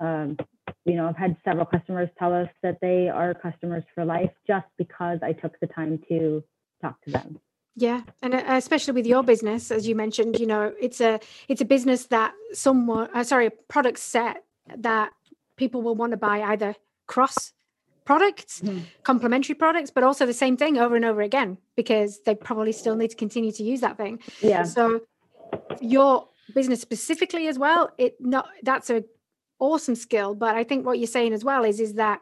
Um, 0.00 0.36
you 0.84 0.94
know, 0.94 1.08
I've 1.08 1.16
had 1.16 1.36
several 1.44 1.66
customers 1.66 2.08
tell 2.18 2.34
us 2.34 2.48
that 2.62 2.78
they 2.80 3.08
are 3.08 3.34
customers 3.34 3.84
for 3.94 4.04
life 4.04 4.32
just 4.46 4.66
because 4.76 5.20
I 5.22 5.32
took 5.32 5.58
the 5.60 5.68
time 5.68 6.00
to 6.08 6.42
talk 6.80 7.00
to 7.04 7.10
them. 7.10 7.38
Yeah, 7.74 8.02
and 8.20 8.34
uh, 8.34 8.42
especially 8.48 8.92
with 8.92 9.06
your 9.06 9.22
business, 9.22 9.70
as 9.70 9.88
you 9.88 9.94
mentioned, 9.94 10.38
you 10.38 10.46
know, 10.46 10.74
it's 10.78 11.00
a 11.00 11.20
it's 11.48 11.62
a 11.62 11.64
business 11.64 12.06
that 12.06 12.34
someone, 12.52 13.08
uh, 13.14 13.24
sorry, 13.24 13.46
a 13.46 13.50
product 13.50 13.98
set 13.98 14.44
that 14.76 15.12
people 15.56 15.82
will 15.82 15.94
want 15.94 16.12
to 16.12 16.16
buy 16.16 16.42
either 16.42 16.74
cross 17.06 17.52
products, 18.04 18.60
mm-hmm. 18.60 18.80
complementary 19.04 19.54
products, 19.54 19.90
but 19.90 20.02
also 20.02 20.26
the 20.26 20.34
same 20.34 20.56
thing 20.56 20.78
over 20.78 20.96
and 20.96 21.04
over 21.04 21.22
again 21.22 21.58
because 21.76 22.20
they 22.26 22.34
probably 22.34 22.72
still 22.72 22.96
need 22.96 23.10
to 23.10 23.16
continue 23.16 23.52
to 23.52 23.62
use 23.62 23.80
that 23.80 23.96
thing. 23.96 24.18
Yeah. 24.40 24.64
So 24.64 25.02
your 25.80 26.28
business 26.54 26.80
specifically 26.80 27.46
as 27.48 27.58
well, 27.58 27.90
it 27.98 28.16
not 28.20 28.48
that's 28.62 28.90
a 28.90 29.04
awesome 29.62 29.94
skill. 29.94 30.34
But 30.34 30.56
I 30.56 30.64
think 30.64 30.84
what 30.84 30.98
you're 30.98 31.06
saying 31.06 31.32
as 31.32 31.44
well 31.44 31.64
is 31.64 31.80
is 31.80 31.94
that 31.94 32.20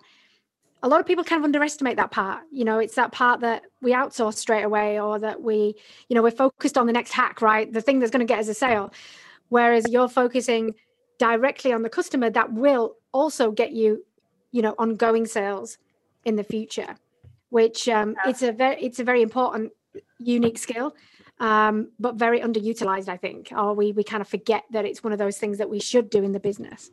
a 0.82 0.88
lot 0.88 1.00
of 1.00 1.06
people 1.06 1.24
kind 1.24 1.40
of 1.40 1.44
underestimate 1.44 1.96
that 1.96 2.10
part. 2.10 2.42
You 2.50 2.64
know, 2.64 2.78
it's 2.78 2.94
that 2.94 3.12
part 3.12 3.40
that 3.40 3.64
we 3.82 3.92
outsource 3.92 4.34
straight 4.34 4.62
away 4.62 5.00
or 5.00 5.18
that 5.18 5.42
we, 5.42 5.74
you 6.08 6.14
know, 6.14 6.22
we're 6.22 6.30
focused 6.30 6.78
on 6.78 6.86
the 6.86 6.92
next 6.92 7.12
hack, 7.12 7.42
right? 7.42 7.70
The 7.70 7.82
thing 7.82 7.98
that's 7.98 8.10
going 8.10 8.26
to 8.26 8.30
get 8.30 8.38
us 8.38 8.48
a 8.48 8.54
sale. 8.54 8.92
Whereas 9.48 9.84
you're 9.90 10.08
focusing 10.08 10.74
directly 11.18 11.72
on 11.72 11.82
the 11.82 11.90
customer 11.90 12.30
that 12.30 12.52
will 12.52 12.94
also 13.12 13.50
get 13.50 13.72
you 13.72 14.04
you 14.52 14.62
know 14.62 14.74
ongoing 14.78 15.26
sales 15.26 15.78
in 16.24 16.36
the 16.36 16.44
future 16.44 16.96
which 17.50 17.88
um, 17.88 18.14
yeah. 18.24 18.30
it's 18.30 18.42
a 18.42 18.52
very 18.52 18.80
it's 18.82 18.98
a 18.98 19.04
very 19.04 19.22
important 19.22 19.72
unique 20.18 20.58
skill 20.58 20.94
um, 21.40 21.90
but 21.98 22.16
very 22.16 22.40
underutilized 22.40 23.08
i 23.08 23.16
think. 23.16 23.50
Or 23.52 23.74
we 23.74 23.92
we 23.92 24.04
kind 24.04 24.20
of 24.20 24.28
forget 24.28 24.64
that 24.70 24.84
it's 24.84 25.02
one 25.02 25.12
of 25.12 25.18
those 25.18 25.38
things 25.38 25.58
that 25.58 25.68
we 25.68 25.80
should 25.80 26.10
do 26.10 26.22
in 26.22 26.32
the 26.32 26.40
business. 26.40 26.90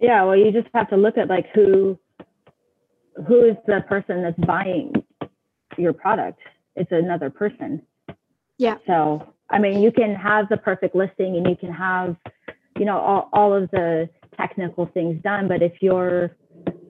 Yeah 0.00 0.24
well 0.24 0.36
you 0.36 0.50
just 0.52 0.68
have 0.74 0.88
to 0.90 0.96
look 0.96 1.16
at 1.16 1.28
like 1.28 1.46
who 1.54 1.98
who 3.26 3.44
is 3.44 3.56
the 3.66 3.82
person 3.88 4.22
that's 4.22 4.38
buying 4.38 4.92
your 5.78 5.92
product. 5.92 6.38
It's 6.74 6.92
another 6.92 7.30
person. 7.30 7.82
Yeah. 8.58 8.78
So 8.86 9.32
i 9.48 9.58
mean 9.58 9.80
you 9.80 9.92
can 9.92 10.14
have 10.14 10.48
the 10.48 10.56
perfect 10.56 10.94
listing 10.94 11.36
and 11.36 11.46
you 11.46 11.56
can 11.56 11.72
have 11.72 12.16
you 12.78 12.84
know 12.84 12.98
all, 12.98 13.28
all 13.32 13.54
of 13.54 13.70
the 13.70 14.08
technical 14.36 14.86
things 14.86 15.22
done 15.22 15.48
but 15.48 15.62
if 15.62 15.72
you're 15.80 16.36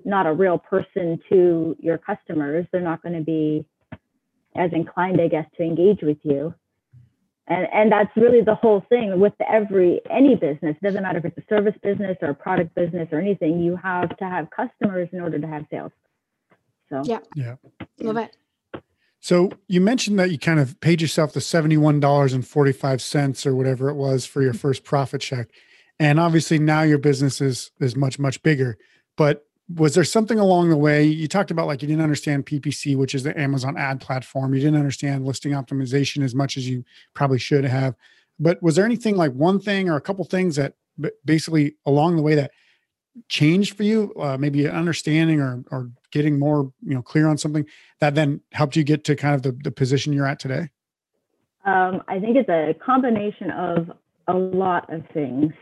not 0.06 0.26
a 0.26 0.32
real 0.32 0.56
person 0.56 1.18
to 1.28 1.76
your 1.80 1.98
customers, 1.98 2.64
they're 2.70 2.80
not 2.80 3.02
going 3.02 3.14
to 3.14 3.24
be 3.24 3.66
as 4.56 4.70
inclined, 4.72 5.20
I 5.20 5.28
guess, 5.28 5.46
to 5.56 5.64
engage 5.64 6.00
with 6.00 6.18
you. 6.22 6.54
And, 7.48 7.66
and 7.72 7.92
that's 7.92 8.11
really 8.16 8.40
the 8.40 8.54
whole 8.54 8.85
thing 8.88 9.20
with 9.20 9.35
every 9.40 10.00
any 10.11 10.35
business. 10.35 10.76
It 10.76 10.82
doesn't 10.82 11.02
matter 11.02 11.18
if 11.18 11.24
it's 11.24 11.38
a 11.38 11.44
service 11.48 11.74
business 11.82 12.16
or 12.22 12.30
a 12.30 12.35
product 12.35 12.74
business 12.74 13.09
or 13.12 13.20
anything. 13.20 13.61
You 13.61 13.76
have 13.76 14.16
to 14.16 14.24
have 14.24 14.48
customers 14.50 15.09
in 15.12 15.20
order 15.20 15.38
to 15.38 15.46
have 15.46 15.66
sales. 15.70 15.92
So 16.88 17.02
yeah, 17.04 17.18
yeah, 17.35 17.56
love 18.00 18.16
it. 18.16 18.37
So 19.20 19.50
you 19.68 19.80
mentioned 19.80 20.18
that 20.18 20.30
you 20.30 20.38
kind 20.38 20.61
of 20.61 20.78
paid 20.80 21.00
yourself 21.00 21.32
the 21.32 21.40
seventy-one 21.40 22.00
dollars 22.00 22.32
and 22.32 22.46
forty-five 22.46 23.00
cents 23.00 23.46
or 23.46 23.54
whatever 23.54 23.90
it 23.90 23.94
was 23.94 24.24
for 24.26 24.42
your 24.42 24.52
mm-hmm. 24.52 24.59
first 24.59 24.82
profit 24.82 25.20
check, 25.20 25.48
and 25.98 26.20
obviously 26.20 26.59
now 26.59 26.82
your 26.82 26.98
business 26.98 27.40
is 27.40 27.70
is 27.80 27.96
much 27.96 28.18
much 28.18 28.42
bigger. 28.42 28.78
But 29.16 29.46
was 29.74 29.94
there 29.94 30.04
something 30.04 30.38
along 30.38 30.70
the 30.70 30.76
way 30.76 31.04
you 31.04 31.26
talked 31.26 31.50
about 31.50 31.66
like 31.66 31.82
you 31.82 31.88
didn't 31.88 32.02
understand 32.02 32.46
ppc 32.46 32.96
which 32.96 33.16
is 33.16 33.24
the 33.24 33.38
amazon 33.38 33.76
ad 33.76 34.00
platform. 34.00 34.54
You 34.54 34.61
didn't 34.61 34.78
understand 34.78 35.24
listing 35.24 35.52
optimization 35.52 36.22
as 36.22 36.35
much 36.35 36.56
as 36.56 36.68
you 36.68 36.85
probably 37.14 37.38
should 37.38 37.64
have. 37.64 37.96
But 38.38 38.62
was 38.62 38.76
there 38.76 38.85
anything 38.85 39.16
like 39.16 39.32
one 39.32 39.59
thing 39.59 39.88
or 39.88 39.96
a 39.96 40.00
couple 40.00 40.24
things 40.24 40.56
that 40.56 40.74
basically 41.24 41.76
along 41.85 42.16
the 42.16 42.22
way 42.22 42.35
that 42.35 42.52
changed 43.28 43.76
for 43.76 43.82
you? 43.82 44.12
Uh, 44.20 44.37
maybe 44.38 44.68
understanding 44.68 45.40
or 45.40 45.64
or 45.70 45.90
getting 46.12 46.38
more 46.38 46.72
you 46.82 46.94
know 46.94 47.02
clear 47.02 47.26
on 47.26 47.38
something 47.38 47.66
that 48.00 48.14
then 48.14 48.40
helped 48.52 48.76
you 48.76 48.85
get 48.85 49.04
to 49.04 49.16
kind 49.16 49.35
of 49.35 49.42
the, 49.42 49.52
the 49.64 49.70
position 49.70 50.12
you're 50.12 50.26
at 50.26 50.38
today? 50.38 50.68
Um, 51.64 52.02
i 52.06 52.20
think 52.20 52.37
it's 52.37 52.48
a 52.48 52.74
combination 52.74 53.50
of 53.50 53.90
a 54.28 54.34
lot 54.34 54.92
of 54.92 55.02
things. 55.12 55.52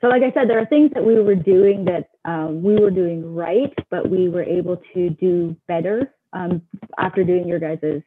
So 0.00 0.08
like 0.08 0.22
i 0.22 0.30
said 0.32 0.48
there 0.48 0.60
are 0.60 0.66
things 0.66 0.90
that 0.94 1.04
we 1.04 1.20
were 1.20 1.34
doing 1.34 1.86
that 1.86 2.10
um, 2.24 2.62
we 2.62 2.76
were 2.76 2.90
doing 2.90 3.34
right 3.34 3.72
but 3.90 4.08
we 4.08 4.28
were 4.28 4.42
able 4.42 4.76
to 4.94 5.10
do 5.10 5.56
better 5.68 6.14
um, 6.34 6.60
after 6.98 7.24
doing 7.24 7.48
your 7.48 7.58
guys's 7.58 8.02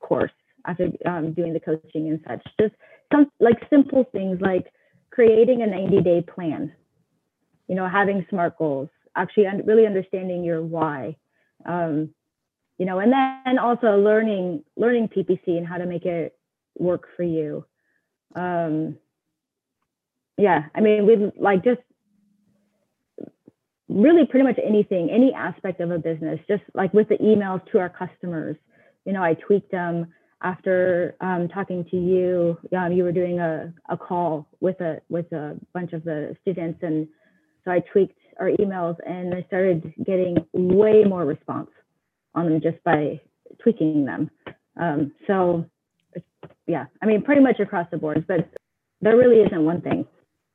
course 0.00 0.32
after 0.66 0.90
um, 1.06 1.32
doing 1.32 1.52
the 1.52 1.60
coaching 1.60 2.08
and 2.08 2.20
such. 2.26 2.44
Just 2.60 2.74
some 3.12 3.30
like 3.38 3.58
simple 3.70 4.04
things 4.10 4.40
like 4.40 4.66
creating 5.10 5.62
a 5.62 5.66
90 5.66 6.02
day 6.02 6.20
plan 6.22 6.72
you 7.68 7.74
know 7.74 7.88
having 7.88 8.26
smart 8.28 8.58
goals 8.58 8.88
actually 9.16 9.46
really 9.64 9.86
understanding 9.86 10.44
your 10.44 10.62
why 10.62 11.16
um, 11.64 12.10
you 12.76 12.86
know 12.86 12.98
and 12.98 13.12
then 13.12 13.58
also 13.58 13.98
learning 13.98 14.62
learning 14.76 15.08
ppc 15.08 15.46
and 15.46 15.66
how 15.66 15.78
to 15.78 15.86
make 15.86 16.04
it 16.04 16.38
work 16.78 17.08
for 17.16 17.22
you. 17.22 17.64
Um, 18.34 18.96
yeah 20.38 20.62
i 20.74 20.80
mean 20.80 21.06
we 21.06 21.30
like 21.40 21.62
just 21.64 21.80
really 23.88 24.26
pretty 24.26 24.44
much 24.44 24.58
anything 24.64 25.10
any 25.10 25.32
aspect 25.32 25.80
of 25.80 25.90
a 25.90 25.98
business 25.98 26.38
just 26.48 26.62
like 26.74 26.92
with 26.94 27.08
the 27.08 27.16
emails 27.16 27.60
to 27.70 27.78
our 27.78 27.88
customers 27.88 28.56
you 29.04 29.12
know 29.12 29.22
i 29.22 29.34
tweaked 29.34 29.70
them 29.70 30.06
after 30.40 31.16
um, 31.20 31.48
talking 31.48 31.84
to 31.90 31.96
you 31.96 32.56
um, 32.76 32.92
you 32.92 33.02
were 33.02 33.12
doing 33.12 33.40
a, 33.40 33.72
a 33.88 33.96
call 33.96 34.46
with 34.60 34.80
a 34.80 35.00
with 35.08 35.30
a 35.32 35.56
bunch 35.74 35.92
of 35.92 36.04
the 36.04 36.36
students 36.42 36.78
and 36.82 37.08
so 37.64 37.70
i 37.70 37.80
tweaked 37.92 38.18
our 38.38 38.50
emails 38.60 38.96
and 39.06 39.34
i 39.34 39.42
started 39.48 39.92
getting 40.04 40.36
way 40.52 41.02
more 41.04 41.24
response 41.24 41.70
on 42.34 42.48
them 42.48 42.60
just 42.60 42.82
by 42.84 43.20
tweaking 43.62 44.04
them. 44.04 44.30
Um, 44.80 45.12
so, 45.26 45.64
yeah, 46.66 46.86
I 47.02 47.06
mean, 47.06 47.22
pretty 47.22 47.40
much 47.40 47.60
across 47.60 47.86
the 47.90 47.98
board, 47.98 48.24
but 48.26 48.48
there 49.00 49.16
really 49.16 49.42
isn't 49.42 49.64
one 49.64 49.80
thing. 49.80 50.06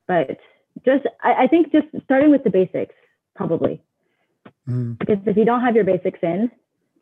But 0.08 0.38
just, 0.86 1.06
I, 1.22 1.44
I 1.44 1.48
think 1.48 1.72
just 1.72 1.88
starting 2.06 2.32
with 2.32 2.44
the 2.44 2.50
basics, 2.50 2.96
probably. 3.36 3.82
Mm. 4.68 4.98
Because 5.00 5.18
if 5.26 5.38
you 5.38 5.46
don't 5.46 5.62
have 5.62 5.76
your 5.76 5.86
basics 5.86 6.20
in, 6.22 6.52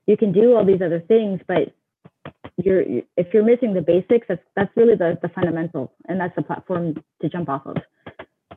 you 0.07 0.17
can 0.17 0.31
do 0.31 0.55
all 0.55 0.65
these 0.65 0.81
other 0.81 0.99
things, 0.99 1.41
but 1.47 1.73
you're 2.57 2.83
if 3.17 3.33
you're 3.33 3.43
missing 3.43 3.73
the 3.73 3.81
basics, 3.81 4.27
that's 4.27 4.41
that's 4.55 4.75
really 4.75 4.95
the 4.95 5.17
the 5.21 5.29
fundamental, 5.29 5.93
and 6.07 6.19
that's 6.19 6.35
the 6.35 6.41
platform 6.41 6.95
to 7.21 7.29
jump 7.29 7.49
off 7.49 7.65
of. 7.65 7.77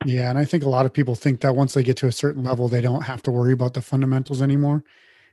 Yeah, 0.04 0.28
and 0.28 0.38
I 0.38 0.44
think 0.44 0.64
a 0.64 0.68
lot 0.68 0.86
of 0.86 0.92
people 0.92 1.14
think 1.14 1.40
that 1.40 1.54
once 1.54 1.74
they 1.74 1.82
get 1.82 1.96
to 1.98 2.06
a 2.06 2.12
certain 2.12 2.44
level, 2.44 2.68
they 2.68 2.80
don't 2.80 3.02
have 3.02 3.22
to 3.22 3.30
worry 3.30 3.52
about 3.52 3.74
the 3.74 3.82
fundamentals 3.82 4.42
anymore. 4.42 4.84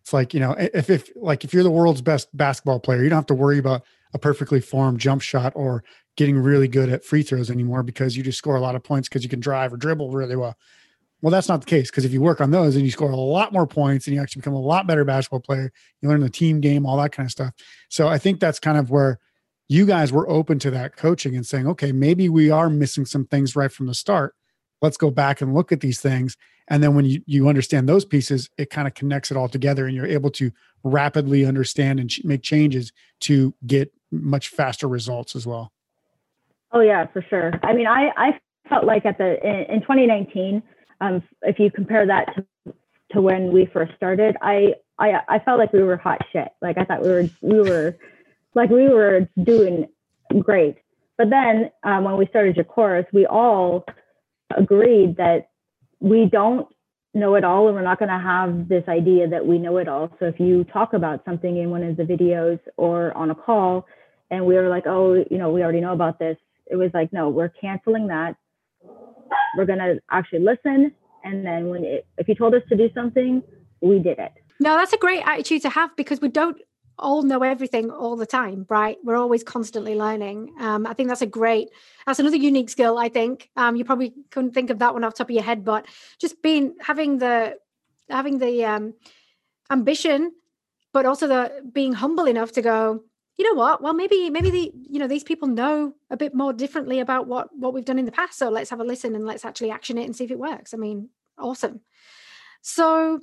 It's 0.01 0.13
like 0.13 0.33
you 0.33 0.39
know, 0.39 0.55
if 0.57 0.89
if 0.89 1.09
like 1.15 1.43
if 1.43 1.53
you're 1.53 1.63
the 1.63 1.71
world's 1.71 2.01
best 2.01 2.35
basketball 2.35 2.79
player, 2.79 3.03
you 3.03 3.09
don't 3.09 3.17
have 3.17 3.25
to 3.27 3.33
worry 3.33 3.57
about 3.57 3.83
a 4.13 4.19
perfectly 4.19 4.59
formed 4.59 4.99
jump 4.99 5.21
shot 5.21 5.53
or 5.55 5.83
getting 6.17 6.37
really 6.37 6.67
good 6.67 6.89
at 6.89 7.05
free 7.05 7.23
throws 7.23 7.49
anymore 7.49 7.83
because 7.83 8.17
you 8.17 8.23
just 8.23 8.37
score 8.37 8.55
a 8.55 8.61
lot 8.61 8.75
of 8.75 8.83
points 8.83 9.07
because 9.07 9.23
you 9.23 9.29
can 9.29 9.39
drive 9.39 9.73
or 9.73 9.77
dribble 9.77 10.11
really 10.11 10.35
well. 10.35 10.55
Well, 11.21 11.31
that's 11.31 11.47
not 11.47 11.61
the 11.61 11.67
case 11.67 11.91
because 11.91 12.03
if 12.03 12.11
you 12.11 12.21
work 12.21 12.41
on 12.41 12.51
those 12.51 12.75
and 12.75 12.83
you 12.83 12.91
score 12.91 13.11
a 13.11 13.15
lot 13.15 13.53
more 13.53 13.67
points 13.67 14.07
and 14.07 14.15
you 14.15 14.21
actually 14.21 14.41
become 14.41 14.55
a 14.55 14.59
lot 14.59 14.87
better 14.87 15.05
basketball 15.05 15.39
player, 15.39 15.71
you 16.01 16.09
learn 16.09 16.21
the 16.21 16.29
team 16.29 16.61
game, 16.61 16.85
all 16.85 16.97
that 16.97 17.11
kind 17.11 17.27
of 17.27 17.31
stuff. 17.31 17.53
So 17.89 18.07
I 18.07 18.17
think 18.17 18.39
that's 18.39 18.59
kind 18.59 18.77
of 18.77 18.89
where 18.89 19.19
you 19.69 19.85
guys 19.85 20.11
were 20.11 20.27
open 20.29 20.59
to 20.59 20.71
that 20.71 20.97
coaching 20.97 21.35
and 21.35 21.45
saying, 21.45 21.67
okay, 21.67 21.91
maybe 21.91 22.27
we 22.27 22.49
are 22.49 22.69
missing 22.69 23.05
some 23.05 23.25
things 23.25 23.55
right 23.55 23.71
from 23.71 23.85
the 23.85 23.93
start. 23.93 24.33
Let's 24.81 24.97
go 24.97 25.11
back 25.11 25.41
and 25.41 25.53
look 25.53 25.71
at 25.71 25.79
these 25.79 26.01
things. 26.01 26.35
And 26.71 26.81
then 26.81 26.95
when 26.95 27.03
you, 27.03 27.21
you 27.25 27.49
understand 27.49 27.89
those 27.89 28.05
pieces, 28.05 28.49
it 28.57 28.69
kind 28.69 28.87
of 28.87 28.93
connects 28.93 29.29
it 29.29 29.35
all 29.35 29.49
together 29.49 29.85
and 29.85 29.93
you're 29.93 30.07
able 30.07 30.31
to 30.31 30.53
rapidly 30.85 31.45
understand 31.45 31.99
and 31.99 32.09
ch- 32.09 32.23
make 32.23 32.43
changes 32.43 32.93
to 33.21 33.53
get 33.67 33.93
much 34.09 34.47
faster 34.47 34.87
results 34.87 35.35
as 35.35 35.45
well. 35.45 35.73
Oh 36.71 36.79
yeah, 36.79 37.07
for 37.07 37.25
sure. 37.29 37.51
I 37.61 37.73
mean, 37.73 37.87
I, 37.87 38.11
I 38.15 38.39
felt 38.69 38.85
like 38.85 39.05
at 39.05 39.17
the, 39.17 39.37
in, 39.45 39.75
in 39.75 39.81
2019, 39.81 40.63
um, 41.01 41.21
if 41.41 41.59
you 41.59 41.69
compare 41.71 42.07
that 42.07 42.33
to, 42.35 42.73
to 43.11 43.21
when 43.21 43.51
we 43.51 43.65
first 43.65 43.93
started, 43.97 44.37
I, 44.41 44.75
I 44.97 45.19
I 45.27 45.39
felt 45.39 45.59
like 45.59 45.73
we 45.73 45.83
were 45.83 45.97
hot 45.97 46.21
shit. 46.31 46.47
Like 46.61 46.77
I 46.77 46.85
thought 46.85 47.01
we 47.01 47.09
were 47.09 47.29
we 47.41 47.59
were 47.59 47.97
like 48.55 48.69
we 48.69 48.87
were 48.87 49.27
doing 49.43 49.89
great. 50.39 50.77
But 51.17 51.31
then 51.31 51.71
um, 51.83 52.05
when 52.05 52.15
we 52.15 52.27
started 52.27 52.55
your 52.55 52.65
course 52.65 53.05
we 53.11 53.25
all 53.25 53.83
agreed 54.55 55.17
that 55.17 55.50
we 56.01 56.25
don't 56.29 56.67
know 57.13 57.35
it 57.35 57.43
all 57.43 57.67
and 57.67 57.75
we're 57.75 57.83
not 57.83 57.99
going 57.99 58.09
to 58.09 58.19
have 58.19 58.67
this 58.67 58.83
idea 58.87 59.27
that 59.29 59.45
we 59.45 59.57
know 59.57 59.77
it 59.77 59.87
all. 59.87 60.09
So 60.19 60.25
if 60.25 60.39
you 60.39 60.65
talk 60.65 60.93
about 60.93 61.23
something 61.23 61.57
in 61.57 61.69
one 61.69 61.83
of 61.83 61.95
the 61.95 62.03
videos 62.03 62.59
or 62.77 63.15
on 63.15 63.31
a 63.31 63.35
call 63.35 63.85
and 64.29 64.45
we 64.45 64.55
were 64.55 64.67
like, 64.67 64.83
oh, 64.87 65.23
you 65.29 65.37
know, 65.37 65.51
we 65.51 65.61
already 65.61 65.81
know 65.81 65.93
about 65.93 66.19
this, 66.19 66.37
it 66.67 66.75
was 66.75 66.91
like, 66.93 67.13
no, 67.13 67.29
we're 67.29 67.49
canceling 67.49 68.07
that 68.07 68.35
we're 69.55 69.65
going 69.65 69.79
to 69.79 69.99
actually 70.09 70.39
listen. 70.39 70.91
And 71.23 71.45
then 71.45 71.67
when 71.67 71.83
it, 71.83 72.07
if 72.17 72.27
you 72.27 72.35
told 72.35 72.53
us 72.55 72.61
to 72.69 72.77
do 72.77 72.89
something, 72.93 73.43
we 73.81 73.99
did 73.99 74.19
it. 74.19 74.31
No, 74.59 74.75
that's 74.77 74.93
a 74.93 74.97
great 74.97 75.23
attitude 75.25 75.61
to 75.63 75.69
have 75.69 75.95
because 75.95 76.21
we 76.21 76.29
don't 76.29 76.57
all 77.01 77.23
know 77.23 77.41
everything 77.43 77.89
all 77.89 78.15
the 78.15 78.25
time, 78.25 78.65
right? 78.69 78.97
We're 79.03 79.17
always 79.17 79.43
constantly 79.43 79.95
learning. 79.95 80.53
Um, 80.59 80.85
I 80.85 80.93
think 80.93 81.09
that's 81.09 81.21
a 81.21 81.27
great, 81.27 81.69
that's 82.05 82.19
another 82.19 82.37
unique 82.37 82.69
skill. 82.69 82.97
I 82.97 83.09
think 83.09 83.49
um, 83.57 83.75
you 83.75 83.83
probably 83.83 84.13
couldn't 84.29 84.53
think 84.53 84.69
of 84.69 84.79
that 84.79 84.93
one 84.93 85.03
off 85.03 85.15
top 85.15 85.29
of 85.29 85.31
your 85.31 85.43
head, 85.43 85.65
but 85.65 85.85
just 86.19 86.41
being 86.41 86.75
having 86.79 87.17
the 87.17 87.57
having 88.09 88.37
the 88.37 88.65
um, 88.65 88.93
ambition, 89.69 90.31
but 90.93 91.05
also 91.05 91.27
the 91.27 91.69
being 91.71 91.93
humble 91.93 92.25
enough 92.25 92.51
to 92.53 92.61
go, 92.61 93.03
you 93.37 93.45
know 93.45 93.59
what 93.59 93.81
well 93.81 93.93
maybe 93.93 94.29
maybe 94.29 94.51
the 94.51 94.71
you 94.87 94.99
know 94.99 95.07
these 95.07 95.23
people 95.23 95.47
know 95.47 95.93
a 96.11 96.17
bit 96.17 96.35
more 96.35 96.53
differently 96.53 96.99
about 96.99 97.25
what 97.25 97.49
what 97.55 97.73
we've 97.73 97.85
done 97.85 97.97
in 97.97 98.05
the 98.05 98.11
past 98.11 98.37
so 98.37 98.49
let's 98.49 98.69
have 98.69 98.79
a 98.79 98.83
listen 98.83 99.15
and 99.15 99.25
let's 99.25 99.43
actually 99.43 99.71
action 99.71 99.97
it 99.97 100.03
and 100.05 100.15
see 100.15 100.25
if 100.25 100.29
it 100.29 100.37
works 100.37 100.75
i 100.75 100.77
mean 100.77 101.09
awesome 101.39 101.81
so 102.61 103.19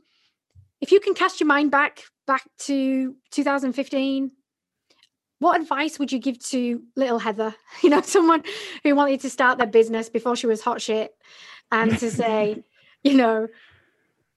if 0.80 0.90
you 0.90 0.98
can 0.98 1.14
cast 1.14 1.38
your 1.38 1.46
mind 1.46 1.70
back 1.70 2.02
back 2.28 2.44
to 2.58 3.16
2015 3.30 4.30
what 5.40 5.60
advice 5.60 5.98
would 5.98 6.12
you 6.12 6.18
give 6.18 6.38
to 6.38 6.82
little 6.96 7.18
heather 7.18 7.54
you 7.82 7.90
know 7.90 8.00
someone 8.02 8.42
who 8.84 8.94
wanted 8.94 9.20
to 9.20 9.30
start 9.30 9.58
their 9.58 9.66
business 9.66 10.08
before 10.08 10.36
she 10.36 10.46
was 10.46 10.60
hot 10.60 10.80
shit 10.80 11.12
and 11.72 11.98
to 11.98 12.10
say 12.22 12.62
you 13.02 13.14
know 13.14 13.48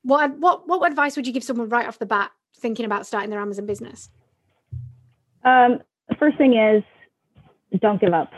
what 0.04 0.36
what 0.40 0.68
what 0.68 0.90
advice 0.90 1.16
would 1.16 1.28
you 1.28 1.34
give 1.34 1.44
someone 1.44 1.70
right 1.70 1.88
off 1.88 2.00
the 2.00 2.06
bat 2.06 2.32
thinking 2.58 2.86
about 2.86 3.06
starting 3.06 3.30
their 3.30 3.40
amazon 3.40 3.68
business 3.68 4.10
um, 5.44 5.80
the 6.08 6.16
first 6.16 6.38
thing 6.38 6.56
is 6.58 6.84
don't 7.80 8.02
give 8.02 8.14
up. 8.14 8.32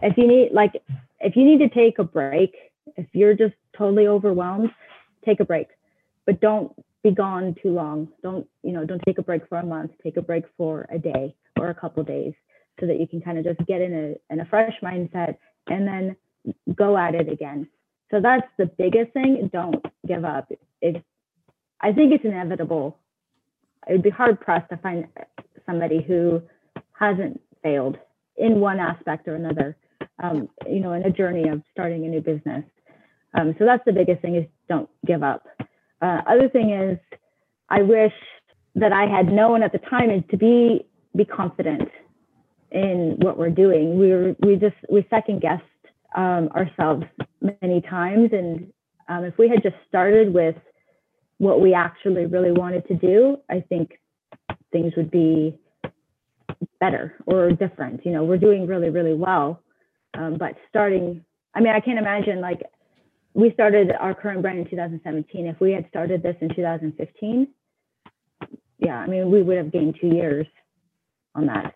If 0.00 0.16
you 0.16 0.26
need 0.26 0.50
like 0.52 0.82
if 1.20 1.36
you 1.36 1.44
need 1.44 1.58
to 1.58 1.68
take 1.68 1.98
a 1.98 2.04
break, 2.04 2.54
if 2.96 3.06
you're 3.12 3.34
just 3.34 3.54
totally 3.76 4.06
overwhelmed, 4.06 4.70
take 5.24 5.40
a 5.40 5.44
break. 5.44 5.68
But 6.26 6.40
don't 6.40 6.72
be 7.02 7.10
gone 7.10 7.54
too 7.62 7.70
long. 7.70 8.08
Don't, 8.22 8.46
you 8.62 8.72
know, 8.72 8.84
don't 8.84 9.02
take 9.04 9.18
a 9.18 9.22
break 9.22 9.48
for 9.48 9.58
a 9.58 9.66
month, 9.66 9.92
take 10.02 10.16
a 10.16 10.22
break 10.22 10.44
for 10.56 10.86
a 10.90 10.98
day 10.98 11.34
or 11.58 11.68
a 11.70 11.74
couple 11.74 12.02
days 12.04 12.34
so 12.80 12.86
that 12.86 12.98
you 13.00 13.06
can 13.06 13.20
kind 13.20 13.38
of 13.38 13.44
just 13.44 13.66
get 13.66 13.80
in 13.80 13.92
a 13.92 14.32
in 14.32 14.40
a 14.40 14.46
fresh 14.46 14.74
mindset 14.82 15.36
and 15.68 15.86
then 15.86 16.16
go 16.74 16.96
at 16.96 17.14
it 17.14 17.30
again. 17.30 17.68
So 18.10 18.20
that's 18.20 18.46
the 18.58 18.66
biggest 18.66 19.12
thing. 19.12 19.50
Don't 19.52 19.84
give 20.06 20.24
up. 20.24 20.50
It, 20.80 21.02
I 21.80 21.92
think 21.92 22.12
it's 22.12 22.24
inevitable. 22.24 22.98
It 23.88 23.92
would 23.92 24.02
be 24.02 24.10
hard 24.10 24.40
pressed 24.40 24.70
to 24.70 24.76
find 24.76 25.06
somebody 25.66 26.02
who 26.02 26.42
hasn't 26.98 27.40
failed 27.62 27.98
in 28.36 28.60
one 28.60 28.78
aspect 28.78 29.26
or 29.28 29.34
another, 29.34 29.76
um, 30.22 30.48
you 30.66 30.80
know, 30.80 30.92
in 30.92 31.02
a 31.02 31.10
journey 31.10 31.48
of 31.48 31.62
starting 31.72 32.04
a 32.04 32.08
new 32.08 32.20
business. 32.20 32.64
Um, 33.34 33.54
so 33.58 33.64
that's 33.64 33.84
the 33.84 33.92
biggest 33.92 34.20
thing 34.22 34.36
is 34.36 34.44
don't 34.68 34.88
give 35.06 35.22
up. 35.22 35.46
Uh, 36.02 36.20
other 36.26 36.48
thing 36.48 36.70
is, 36.70 36.98
I 37.70 37.82
wish 37.82 38.12
that 38.74 38.92
I 38.92 39.06
had 39.06 39.32
known 39.32 39.62
at 39.62 39.72
the 39.72 39.78
time 39.78 40.10
is 40.10 40.22
to 40.30 40.36
be 40.36 40.84
be 41.16 41.24
confident 41.24 41.88
in 42.70 43.16
what 43.18 43.38
we're 43.38 43.50
doing. 43.50 43.98
We 43.98 44.08
were 44.10 44.36
we 44.40 44.56
just 44.56 44.76
we 44.90 45.06
second 45.10 45.40
guessed 45.40 45.62
um, 46.16 46.48
ourselves 46.48 47.04
many 47.60 47.80
times, 47.82 48.30
and 48.32 48.72
um, 49.08 49.24
if 49.24 49.38
we 49.38 49.48
had 49.48 49.62
just 49.62 49.76
started 49.88 50.34
with 50.34 50.56
what 51.38 51.60
we 51.60 51.74
actually 51.74 52.26
really 52.26 52.52
wanted 52.52 52.86
to 52.88 52.94
do, 52.94 53.36
I 53.50 53.64
think 53.68 53.98
things 54.72 54.92
would 54.96 55.10
be 55.10 55.58
better 56.80 57.14
or 57.26 57.50
different. 57.50 58.04
You 58.04 58.12
know, 58.12 58.24
we're 58.24 58.38
doing 58.38 58.66
really, 58.66 58.90
really 58.90 59.14
well. 59.14 59.60
Um, 60.14 60.36
but 60.38 60.54
starting, 60.68 61.24
I 61.54 61.60
mean, 61.60 61.72
I 61.74 61.80
can't 61.80 61.98
imagine 61.98 62.40
like 62.40 62.62
we 63.34 63.52
started 63.52 63.92
our 63.92 64.14
current 64.14 64.42
brand 64.42 64.58
in 64.58 64.68
2017. 64.68 65.46
If 65.46 65.60
we 65.60 65.72
had 65.72 65.86
started 65.88 66.22
this 66.22 66.36
in 66.40 66.54
2015, 66.54 67.48
yeah, 68.78 68.96
I 68.98 69.06
mean, 69.06 69.30
we 69.30 69.42
would 69.42 69.56
have 69.56 69.72
gained 69.72 69.96
two 70.00 70.08
years 70.08 70.46
on 71.34 71.46
that. 71.46 71.74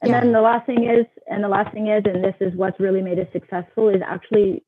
And 0.00 0.10
yeah. 0.10 0.20
then 0.20 0.32
the 0.32 0.40
last 0.40 0.66
thing 0.66 0.84
is, 0.84 1.06
and 1.28 1.42
the 1.42 1.48
last 1.48 1.72
thing 1.72 1.88
is, 1.88 2.02
and 2.04 2.22
this 2.22 2.34
is 2.40 2.54
what's 2.54 2.78
really 2.78 3.02
made 3.02 3.18
us 3.18 3.26
successful, 3.32 3.88
is 3.88 4.02
actually 4.04 4.64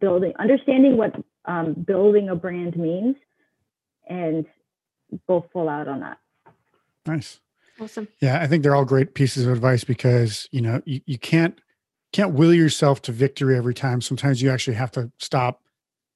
building, 0.00 0.32
understanding 0.38 0.96
what 0.96 1.14
um, 1.46 1.72
building 1.72 2.28
a 2.28 2.36
brand 2.36 2.76
means 2.76 3.16
and 4.08 4.44
go 5.26 5.46
full 5.52 5.68
out 5.68 5.88
on 5.88 6.00
that. 6.00 6.18
Nice. 7.06 7.40
Awesome. 7.80 8.08
Yeah, 8.20 8.42
I 8.42 8.46
think 8.46 8.62
they're 8.62 8.74
all 8.74 8.84
great 8.84 9.14
pieces 9.14 9.46
of 9.46 9.52
advice 9.52 9.84
because 9.84 10.46
you 10.50 10.60
know 10.60 10.82
you, 10.84 11.00
you 11.06 11.18
can't 11.18 11.58
can't 12.12 12.34
will 12.34 12.52
yourself 12.52 13.02
to 13.02 13.12
victory 13.12 13.56
every 13.56 13.74
time. 13.74 14.00
Sometimes 14.00 14.42
you 14.42 14.50
actually 14.50 14.74
have 14.74 14.90
to 14.92 15.10
stop, 15.18 15.62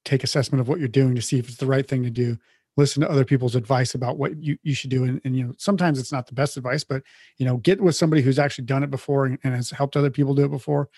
take 0.03 0.23
assessment 0.23 0.61
of 0.61 0.67
what 0.67 0.79
you're 0.79 0.87
doing 0.87 1.15
to 1.15 1.21
see 1.21 1.39
if 1.39 1.47
it's 1.47 1.57
the 1.57 1.65
right 1.65 1.87
thing 1.87 2.03
to 2.03 2.09
do. 2.09 2.37
Listen 2.77 3.01
to 3.01 3.09
other 3.09 3.23
people's 3.23 3.55
advice 3.55 3.95
about 3.95 4.17
what 4.17 4.35
you, 4.37 4.57
you 4.61 4.75
should 4.75 4.89
do. 4.89 5.05
And, 5.05 5.21
and 5.23 5.35
you 5.35 5.45
know, 5.45 5.53
sometimes 5.57 5.97
it's 5.97 6.11
not 6.11 6.27
the 6.27 6.33
best 6.33 6.57
advice, 6.57 6.83
but 6.83 7.03
you 7.37 7.45
know, 7.45 7.57
get 7.57 7.79
with 7.79 7.95
somebody 7.95 8.21
who's 8.21 8.39
actually 8.39 8.65
done 8.65 8.83
it 8.83 8.91
before 8.91 9.25
and, 9.25 9.39
and 9.43 9.55
has 9.55 9.69
helped 9.69 9.95
other 9.95 10.09
people 10.09 10.35
do 10.35 10.45
it 10.45 10.51
before, 10.51 10.89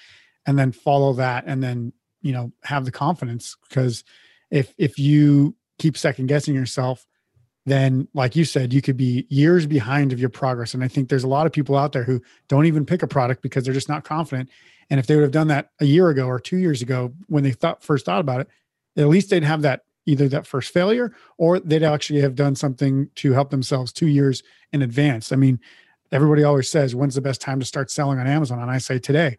and 0.47 0.57
then 0.57 0.71
follow 0.71 1.13
that 1.13 1.43
and 1.45 1.61
then, 1.61 1.93
you 2.21 2.31
know, 2.31 2.51
have 2.63 2.85
the 2.85 2.91
confidence. 2.91 3.55
Because 3.69 4.03
if 4.49 4.73
if 4.79 4.97
you 4.97 5.55
keep 5.77 5.97
second 5.97 6.25
guessing 6.25 6.55
yourself, 6.55 7.05
then 7.67 8.07
like 8.15 8.35
you 8.35 8.45
said 8.45 8.73
you 8.73 8.81
could 8.81 8.97
be 8.97 9.27
years 9.29 9.67
behind 9.67 10.13
of 10.13 10.19
your 10.19 10.29
progress 10.29 10.73
and 10.73 10.83
i 10.83 10.87
think 10.87 11.09
there's 11.09 11.25
a 11.25 11.27
lot 11.27 11.45
of 11.45 11.51
people 11.51 11.75
out 11.75 11.91
there 11.91 12.03
who 12.03 12.21
don't 12.47 12.65
even 12.65 12.85
pick 12.85 13.03
a 13.03 13.07
product 13.07 13.41
because 13.43 13.65
they're 13.65 13.73
just 13.73 13.89
not 13.89 14.05
confident 14.05 14.49
and 14.89 14.99
if 14.99 15.07
they 15.07 15.15
would 15.15 15.23
have 15.23 15.31
done 15.31 15.47
that 15.47 15.71
a 15.79 15.85
year 15.85 16.09
ago 16.09 16.27
or 16.27 16.39
two 16.39 16.57
years 16.57 16.81
ago 16.81 17.13
when 17.27 17.43
they 17.43 17.51
thought 17.51 17.83
first 17.83 18.05
thought 18.05 18.19
about 18.21 18.41
it 18.41 18.47
at 18.97 19.07
least 19.07 19.29
they'd 19.29 19.43
have 19.43 19.61
that 19.61 19.83
either 20.05 20.29
that 20.29 20.47
first 20.47 20.73
failure 20.73 21.13
or 21.37 21.59
they'd 21.59 21.83
actually 21.83 22.21
have 22.21 22.35
done 22.35 22.55
something 22.55 23.09
to 23.15 23.33
help 23.33 23.49
themselves 23.49 23.91
two 23.91 24.07
years 24.07 24.43
in 24.71 24.81
advance 24.81 25.31
i 25.31 25.35
mean 25.35 25.59
everybody 26.11 26.43
always 26.43 26.69
says 26.69 26.95
when's 26.95 27.15
the 27.15 27.21
best 27.21 27.41
time 27.41 27.59
to 27.59 27.65
start 27.65 27.91
selling 27.91 28.19
on 28.19 28.27
amazon 28.27 28.59
and 28.59 28.71
i 28.71 28.77
say 28.77 28.97
today 28.99 29.37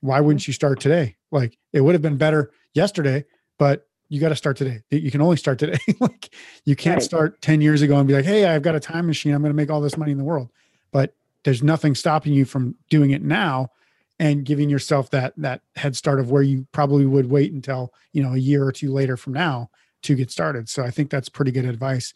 why 0.00 0.20
wouldn't 0.20 0.46
you 0.46 0.52
start 0.52 0.80
today 0.80 1.16
like 1.30 1.58
it 1.72 1.80
would 1.80 1.94
have 1.94 2.02
been 2.02 2.18
better 2.18 2.50
yesterday 2.74 3.24
but 3.58 3.86
you 4.08 4.20
got 4.20 4.28
to 4.28 4.36
start 4.36 4.56
today. 4.56 4.82
You 4.90 5.10
can 5.10 5.20
only 5.20 5.36
start 5.36 5.58
today. 5.58 5.78
like 6.00 6.32
you 6.64 6.76
can't 6.76 7.02
start 7.02 7.40
10 7.42 7.60
years 7.60 7.82
ago 7.82 7.96
and 7.96 8.06
be 8.06 8.14
like, 8.14 8.24
Hey, 8.24 8.44
I've 8.44 8.62
got 8.62 8.74
a 8.74 8.80
time 8.80 9.06
machine. 9.06 9.34
I'm 9.34 9.42
going 9.42 9.50
to 9.50 9.56
make 9.56 9.70
all 9.70 9.80
this 9.80 9.96
money 9.96 10.12
in 10.12 10.18
the 10.18 10.24
world. 10.24 10.50
But 10.92 11.14
there's 11.44 11.62
nothing 11.62 11.94
stopping 11.94 12.32
you 12.32 12.44
from 12.44 12.76
doing 12.90 13.10
it 13.10 13.22
now 13.22 13.70
and 14.18 14.44
giving 14.44 14.70
yourself 14.70 15.10
that, 15.10 15.34
that 15.36 15.60
head 15.76 15.96
start 15.96 16.20
of 16.20 16.30
where 16.30 16.42
you 16.42 16.66
probably 16.72 17.06
would 17.06 17.30
wait 17.30 17.52
until, 17.52 17.92
you 18.12 18.22
know, 18.22 18.34
a 18.34 18.38
year 18.38 18.64
or 18.64 18.72
two 18.72 18.92
later 18.92 19.16
from 19.16 19.32
now 19.32 19.70
to 20.02 20.14
get 20.14 20.30
started. 20.30 20.68
So 20.68 20.82
I 20.82 20.90
think 20.90 21.10
that's 21.10 21.28
pretty 21.28 21.50
good 21.50 21.64
advice. 21.64 22.14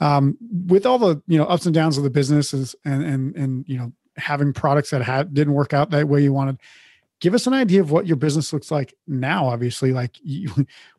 Um, 0.00 0.36
with 0.66 0.84
all 0.84 0.98
the, 0.98 1.22
you 1.26 1.38
know, 1.38 1.44
ups 1.44 1.66
and 1.66 1.74
downs 1.74 1.96
of 1.96 2.04
the 2.04 2.10
businesses 2.10 2.74
and, 2.84 3.02
and, 3.02 3.36
and, 3.36 3.68
you 3.68 3.78
know, 3.78 3.92
having 4.16 4.52
products 4.52 4.90
that 4.90 5.02
had 5.02 5.32
didn't 5.32 5.54
work 5.54 5.72
out 5.72 5.90
that 5.90 6.08
way 6.08 6.22
you 6.22 6.32
wanted, 6.32 6.58
give 7.20 7.34
us 7.34 7.46
an 7.46 7.52
idea 7.52 7.80
of 7.80 7.90
what 7.90 8.06
your 8.06 8.16
business 8.16 8.52
looks 8.52 8.70
like 8.70 8.94
now 9.06 9.46
obviously 9.46 9.92
like 9.92 10.16
you, 10.22 10.50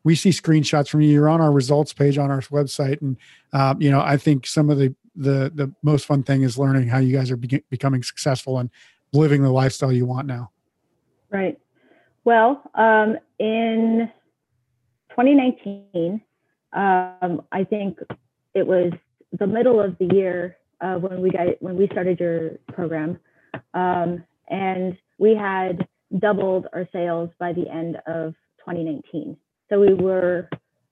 we 0.04 0.14
see 0.14 0.30
screenshots 0.30 0.88
from 0.88 1.00
you 1.00 1.10
you're 1.10 1.28
on 1.28 1.40
our 1.40 1.52
results 1.52 1.92
page 1.92 2.18
on 2.18 2.30
our 2.30 2.40
website 2.42 3.00
and 3.00 3.16
um, 3.52 3.80
you 3.80 3.90
know 3.90 4.00
i 4.00 4.16
think 4.16 4.46
some 4.46 4.70
of 4.70 4.78
the 4.78 4.94
the 5.16 5.50
the 5.54 5.72
most 5.82 6.06
fun 6.06 6.22
thing 6.22 6.42
is 6.42 6.58
learning 6.58 6.88
how 6.88 6.98
you 6.98 7.16
guys 7.16 7.30
are 7.30 7.36
be- 7.36 7.64
becoming 7.70 8.02
successful 8.02 8.58
and 8.58 8.70
living 9.12 9.42
the 9.42 9.50
lifestyle 9.50 9.92
you 9.92 10.06
want 10.06 10.26
now 10.26 10.50
Right. 11.30 11.58
Well, 12.24 12.62
um, 12.74 13.16
in 13.38 14.10
2019, 15.10 16.20
um, 16.72 17.42
I 17.52 17.64
think 17.64 17.98
it 18.54 18.66
was 18.66 18.92
the 19.38 19.46
middle 19.46 19.80
of 19.80 19.96
the 19.98 20.12
year 20.12 20.56
uh, 20.80 20.96
when 20.96 21.20
we 21.20 21.30
got 21.30 21.46
when 21.60 21.76
we 21.76 21.86
started 21.92 22.18
your 22.18 22.58
program, 22.72 23.18
um, 23.74 24.24
and 24.48 24.96
we 25.18 25.34
had 25.34 25.86
doubled 26.18 26.66
our 26.72 26.88
sales 26.92 27.30
by 27.38 27.52
the 27.52 27.68
end 27.68 27.96
of 28.06 28.34
2019. 28.58 29.36
So 29.68 29.80
we 29.80 29.94
were 29.94 30.48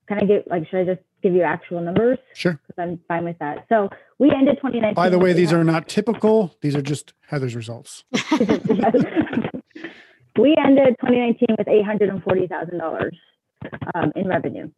kind 0.08 0.22
of 0.22 0.28
get 0.28 0.48
like 0.48 0.68
should 0.68 0.80
I 0.80 0.94
just 0.94 1.06
give 1.22 1.34
you 1.34 1.42
actual 1.42 1.80
numbers 1.80 2.18
sure 2.34 2.60
because 2.66 2.80
I'm 2.82 3.00
fine 3.08 3.24
with 3.24 3.38
that. 3.38 3.66
So 3.68 3.88
we 4.18 4.30
ended 4.30 4.56
2019. 4.56 4.94
by 4.94 5.08
the 5.08 5.18
way 5.18 5.32
these 5.32 5.52
are 5.52 5.64
not 5.64 5.88
typical 5.88 6.54
these 6.60 6.74
are 6.76 6.82
just 6.82 7.12
heather's 7.26 7.54
results 7.56 8.04
we 10.38 10.54
ended 10.64 10.94
2019 11.00 11.56
with 11.58 11.66
$840,000 11.66 13.10
um, 13.94 14.12
in 14.14 14.28
revenue. 14.28 14.70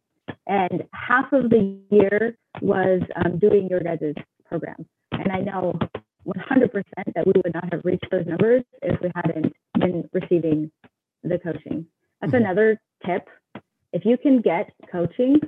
And 0.47 0.83
half 0.93 1.31
of 1.33 1.49
the 1.49 1.77
year 1.91 2.35
was 2.61 3.01
um, 3.15 3.37
doing 3.37 3.67
your 3.69 3.79
guys' 3.79 4.13
program. 4.45 4.85
And 5.11 5.31
I 5.31 5.39
know 5.39 5.77
100% 6.25 6.71
that 7.15 7.25
we 7.27 7.33
would 7.43 7.53
not 7.53 7.71
have 7.71 7.81
reached 7.83 8.07
those 8.11 8.25
numbers 8.25 8.63
if 8.81 8.99
we 9.01 9.11
hadn't 9.15 9.53
been 9.79 10.09
receiving 10.13 10.71
the 11.23 11.37
coaching. 11.37 11.85
That's 12.21 12.33
Mhm. 12.33 12.37
another 12.37 12.79
tip. 13.05 13.27
If 13.93 14.05
you 14.05 14.17
can 14.17 14.41
get 14.41 14.71
coaching, 14.91 15.39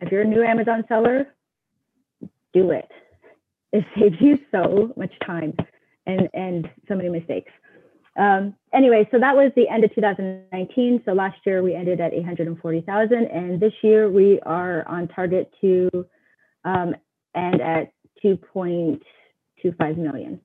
if 0.00 0.10
you're 0.12 0.22
a 0.22 0.26
new 0.26 0.42
Amazon 0.42 0.84
seller, 0.88 1.26
do 2.52 2.70
it. 2.70 2.88
It 3.72 3.84
saves 3.98 4.16
you 4.20 4.38
so 4.50 4.92
much 4.96 5.12
time 5.24 5.54
and, 6.06 6.28
and 6.34 6.68
so 6.88 6.94
many 6.94 7.08
mistakes. 7.08 7.52
Um, 8.18 8.54
anyway, 8.74 9.08
so 9.10 9.18
that 9.20 9.36
was 9.36 9.52
the 9.56 9.68
end 9.68 9.84
of 9.84 9.94
2019. 9.94 11.02
So 11.06 11.12
last 11.12 11.38
year 11.46 11.62
we 11.62 11.74
ended 11.74 12.00
at 12.00 12.12
840,000, 12.12 13.16
and 13.26 13.60
this 13.60 13.72
year 13.82 14.10
we 14.10 14.40
are 14.40 14.86
on 14.88 15.08
target 15.08 15.52
to 15.60 15.88
um, 16.64 16.94
end 17.34 17.60
at 17.62 17.92
2.25 18.24 19.96
million 19.96 20.40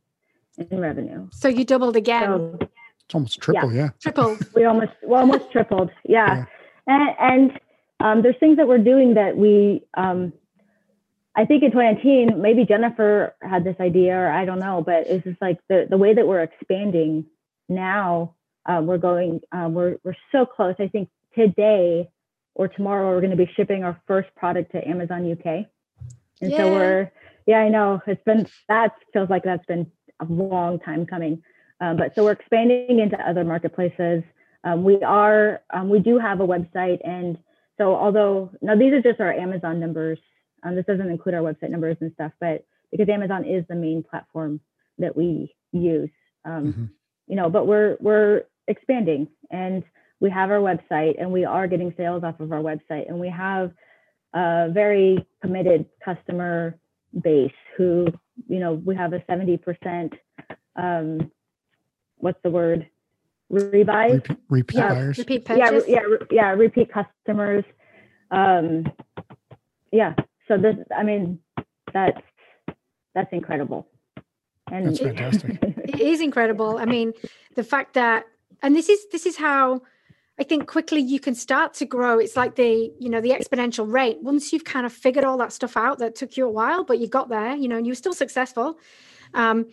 in 0.57 0.79
revenue. 0.79 1.27
So 1.31 1.47
you 1.47 1.65
doubled 1.65 1.95
again, 1.95 2.21
So 2.23 2.57
it's 2.61 3.15
almost 3.15 3.41
triple 3.41 3.73
yeah, 3.73 3.89
tripled. 3.99 4.39
we 4.55 4.65
almost 4.65 4.91
we 5.05 5.15
almost 5.15 5.51
tripled, 5.51 5.89
Yeah. 6.05 6.35
yeah. 6.35 6.45
And, 6.87 7.51
and 7.51 7.59
um, 7.99 8.21
there's 8.21 8.35
things 8.39 8.57
that 8.57 8.67
we're 8.67 8.77
doing 8.79 9.15
that 9.15 9.37
we 9.37 9.83
um, 9.95 10.33
I 11.35 11.45
think 11.45 11.63
in 11.63 11.71
2019, 11.71 12.41
maybe 12.41 12.65
Jennifer 12.65 13.35
had 13.41 13.63
this 13.65 13.75
idea, 13.79 14.15
or 14.17 14.31
I 14.31 14.45
don't 14.45 14.59
know, 14.59 14.81
but 14.85 15.07
it's 15.07 15.25
just 15.25 15.41
like 15.41 15.59
the, 15.67 15.85
the 15.89 15.97
way 15.97 16.13
that 16.13 16.25
we're 16.25 16.41
expanding 16.41 17.25
now. 17.67 18.35
Uh, 18.65 18.81
we're 18.81 18.97
going, 18.97 19.41
um, 19.51 19.73
we're, 19.73 19.97
we're 20.03 20.15
so 20.31 20.45
close. 20.45 20.75
I 20.79 20.87
think 20.87 21.09
today 21.37 22.09
or 22.55 22.67
tomorrow, 22.67 23.09
we're 23.09 23.19
going 23.19 23.31
to 23.31 23.37
be 23.37 23.51
shipping 23.55 23.83
our 23.83 23.99
first 24.07 24.33
product 24.35 24.71
to 24.71 24.87
Amazon 24.87 25.29
UK. 25.29 25.67
And 26.41 26.51
Yeah. 26.51 26.57
so 26.57 26.73
we're, 26.73 27.11
yeah, 27.45 27.57
I 27.57 27.69
know 27.69 28.01
it's 28.07 28.23
been, 28.23 28.47
that 28.69 28.93
feels 29.11 29.29
like 29.29 29.43
that's 29.43 29.65
been 29.65 29.91
a 30.21 30.25
long 30.25 30.79
time 30.79 31.05
coming. 31.05 31.43
Um, 31.81 31.97
but 31.97 32.15
so 32.15 32.23
we're 32.23 32.31
expanding 32.31 32.99
into 32.99 33.19
other 33.19 33.43
marketplaces. 33.43 34.23
Um, 34.63 34.83
we 34.83 35.03
are, 35.03 35.61
um, 35.71 35.89
we 35.89 35.99
do 35.99 36.17
have 36.17 36.39
a 36.39 36.47
website. 36.47 37.01
And 37.03 37.37
so 37.77 37.95
although, 37.95 38.51
now 38.61 38.75
these 38.75 38.93
are 38.93 39.01
just 39.01 39.19
our 39.19 39.33
Amazon 39.33 39.79
numbers. 39.79 40.19
Um, 40.63 40.75
this 40.75 40.85
doesn't 40.85 41.09
include 41.09 41.35
our 41.35 41.41
website 41.41 41.69
numbers 41.69 41.97
and 42.01 42.11
stuff, 42.13 42.31
but 42.39 42.65
because 42.91 43.09
Amazon 43.09 43.45
is 43.45 43.65
the 43.67 43.75
main 43.75 44.03
platform 44.03 44.59
that 44.97 45.15
we 45.15 45.53
use, 45.71 46.09
um, 46.45 46.73
Mhm. 46.73 46.89
you 47.27 47.35
know, 47.35 47.49
but 47.49 47.67
we're, 47.67 47.97
we're 47.99 48.43
expanding 48.67 49.27
and 49.51 49.83
we 50.19 50.29
have 50.29 50.49
our 50.49 50.59
website 50.59 51.15
and 51.19 51.31
we 51.31 51.45
are 51.45 51.67
getting 51.67 51.93
sales 51.97 52.23
off 52.23 52.39
of 52.39 52.51
our 52.51 52.61
website 52.61 53.07
and 53.09 53.19
we 53.19 53.29
have 53.29 53.71
a 54.33 54.69
very 54.71 55.25
committed 55.41 55.85
customer 56.03 56.77
base 57.21 57.51
who, 57.77 58.07
you 58.47 58.59
know, 58.59 58.73
we 58.73 58.95
have 58.95 59.13
a 59.13 59.19
70%, 59.19 60.13
um, 60.75 61.31
what's 62.17 62.41
the 62.43 62.49
word? 62.49 62.87
Rebuy 63.51 64.13
repeat, 64.13 64.37
repeat 64.49 64.77
Yeah, 64.77 64.93
buyers 64.93 65.17
repeat 65.17 65.47
yeah, 65.49 65.69
purchase. 65.69 65.83
re- 65.85 65.93
yeah, 65.93 65.99
re- 65.99 66.27
yeah, 66.31 66.49
repeat 66.51 66.91
customers. 66.91 67.63
Um, 68.31 68.91
yeah. 69.91 70.15
So 70.47 70.57
this, 70.57 70.75
I 70.95 71.03
mean, 71.03 71.39
that's 71.93 72.21
that's 73.13 73.31
incredible. 73.31 73.87
And 74.71 74.87
That's 74.87 74.99
fantastic. 74.99 75.59
it 75.87 76.01
is 76.01 76.21
incredible 76.21 76.77
i 76.79 76.85
mean 76.85 77.13
the 77.55 77.63
fact 77.63 77.93
that 77.93 78.25
and 78.63 78.75
this 78.75 78.89
is 78.89 78.99
this 79.11 79.25
is 79.25 79.37
how 79.37 79.81
i 80.39 80.43
think 80.43 80.67
quickly 80.67 80.99
you 80.99 81.19
can 81.19 81.35
start 81.35 81.73
to 81.75 81.85
grow 81.85 82.17
it's 82.17 82.35
like 82.35 82.55
the 82.55 82.91
you 82.99 83.09
know 83.09 83.21
the 83.21 83.29
exponential 83.29 83.91
rate 83.91 84.17
once 84.21 84.51
you've 84.51 84.63
kind 84.63 84.85
of 84.85 84.91
figured 84.91 85.23
all 85.23 85.37
that 85.37 85.53
stuff 85.53 85.77
out 85.77 85.99
that 85.99 86.15
took 86.15 86.35
you 86.35 86.45
a 86.45 86.49
while 86.49 86.83
but 86.83 86.97
you 86.99 87.07
got 87.07 87.29
there 87.29 87.55
you 87.55 87.67
know 87.67 87.77
and 87.77 87.85
you 87.85 87.91
were 87.91 87.95
still 87.95 88.13
successful 88.13 88.77
um 89.35 89.67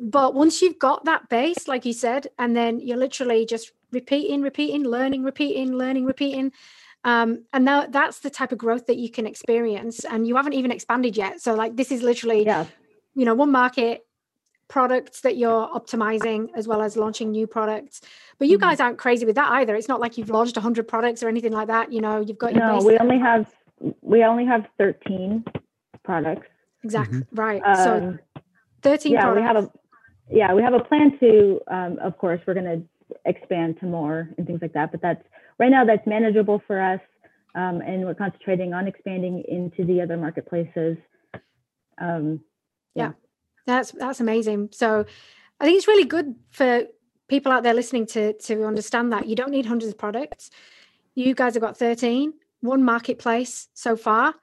but 0.00 0.34
once 0.34 0.60
you've 0.62 0.78
got 0.78 1.04
that 1.04 1.28
base 1.28 1.68
like 1.68 1.84
you 1.84 1.92
said 1.92 2.26
and 2.38 2.56
then 2.56 2.80
you're 2.80 2.96
literally 2.96 3.46
just 3.46 3.72
repeating 3.92 4.42
repeating 4.42 4.84
learning 4.84 5.22
repeating 5.22 5.72
learning 5.74 6.04
repeating 6.04 6.52
um, 7.04 7.44
and 7.52 7.64
now 7.64 7.86
that's 7.86 8.20
the 8.20 8.30
type 8.30 8.52
of 8.52 8.58
growth 8.58 8.86
that 8.86 8.96
you 8.96 9.10
can 9.10 9.26
experience 9.26 10.04
and 10.04 10.26
you 10.26 10.36
haven't 10.36 10.52
even 10.52 10.70
expanded 10.70 11.16
yet. 11.16 11.40
So 11.40 11.54
like 11.54 11.76
this 11.76 11.90
is 11.90 12.02
literally 12.02 12.44
yeah, 12.46 12.66
you 13.14 13.24
know 13.24 13.34
one 13.34 13.50
market 13.50 14.06
products 14.68 15.20
that 15.22 15.36
you're 15.36 15.68
optimizing 15.68 16.48
as 16.54 16.66
well 16.68 16.80
as 16.80 16.96
launching 16.96 17.30
new 17.30 17.46
products. 17.46 18.00
But 18.38 18.48
you 18.48 18.56
Mhm. 18.56 18.60
guys 18.60 18.80
aren't 18.80 18.98
crazy 18.98 19.26
with 19.26 19.34
that 19.34 19.50
either. 19.50 19.74
It's 19.74 19.88
not 19.88 20.00
like 20.00 20.16
you've 20.16 20.30
launched 20.30 20.56
100 20.56 20.86
products 20.86 21.22
or 21.22 21.28
anything 21.28 21.52
like 21.52 21.66
that. 21.66 21.92
You 21.92 22.00
know 22.00 22.20
you've 22.20 22.38
got 22.38 22.54
your 22.54 22.64
no, 22.64 22.78
we 22.78 22.96
only 22.98 23.18
have 23.18 23.52
we 24.00 24.22
only 24.24 24.44
have 24.44 24.68
13 24.78 25.44
products. 26.04 26.46
exactly 26.84 27.24
right. 27.32 27.62
So 27.78 27.96
Um, 27.96 28.20
13 28.82 29.12
yeah, 29.12 29.22
products. 29.22 29.40
we 29.40 29.42
have 29.42 29.56
a 29.56 29.70
yeah, 30.32 30.54
we 30.54 30.62
have 30.62 30.74
a 30.74 30.80
plan 30.80 31.18
to. 31.20 31.60
Um, 31.68 31.98
of 32.00 32.16
course, 32.18 32.40
we're 32.46 32.54
going 32.54 32.64
to 32.66 32.82
expand 33.26 33.78
to 33.80 33.86
more 33.86 34.30
and 34.36 34.46
things 34.46 34.60
like 34.62 34.72
that. 34.72 34.90
But 34.90 35.02
that's 35.02 35.22
right 35.58 35.70
now 35.70 35.84
that's 35.84 36.06
manageable 36.06 36.62
for 36.66 36.80
us, 36.80 37.00
um, 37.54 37.80
and 37.82 38.04
we're 38.04 38.14
concentrating 38.14 38.72
on 38.72 38.88
expanding 38.88 39.44
into 39.46 39.84
the 39.84 40.00
other 40.00 40.16
marketplaces. 40.16 40.96
Um, 42.00 42.40
yeah, 42.94 43.12
That's 43.66 43.92
that's 43.92 44.20
amazing. 44.20 44.70
So 44.72 45.04
I 45.60 45.64
think 45.64 45.76
it's 45.76 45.88
really 45.88 46.04
good 46.04 46.34
for 46.50 46.84
people 47.28 47.52
out 47.52 47.62
there 47.62 47.74
listening 47.74 48.06
to 48.06 48.32
to 48.32 48.64
understand 48.64 49.12
that 49.12 49.28
you 49.28 49.36
don't 49.36 49.50
need 49.50 49.66
hundreds 49.66 49.92
of 49.92 49.98
products. 49.98 50.50
You 51.14 51.34
guys 51.34 51.54
have 51.54 51.62
got 51.62 51.76
13, 51.76 52.32
one 52.60 52.82
marketplace 52.82 53.68
so 53.74 53.96
far, 53.96 54.34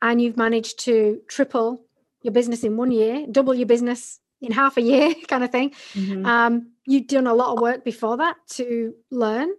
and 0.00 0.22
you've 0.22 0.38
managed 0.38 0.78
to 0.80 1.20
triple 1.28 1.84
your 2.22 2.32
business 2.32 2.64
in 2.64 2.78
one 2.78 2.90
year, 2.90 3.26
double 3.30 3.54
your 3.54 3.66
business 3.66 4.20
in 4.44 4.52
half 4.52 4.76
a 4.76 4.82
year, 4.82 5.14
kind 5.28 5.44
of 5.44 5.50
thing. 5.50 5.70
mhm. 5.94 6.26
Um, 6.26 6.72
you've 6.86 7.06
done 7.06 7.26
a 7.26 7.34
lot 7.34 7.54
of 7.54 7.62
work 7.62 7.84
before 7.84 8.18
that 8.18 8.36
to 8.50 8.94
learn. 9.10 9.50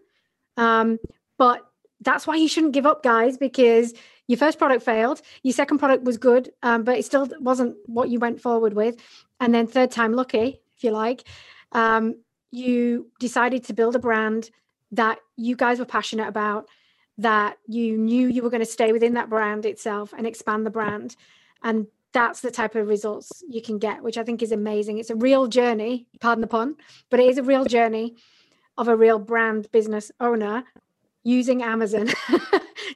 Um, 0.57 0.99
but 1.38 1.65
that's 2.01 2.27
why 2.27 2.36
you 2.36 2.47
shouldn't 2.47 2.73
give 2.73 2.86
up, 2.86 3.03
guys, 3.03 3.38
because 3.38 3.93
your 4.27 4.38
first 4.38 4.57
product 4.57 4.83
failed, 4.83 5.21
your 5.43 5.53
second 5.53 5.79
product 5.79 6.03
was 6.03 6.17
good, 6.17 6.51
um, 6.63 6.83
but 6.83 6.97
it 6.97 7.05
still 7.05 7.27
wasn't 7.39 7.75
what 7.86 8.09
you 8.09 8.19
went 8.19 8.41
forward 8.41 8.73
with. 8.73 8.97
And 9.39 9.53
then, 9.53 9.67
third 9.67 9.91
time 9.91 10.13
lucky, 10.13 10.61
if 10.77 10.83
you 10.83 10.91
like, 10.91 11.23
um, 11.71 12.15
you 12.51 13.11
decided 13.19 13.65
to 13.65 13.73
build 13.73 13.95
a 13.95 13.99
brand 13.99 14.49
that 14.91 15.19
you 15.36 15.55
guys 15.55 15.79
were 15.79 15.86
passionate 15.86 16.27
about, 16.27 16.67
that 17.17 17.57
you 17.67 17.97
knew 17.97 18.27
you 18.27 18.43
were 18.43 18.49
going 18.49 18.61
to 18.61 18.65
stay 18.65 18.91
within 18.91 19.13
that 19.13 19.29
brand 19.29 19.65
itself 19.65 20.13
and 20.17 20.25
expand 20.25 20.65
the 20.65 20.71
brand. 20.71 21.15
And 21.63 21.88
that's 22.16 22.39
the 22.39 22.49
type 22.49 22.76
of 22.76 22.88
results 22.88 23.43
you 23.49 23.61
can 23.61 23.78
get, 23.78 24.01
which 24.01 24.18
I 24.18 24.24
think 24.24 24.41
is 24.41 24.53
amazing. 24.53 24.99
It's 24.99 25.09
a 25.09 25.16
real 25.16 25.47
journey, 25.47 26.07
pardon 26.22 26.39
the 26.41 26.47
pun, 26.47 26.78
but 27.09 27.20
it 27.20 27.30
is 27.30 27.38
a 27.38 27.43
real 27.43 27.66
journey 27.66 28.16
of 28.78 28.88
a 28.88 28.95
real 28.95 29.20
brand 29.20 29.70
business 29.74 30.11
owner 30.22 30.63
using 31.24 31.61
Amazon 31.61 32.07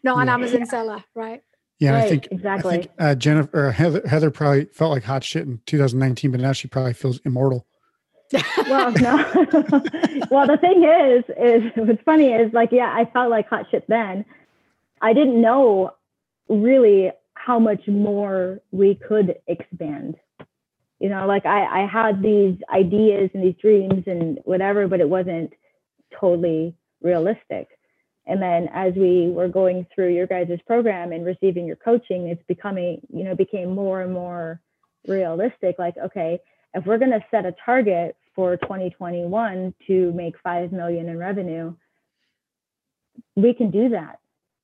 not 0.03 0.15
Yeah. 0.15 0.21
an 0.21 0.29
Amazon 0.29 0.65
seller, 0.65 1.03
right? 1.13 1.43
Yeah, 1.79 1.97
I 1.97 2.07
think 2.07 2.27
exactly. 2.31 2.73
I 2.73 2.77
think 2.77 2.91
uh, 2.97 3.15
Jennifer 3.15 3.67
or 3.67 3.71
Heather, 3.71 4.01
Heather 4.07 4.31
probably 4.31 4.65
felt 4.65 4.91
like 4.91 5.03
hot 5.03 5.23
shit 5.23 5.45
in 5.45 5.59
2019, 5.65 6.31
but 6.31 6.39
now 6.39 6.53
she 6.53 6.67
probably 6.69 6.93
feels 6.93 7.19
immortal. 7.25 7.65
well, 8.69 8.91
no. 8.93 9.15
well, 10.31 10.47
the 10.47 10.57
thing 10.61 10.83
is, 10.83 11.23
is 11.37 11.71
what's 11.75 12.01
funny 12.03 12.31
is 12.31 12.53
like, 12.53 12.71
yeah, 12.71 12.93
I 12.95 13.05
felt 13.11 13.29
like 13.29 13.49
hot 13.49 13.65
shit 13.69 13.85
then. 13.87 14.23
I 15.01 15.13
didn't 15.13 15.41
know 15.41 15.91
really 16.47 17.11
how 17.45 17.57
much 17.57 17.87
more 17.87 18.59
we 18.71 18.95
could 18.95 19.35
expand. 19.47 20.15
You 20.99 21.07
know, 21.07 21.25
like 21.25 21.45
I, 21.45 21.83
I 21.83 21.87
had 21.87 22.21
these 22.21 22.57
ideas 22.73 23.29
and 23.33 23.41
these 23.41 23.55
dreams 23.61 24.03
and 24.07 24.39
whatever, 24.43 24.89
but 24.89 24.99
it 24.99 25.07
wasn't 25.07 25.53
totally 26.19 26.75
realistic. 27.01 27.69
And 28.27 28.41
then 28.41 28.67
as 28.73 28.93
we 28.95 29.29
were 29.29 29.47
going 29.47 29.87
through 29.95 30.13
your 30.13 30.27
guys' 30.27 30.59
program 30.67 31.13
and 31.13 31.25
receiving 31.25 31.65
your 31.65 31.77
coaching, 31.77 32.27
it's 32.27 32.43
becoming, 32.47 32.99
you 33.11 33.23
know, 33.23 33.35
became 33.35 33.73
more 33.73 34.01
and 34.01 34.11
more 34.11 34.59
realistic. 35.07 35.77
Like, 35.79 35.95
okay, 35.97 36.39
if 36.73 36.85
we're 36.85 36.97
going 36.97 37.11
to 37.11 37.23
set 37.31 37.45
a 37.45 37.55
target 37.65 38.17
for 38.35 38.57
2021 38.57 39.73
to 39.87 40.11
make 40.11 40.35
5 40.43 40.73
million 40.73 41.07
in 41.07 41.17
revenue, 41.17 41.73
we 43.37 43.53
can 43.53 43.71
do 43.71 43.89
that. 43.89 44.19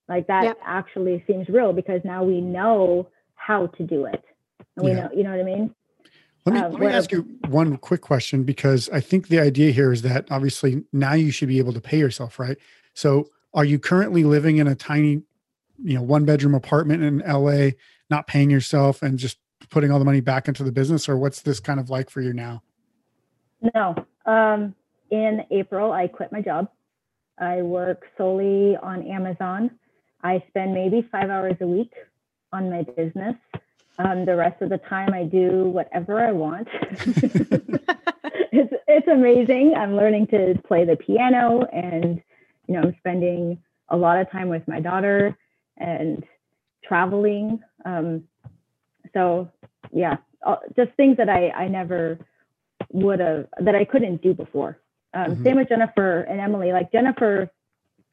Like 0.07 0.27
that 0.27 0.43
Yep. 0.43 0.57
actually 0.65 1.23
seems 1.27 1.47
real 1.49 1.73
because 1.73 2.01
now 2.03 2.23
we 2.23 2.41
know 2.41 3.07
how 3.35 3.67
to 3.67 3.83
do 3.83 4.05
it. 4.05 4.23
And 4.75 4.85
we 4.85 4.93
know, 4.93 5.09
you 5.15 5.23
know 5.23 5.31
what 5.31 5.39
I 5.39 5.43
mean? 5.43 5.73
Let 6.45 6.53
me 6.53 6.59
Uh, 6.59 6.69
let 6.69 6.79
me 6.79 6.87
ask 6.87 7.11
you 7.11 7.21
one 7.47 7.75
quick 7.77 8.01
question 8.01 8.43
because 8.43 8.87
I 8.89 8.99
think 8.99 9.29
the 9.29 9.39
idea 9.39 9.71
here 9.71 9.91
is 9.91 10.03
that 10.03 10.27
obviously 10.29 10.83
now 10.93 11.13
you 11.13 11.31
should 11.31 11.47
be 11.47 11.57
able 11.57 11.73
to 11.73 11.81
pay 11.81 11.97
yourself, 11.97 12.37
right? 12.37 12.57
So, 12.93 13.29
are 13.53 13.65
you 13.65 13.79
currently 13.79 14.23
living 14.23 14.57
in 14.57 14.67
a 14.67 14.75
tiny, 14.75 15.23
you 15.83 15.95
know, 15.95 16.03
one 16.03 16.25
bedroom 16.25 16.53
apartment 16.53 17.03
in 17.03 17.19
LA, 17.19 17.71
not 18.09 18.27
paying 18.27 18.49
yourself 18.49 19.01
and 19.01 19.17
just 19.17 19.39
putting 19.69 19.91
all 19.91 19.97
the 19.97 20.05
money 20.05 20.19
back 20.19 20.47
into 20.47 20.63
the 20.63 20.71
business, 20.71 21.09
or 21.09 21.17
what's 21.17 21.41
this 21.41 21.59
kind 21.59 21.79
of 21.79 21.89
like 21.89 22.09
for 22.09 22.21
you 22.21 22.33
now? 22.33 22.61
No. 23.73 23.95
Um, 24.25 24.75
in 25.09 25.43
April, 25.49 25.91
I 25.91 26.07
quit 26.07 26.31
my 26.31 26.41
job. 26.41 26.69
I 27.39 27.61
work 27.61 28.03
solely 28.17 28.75
on 28.77 29.03
Amazon. 29.07 29.71
I 30.25 30.43
spend 30.47 30.73
maybe 30.73 31.07
five 31.11 31.29
hours 31.29 31.55
a 31.61 31.67
week 31.67 31.93
on 32.51 32.71
my 32.71 32.81
business. 32.81 33.35
Um, 33.99 34.25
the 34.25 34.35
rest 34.35 34.59
of 34.61 34.69
the 34.69 34.79
time, 34.79 35.13
I 35.13 35.23
do 35.23 35.65
whatever 35.65 36.19
I 36.19 36.31
want. 36.31 36.67
it's 38.51 38.73
it's 38.87 39.07
amazing. 39.07 39.75
I'm 39.77 39.95
learning 39.95 40.27
to 40.27 40.55
play 40.67 40.83
the 40.83 40.95
piano, 40.95 41.61
and 41.71 42.21
you 42.67 42.73
know, 42.73 42.81
I'm 42.81 42.95
spending 42.97 43.59
a 43.89 43.95
lot 43.95 44.19
of 44.19 44.31
time 44.31 44.49
with 44.49 44.67
my 44.67 44.79
daughter 44.79 45.37
and 45.77 46.23
traveling. 46.83 47.61
Um, 47.85 48.23
so 49.13 49.47
yeah, 49.93 50.17
just 50.75 50.91
things 50.97 51.17
that 51.17 51.29
I 51.29 51.51
I 51.51 51.67
never 51.67 52.17
would 52.91 53.19
have 53.19 53.45
that 53.61 53.75
I 53.75 53.85
couldn't 53.85 54.23
do 54.23 54.33
before. 54.33 54.79
Um, 55.13 55.35
Mhm. 55.35 55.43
Same 55.43 55.57
with 55.57 55.69
Jennifer 55.69 56.21
and 56.21 56.41
Emily. 56.41 56.73
Like 56.73 56.91
Jennifer 56.91 57.49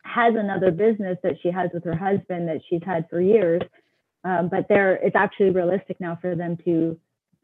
has 0.04 0.34
another 0.36 0.70
business 0.70 1.18
that 1.22 1.34
she 1.42 1.50
has 1.50 1.70
with 1.72 1.84
her 1.84 1.96
husband 1.96 2.48
that 2.48 2.60
she's 2.68 2.82
had 2.84 3.08
for 3.08 3.20
years, 3.20 3.62
um, 4.24 4.48
but 4.48 4.66
there 4.68 4.94
it's 4.96 5.16
actually 5.16 5.50
realistic 5.50 6.00
now 6.00 6.18
for 6.20 6.34
them 6.34 6.56
to 6.64 6.98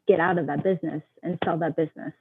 get 0.07 0.19
out 0.19 0.37
of 0.37 0.47
that 0.47 0.63
business 0.63 1.01
and 1.23 1.37
sell 1.45 1.57
that 1.59 1.75
business. 1.75 2.13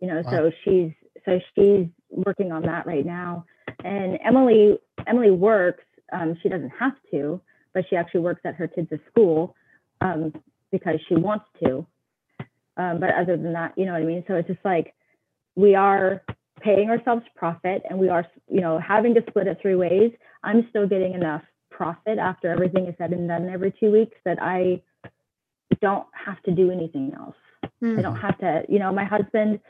You 0.00 0.08
know, 0.08 0.22
so 0.30 0.50
she's 0.64 0.92
so 1.24 1.40
she's 1.54 1.86
working 2.10 2.52
on 2.52 2.62
that 2.62 2.86
right 2.86 3.06
now. 3.06 3.44
And 3.84 4.18
Emily 4.24 4.78
Emily 5.06 5.30
works. 5.30 5.84
Um, 6.12 6.36
she 6.42 6.48
doesn't 6.48 6.72
have 6.78 6.94
to, 7.12 7.40
but 7.74 7.84
she 7.88 7.96
actually 7.96 8.20
works 8.20 8.42
at 8.44 8.54
her 8.56 8.68
kids' 8.68 8.90
school 9.10 9.54
um, 10.00 10.32
because 10.70 10.96
she 11.08 11.14
wants 11.16 11.46
to. 11.64 11.86
Um, 12.76 13.00
but 13.00 13.10
other 13.14 13.36
than 13.36 13.52
that, 13.54 13.72
you 13.76 13.86
know 13.86 13.92
what 13.92 14.02
I 14.02 14.06
mean? 14.06 14.24
So 14.26 14.34
it's 14.34 14.48
just 14.48 14.64
like 14.64 14.94
we 15.56 15.74
are 15.74 16.22
paying 16.62 16.90
ourselves 16.90 17.24
profit 17.34 17.82
and 17.88 17.98
we 17.98 18.08
are, 18.08 18.26
you 18.48 18.60
know, 18.60 18.78
having 18.78 19.14
to 19.14 19.22
split 19.28 19.46
it 19.46 19.58
three 19.60 19.74
ways. 19.74 20.12
I'm 20.42 20.66
still 20.70 20.86
getting 20.86 21.14
enough 21.14 21.42
profit 21.70 22.18
after 22.18 22.50
everything 22.50 22.86
is 22.86 22.94
said 22.98 23.12
and 23.12 23.28
done 23.28 23.48
every 23.48 23.72
two 23.78 23.90
weeks 23.90 24.16
that 24.24 24.38
I 24.40 24.82
don't 25.80 26.06
have 26.12 26.42
to 26.44 26.52
do 26.52 26.70
anything 26.70 27.12
else. 27.16 27.36
Mm. 27.82 27.98
I 27.98 28.02
don't 28.02 28.16
have 28.16 28.38
to, 28.38 28.64
you 28.68 28.78
know, 28.78 28.92
my 28.92 29.04
husband, 29.04 29.60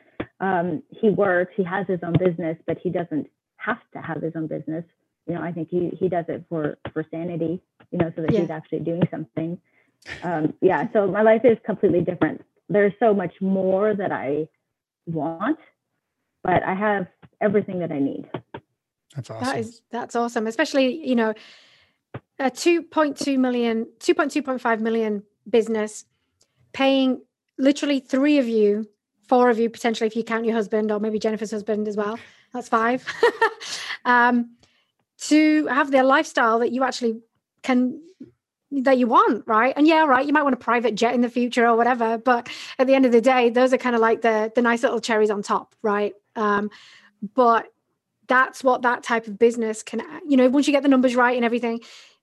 um, 0.41 0.83
he 0.91 1.11
works, 1.11 1.53
he 1.57 1.65
has 1.65 1.87
his 1.87 2.01
own 2.03 2.15
business, 2.19 2.59
but 2.67 2.79
he 2.83 2.91
doesn't 2.91 3.29
have 3.57 3.79
to 3.95 4.01
have 4.01 4.21
his 4.21 4.33
own 4.35 4.47
business. 4.47 4.85
You 5.27 5.35
know, 5.35 5.43
I 5.43 5.53
think 5.53 5.69
he, 5.71 5.91
he 5.99 6.09
does 6.09 6.25
it 6.29 6.45
for, 6.49 6.79
for 6.93 7.07
sanity, 7.11 7.63
you 7.91 7.99
know, 7.99 8.13
so 8.15 8.23
that 8.23 8.33
Yeah. 8.33 8.41
he's 8.41 8.51
actually 8.51 8.81
doing 8.81 9.03
something. 9.11 9.59
Um, 10.23 10.55
yeah. 10.61 10.89
So 10.93 11.07
my 11.07 11.23
life 11.23 11.43
is 11.45 11.59
completely 11.65 12.01
different. 12.01 12.45
There's 12.69 12.93
so 12.99 13.15
much 13.15 13.35
more 13.41 13.95
that 13.95 14.11
I 14.11 14.49
want, 15.07 15.59
but 16.43 16.63
I 16.63 16.75
have 16.75 17.09
everything 17.41 17.79
that 17.81 17.93
I 17.93 17.99
need. 17.99 18.29
That's 19.15 19.31
awesome. 19.31 19.47
That 19.47 19.59
is 19.59 19.83
that's 19.91 20.17
awesome, 20.17 20.47
especially 20.47 21.07
you 21.07 21.15
know 21.15 21.35
a 22.39 22.51
2.2 22.51 23.39
million, 23.39 23.87
2.2.5 24.01 24.81
million 24.81 25.23
business 25.49 26.05
paying 26.73 27.23
literally 27.59 28.01
three 28.01 28.39
of 28.39 28.49
you, 28.49 28.89
four 29.29 29.51
of 29.51 29.59
you 29.59 29.71
potentially 29.71 30.07
if 30.07 30.17
you 30.17 30.25
count 30.25 30.45
your 30.45 30.55
husband 30.55 30.91
or 30.91 30.99
maybe 30.99 31.19
Jennifer's 31.19 31.51
husband 31.51 31.87
as 31.89 31.97
well. 31.97 32.19
That's 32.53 32.69
five. 32.69 33.07
um, 34.05 34.57
to 35.19 35.67
have 35.67 35.91
their 35.91 36.05
lifestyle 36.05 36.59
that 36.59 36.73
you 36.73 36.83
actually 36.83 37.21
can 37.63 38.03
that 38.83 38.99
you 38.99 39.07
want, 39.07 39.45
right? 39.47 39.75
And 39.77 39.87
yeah, 39.87 40.05
right, 40.05 40.27
you 40.27 40.33
might 40.33 40.43
want 40.43 40.55
a 40.55 40.59
private 40.59 40.95
jet 40.95 41.15
in 41.15 41.21
the 41.21 41.29
future 41.29 41.67
or 41.67 41.77
whatever, 41.77 42.19
but 42.19 42.49
at 42.79 42.87
the 42.87 42.95
end 42.95 43.07
of 43.07 43.13
the 43.13 43.21
day, 43.21 43.51
those 43.51 43.73
are 43.73 43.79
kind 43.79 43.95
of 43.95 44.01
like 44.01 44.23
the 44.23 44.51
the 44.55 44.63
nice 44.63 44.83
little 44.83 45.01
cherries 45.01 45.31
on 45.31 45.43
top, 45.43 45.75
right? 45.83 46.15
Um, 46.37 46.71
but 47.35 47.67
that's 48.29 48.65
what 48.65 48.83
that 48.83 49.03
type 49.03 49.27
of 49.27 49.39
business 49.39 49.83
can 49.83 50.01
you 50.27 50.37
know 50.37 50.49
once 50.49 50.67
you 50.67 50.73
get 50.73 50.83
the 50.83 50.89
numbers 50.89 51.15
right 51.17 51.37
and 51.37 51.45
everything 51.45 51.81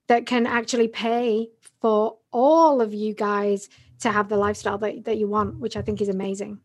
that 0.07 0.25
can 0.25 0.47
actually 0.47 0.87
pay 0.87 1.49
for 1.81 2.17
all 2.31 2.81
of 2.81 2.93
you 2.93 3.13
guys 3.13 3.69
to 3.99 4.09
have 4.09 4.29
the 4.29 4.37
lifestyle 4.37 4.77
that, 4.77 5.03
that 5.03 5.17
you 5.17 5.27
want 5.27 5.59
which 5.59 5.75
i 5.75 5.81
think 5.81 6.01
is 6.01 6.07
amazing 6.09 6.57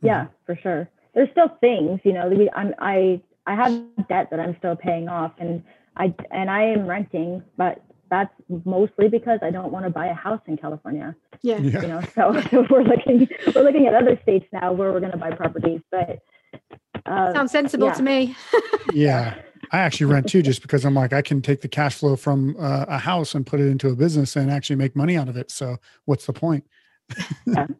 Yeah, 0.00 0.26
for 0.46 0.56
sure. 0.56 0.88
There's 1.14 1.30
still 1.30 1.48
things, 1.60 2.00
you 2.04 2.12
know, 2.12 2.30
I'm, 2.54 2.74
I, 2.78 3.20
I 3.46 3.54
have 3.54 3.82
debt 4.08 4.28
that 4.30 4.38
I'm 4.38 4.54
still 4.58 4.76
paying 4.76 5.08
off 5.08 5.32
and 5.38 5.62
I, 5.96 6.14
and 6.30 6.50
I 6.50 6.64
am 6.64 6.86
renting, 6.86 7.42
but 7.56 7.82
that's 8.10 8.32
mostly 8.64 9.08
because 9.08 9.38
I 9.42 9.50
don't 9.50 9.72
want 9.72 9.84
to 9.84 9.90
buy 9.90 10.06
a 10.06 10.14
house 10.14 10.40
in 10.46 10.56
California, 10.56 11.14
yeah 11.42 11.58
Yeah. 11.58 11.82
you 11.82 11.88
know, 11.88 12.00
so, 12.14 12.40
so 12.50 12.66
we're 12.70 12.82
looking, 12.82 13.28
we're 13.54 13.62
looking 13.62 13.86
at 13.86 13.94
other 13.94 14.18
states 14.22 14.46
now 14.52 14.72
where 14.72 14.92
we're 14.92 15.00
going 15.00 15.12
to 15.12 15.18
buy 15.18 15.30
properties, 15.30 15.80
but, 15.90 16.18
uh, 17.06 17.32
sounds 17.32 17.52
sensible 17.52 17.88
yeah. 17.88 17.94
to 17.94 18.02
me 18.02 18.36
yeah. 18.92 19.34
I 19.72 19.78
actually 19.78 20.06
rent 20.06 20.28
too, 20.28 20.40
just 20.40 20.62
because 20.62 20.84
I'm 20.84 20.94
like, 20.94 21.12
I 21.12 21.20
can 21.20 21.42
take 21.42 21.60
the 21.60 21.68
cash 21.68 21.96
flow 21.96 22.16
from 22.16 22.56
uh, 22.58 22.86
a 22.88 22.98
house 22.98 23.34
and 23.34 23.46
put 23.46 23.60
it 23.60 23.66
into 23.66 23.88
a 23.88 23.96
business 23.96 24.34
and 24.36 24.50
actually 24.50 24.76
make 24.76 24.96
money 24.96 25.16
out 25.16 25.28
of 25.28 25.36
it. 25.36 25.50
So 25.50 25.76
what's 26.06 26.26
the 26.26 26.32
point? 26.32 26.64
Yeah. 27.46 27.66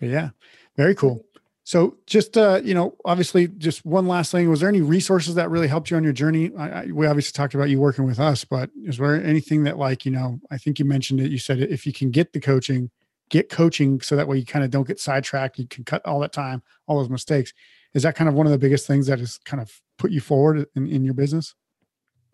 Yeah, 0.00 0.30
very 0.76 0.96
cool. 0.96 1.24
So 1.64 1.96
just, 2.06 2.36
uh, 2.36 2.60
you 2.64 2.74
know, 2.74 2.96
obviously 3.04 3.46
just 3.46 3.84
one 3.84 4.08
last 4.08 4.32
thing, 4.32 4.50
was 4.50 4.60
there 4.60 4.68
any 4.68 4.80
resources 4.80 5.36
that 5.36 5.48
really 5.48 5.68
helped 5.68 5.90
you 5.90 5.96
on 5.96 6.02
your 6.02 6.12
journey? 6.12 6.50
I, 6.58 6.68
I, 6.68 6.86
we 6.86 7.06
obviously 7.06 7.32
talked 7.32 7.54
about 7.54 7.70
you 7.70 7.80
working 7.80 8.04
with 8.04 8.18
us, 8.18 8.44
but 8.44 8.70
is 8.84 8.98
there 8.98 9.22
anything 9.22 9.62
that 9.64 9.78
like, 9.78 10.04
you 10.04 10.10
know, 10.10 10.40
I 10.50 10.58
think 10.58 10.78
you 10.78 10.84
mentioned 10.84 11.20
it, 11.20 11.30
you 11.30 11.38
said 11.38 11.60
if 11.60 11.86
you 11.86 11.92
can 11.92 12.10
get 12.10 12.32
the 12.32 12.40
coaching, 12.40 12.90
get 13.30 13.48
coaching 13.48 14.00
so 14.00 14.16
that 14.16 14.26
way 14.26 14.38
you 14.38 14.44
kind 14.44 14.64
of 14.64 14.70
don't 14.72 14.88
get 14.88 14.98
sidetracked, 14.98 15.58
you 15.58 15.68
can 15.68 15.84
cut 15.84 16.04
all 16.04 16.18
that 16.20 16.32
time, 16.32 16.62
all 16.88 16.98
those 16.98 17.10
mistakes. 17.10 17.52
Is 17.94 18.02
that 18.02 18.16
kind 18.16 18.28
of 18.28 18.34
one 18.34 18.46
of 18.46 18.52
the 18.52 18.58
biggest 18.58 18.86
things 18.86 19.06
that 19.06 19.20
has 19.20 19.38
kind 19.38 19.62
of 19.62 19.70
put 19.98 20.10
you 20.10 20.20
forward 20.20 20.66
in, 20.74 20.88
in 20.88 21.04
your 21.04 21.14
business? 21.14 21.54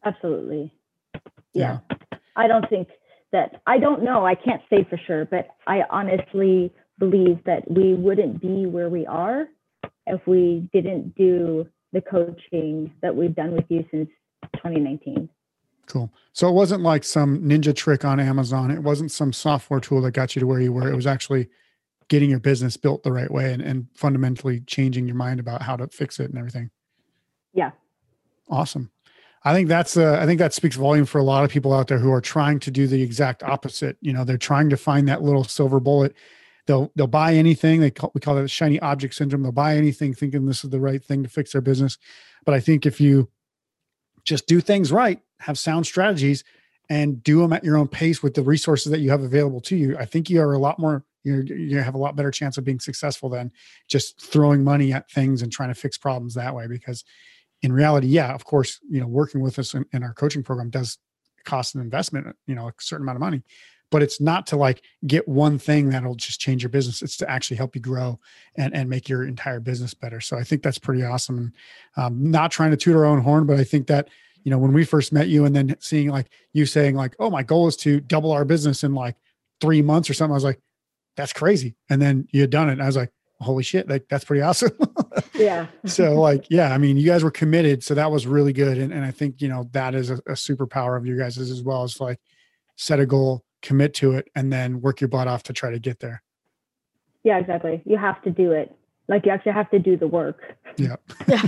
absolutely. 0.04 0.72
yeah. 1.52 1.78
I 2.36 2.46
don't 2.46 2.68
think 2.70 2.88
that 3.32 3.60
I 3.66 3.78
don't 3.78 4.02
know. 4.02 4.24
I 4.24 4.34
can't 4.34 4.62
say 4.70 4.86
for 4.88 4.98
sure, 5.06 5.24
but 5.24 5.48
I 5.66 5.82
honestly 5.90 6.72
believe 6.98 7.38
that 7.44 7.70
we 7.70 7.94
wouldn't 7.94 8.40
be 8.40 8.66
where 8.66 8.88
we 8.88 9.06
are 9.06 9.46
if 10.06 10.26
we 10.26 10.68
didn't 10.72 11.14
do 11.14 11.66
the 11.92 12.00
coaching 12.00 12.92
that 13.02 13.14
we've 13.14 13.34
done 13.34 13.52
with 13.52 13.64
you 13.68 13.84
since 13.90 14.08
2019. 14.56 15.28
Cool. 15.86 16.12
So 16.32 16.48
it 16.48 16.52
wasn't 16.52 16.82
like 16.82 17.02
some 17.02 17.40
ninja 17.40 17.74
trick 17.74 18.04
on 18.04 18.20
Amazon. 18.20 18.70
It 18.70 18.82
wasn't 18.82 19.10
some 19.10 19.32
software 19.32 19.80
tool 19.80 20.02
that 20.02 20.12
got 20.12 20.36
you 20.36 20.40
to 20.40 20.46
where 20.46 20.60
you 20.60 20.72
were. 20.72 20.90
It 20.90 20.96
was 20.96 21.06
actually 21.06 21.48
getting 22.08 22.30
your 22.30 22.40
business 22.40 22.76
built 22.76 23.02
the 23.02 23.12
right 23.12 23.30
way 23.30 23.52
and, 23.52 23.62
and 23.62 23.86
fundamentally 23.94 24.60
changing 24.60 25.06
your 25.06 25.16
mind 25.16 25.40
about 25.40 25.62
how 25.62 25.76
to 25.76 25.88
fix 25.88 26.20
it 26.20 26.30
and 26.30 26.38
everything. 26.38 26.70
Yeah. 27.54 27.70
Awesome. 28.50 28.90
I 29.44 29.54
think 29.54 29.68
that's 29.68 29.96
uh, 29.96 30.18
I 30.20 30.26
think 30.26 30.38
that 30.40 30.52
speaks 30.52 30.76
volume 30.76 31.06
for 31.06 31.18
a 31.18 31.24
lot 31.24 31.44
of 31.44 31.50
people 31.50 31.72
out 31.72 31.86
there 31.86 31.98
who 31.98 32.12
are 32.12 32.20
trying 32.20 32.58
to 32.60 32.70
do 32.70 32.86
the 32.86 33.00
exact 33.02 33.42
opposite. 33.42 33.96
You 34.00 34.12
know, 34.12 34.24
they're 34.24 34.36
trying 34.36 34.68
to 34.70 34.76
find 34.76 35.08
that 35.08 35.22
little 35.22 35.44
silver 35.44 35.80
bullet. 35.80 36.14
They'll 36.68 36.92
they'll 36.94 37.06
buy 37.06 37.34
anything. 37.34 37.80
They 37.80 37.90
call, 37.90 38.12
we 38.14 38.20
call 38.20 38.36
it 38.36 38.48
shiny 38.48 38.78
object 38.80 39.14
syndrome. 39.14 39.42
They'll 39.42 39.52
buy 39.52 39.76
anything 39.76 40.12
thinking 40.12 40.44
this 40.44 40.62
is 40.62 40.70
the 40.70 40.78
right 40.78 41.02
thing 41.02 41.22
to 41.22 41.28
fix 41.28 41.52
their 41.52 41.62
business. 41.62 41.96
But 42.44 42.54
I 42.54 42.60
think 42.60 42.84
if 42.84 43.00
you 43.00 43.30
just 44.24 44.46
do 44.46 44.60
things 44.60 44.92
right, 44.92 45.20
have 45.40 45.58
sound 45.58 45.86
strategies, 45.86 46.44
and 46.90 47.22
do 47.22 47.40
them 47.40 47.54
at 47.54 47.64
your 47.64 47.78
own 47.78 47.88
pace 47.88 48.22
with 48.22 48.34
the 48.34 48.42
resources 48.42 48.92
that 48.92 49.00
you 49.00 49.10
have 49.10 49.22
available 49.22 49.62
to 49.62 49.76
you, 49.76 49.96
I 49.96 50.04
think 50.04 50.28
you 50.28 50.40
are 50.42 50.52
a 50.52 50.58
lot 50.58 50.78
more 50.78 51.04
you 51.24 51.42
you 51.42 51.78
have 51.78 51.94
a 51.94 51.98
lot 51.98 52.16
better 52.16 52.30
chance 52.30 52.58
of 52.58 52.64
being 52.64 52.80
successful 52.80 53.28
than 53.28 53.50
just 53.88 54.20
throwing 54.20 54.62
money 54.62 54.92
at 54.92 55.10
things 55.10 55.42
and 55.42 55.50
trying 55.50 55.70
to 55.70 55.74
fix 55.74 55.98
problems 55.98 56.34
that 56.34 56.54
way 56.54 56.66
because 56.66 57.04
in 57.62 57.72
reality 57.72 58.06
yeah 58.06 58.32
of 58.34 58.44
course 58.44 58.78
you 58.88 59.00
know 59.00 59.06
working 59.06 59.40
with 59.40 59.58
us 59.58 59.74
in, 59.74 59.84
in 59.92 60.02
our 60.02 60.14
coaching 60.14 60.42
program 60.42 60.70
does 60.70 60.98
cost 61.44 61.74
an 61.74 61.80
investment 61.80 62.36
you 62.46 62.54
know 62.54 62.68
a 62.68 62.72
certain 62.78 63.04
amount 63.04 63.16
of 63.16 63.20
money 63.20 63.42
but 63.90 64.02
it's 64.02 64.20
not 64.20 64.46
to 64.46 64.56
like 64.56 64.82
get 65.06 65.26
one 65.26 65.58
thing 65.58 65.90
that'll 65.90 66.14
just 66.14 66.40
change 66.40 66.62
your 66.62 66.70
business 66.70 67.02
it's 67.02 67.16
to 67.16 67.30
actually 67.30 67.56
help 67.56 67.74
you 67.74 67.80
grow 67.80 68.18
and 68.56 68.74
and 68.74 68.88
make 68.88 69.08
your 69.08 69.24
entire 69.24 69.60
business 69.60 69.94
better 69.94 70.20
so 70.20 70.36
i 70.36 70.44
think 70.44 70.62
that's 70.62 70.78
pretty 70.78 71.04
awesome 71.04 71.38
and 71.38 71.52
um, 71.96 72.30
not 72.30 72.50
trying 72.50 72.70
to 72.70 72.76
toot 72.76 72.96
our 72.96 73.04
own 73.04 73.20
horn 73.20 73.46
but 73.46 73.58
i 73.58 73.64
think 73.64 73.86
that 73.86 74.08
you 74.44 74.50
know 74.50 74.58
when 74.58 74.72
we 74.72 74.84
first 74.84 75.12
met 75.12 75.28
you 75.28 75.44
and 75.44 75.54
then 75.54 75.76
seeing 75.80 76.08
like 76.08 76.28
you 76.52 76.66
saying 76.66 76.94
like 76.94 77.14
oh 77.18 77.30
my 77.30 77.42
goal 77.42 77.66
is 77.66 77.76
to 77.76 78.00
double 78.00 78.32
our 78.32 78.44
business 78.44 78.84
in 78.84 78.94
like 78.94 79.16
three 79.60 79.82
months 79.82 80.08
or 80.08 80.14
something 80.14 80.32
i 80.32 80.34
was 80.34 80.44
like 80.44 80.60
that's 81.18 81.32
crazy. 81.32 81.74
And 81.90 82.00
then 82.00 82.28
you 82.30 82.40
had 82.40 82.50
done 82.50 82.68
it. 82.68 82.74
And 82.74 82.82
I 82.82 82.86
was 82.86 82.96
like, 82.96 83.12
holy 83.40 83.64
shit, 83.64 83.88
like 83.88 84.08
that's 84.08 84.24
pretty 84.24 84.40
awesome. 84.40 84.70
yeah. 85.34 85.66
so 85.84 86.14
like, 86.14 86.46
yeah, 86.48 86.72
I 86.72 86.78
mean, 86.78 86.96
you 86.96 87.04
guys 87.04 87.24
were 87.24 87.30
committed. 87.32 87.82
So 87.82 87.94
that 87.94 88.10
was 88.10 88.26
really 88.26 88.52
good. 88.52 88.78
And, 88.78 88.92
and 88.92 89.04
I 89.04 89.10
think, 89.10 89.42
you 89.42 89.48
know, 89.48 89.68
that 89.72 89.96
is 89.96 90.10
a, 90.10 90.14
a 90.14 90.32
superpower 90.32 90.96
of 90.96 91.04
you 91.06 91.18
guys 91.18 91.36
as 91.36 91.60
well 91.60 91.82
as 91.82 92.00
like 92.00 92.20
set 92.76 93.00
a 93.00 93.06
goal, 93.06 93.44
commit 93.62 93.94
to 93.94 94.12
it, 94.12 94.28
and 94.34 94.52
then 94.52 94.80
work 94.80 95.00
your 95.00 95.08
butt 95.08 95.28
off 95.28 95.42
to 95.44 95.52
try 95.52 95.70
to 95.70 95.78
get 95.78 96.00
there. 96.00 96.22
Yeah, 97.24 97.38
exactly. 97.38 97.82
You 97.84 97.98
have 97.98 98.22
to 98.22 98.30
do 98.30 98.52
it. 98.52 98.74
Like 99.08 99.26
you 99.26 99.32
actually 99.32 99.52
have 99.52 99.70
to 99.70 99.78
do 99.78 99.96
the 99.96 100.06
work. 100.06 100.56
Yeah. 100.76 100.96
yeah. 101.26 101.42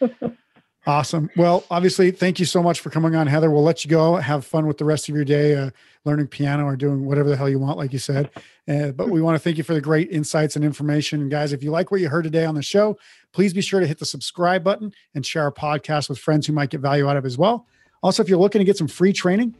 Awesome. 0.86 1.28
Well, 1.36 1.64
obviously, 1.70 2.10
thank 2.10 2.40
you 2.40 2.46
so 2.46 2.62
much 2.62 2.80
for 2.80 2.88
coming 2.88 3.14
on, 3.14 3.26
Heather. 3.26 3.50
We'll 3.50 3.62
let 3.62 3.84
you 3.84 3.90
go. 3.90 4.16
Have 4.16 4.46
fun 4.46 4.66
with 4.66 4.78
the 4.78 4.86
rest 4.86 5.10
of 5.10 5.14
your 5.14 5.26
day, 5.26 5.54
uh, 5.54 5.70
learning 6.06 6.28
piano 6.28 6.64
or 6.64 6.74
doing 6.74 7.04
whatever 7.04 7.28
the 7.28 7.36
hell 7.36 7.50
you 7.50 7.58
want, 7.58 7.76
like 7.76 7.92
you 7.92 7.98
said. 7.98 8.30
Uh, 8.66 8.90
but 8.90 9.10
we 9.10 9.20
want 9.20 9.34
to 9.34 9.38
thank 9.38 9.58
you 9.58 9.62
for 9.62 9.74
the 9.74 9.80
great 9.80 10.10
insights 10.10 10.56
and 10.56 10.64
information. 10.64 11.20
And 11.20 11.30
guys, 11.30 11.52
if 11.52 11.62
you 11.62 11.70
like 11.70 11.90
what 11.90 12.00
you 12.00 12.08
heard 12.08 12.24
today 12.24 12.46
on 12.46 12.54
the 12.54 12.62
show, 12.62 12.98
please 13.32 13.52
be 13.52 13.60
sure 13.60 13.78
to 13.78 13.86
hit 13.86 13.98
the 13.98 14.06
subscribe 14.06 14.64
button 14.64 14.92
and 15.14 15.24
share 15.24 15.42
our 15.42 15.52
podcast 15.52 16.08
with 16.08 16.18
friends 16.18 16.46
who 16.46 16.54
might 16.54 16.70
get 16.70 16.80
value 16.80 17.06
out 17.06 17.16
of 17.18 17.24
it 17.24 17.28
as 17.28 17.36
well. 17.36 17.66
Also, 18.02 18.22
if 18.22 18.28
you're 18.30 18.38
looking 18.38 18.60
to 18.60 18.64
get 18.64 18.78
some 18.78 18.88
free 18.88 19.12
training, 19.12 19.54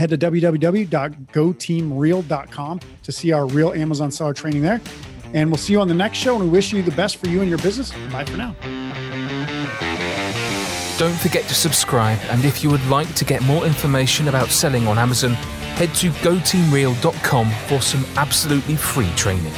head 0.00 0.10
to 0.10 0.18
www.goteamreal.com 0.18 2.80
to 3.02 3.12
see 3.12 3.32
our 3.32 3.46
real 3.46 3.72
Amazon 3.72 4.10
seller 4.10 4.34
training 4.34 4.62
there. 4.62 4.80
And 5.34 5.50
we'll 5.50 5.58
see 5.58 5.74
you 5.74 5.80
on 5.80 5.86
the 5.86 5.94
next 5.94 6.18
show. 6.18 6.34
And 6.34 6.42
we 6.44 6.50
wish 6.50 6.72
you 6.72 6.82
the 6.82 6.90
best 6.92 7.18
for 7.18 7.28
you 7.28 7.40
and 7.40 7.48
your 7.48 7.58
business. 7.58 7.92
Bye 8.10 8.24
for 8.24 8.36
now. 8.36 8.56
Don't 10.98 11.16
forget 11.16 11.44
to 11.44 11.54
subscribe, 11.54 12.18
and 12.28 12.44
if 12.44 12.62
you 12.62 12.68
would 12.68 12.84
like 12.88 13.14
to 13.14 13.24
get 13.24 13.42
more 13.44 13.64
information 13.64 14.28
about 14.28 14.48
selling 14.48 14.86
on 14.86 14.98
Amazon, 14.98 15.30
head 15.78 15.94
to 15.94 16.10
goteamreal.com 16.10 17.50
for 17.68 17.80
some 17.80 18.04
absolutely 18.16 18.76
free 18.76 19.08
training. 19.16 19.54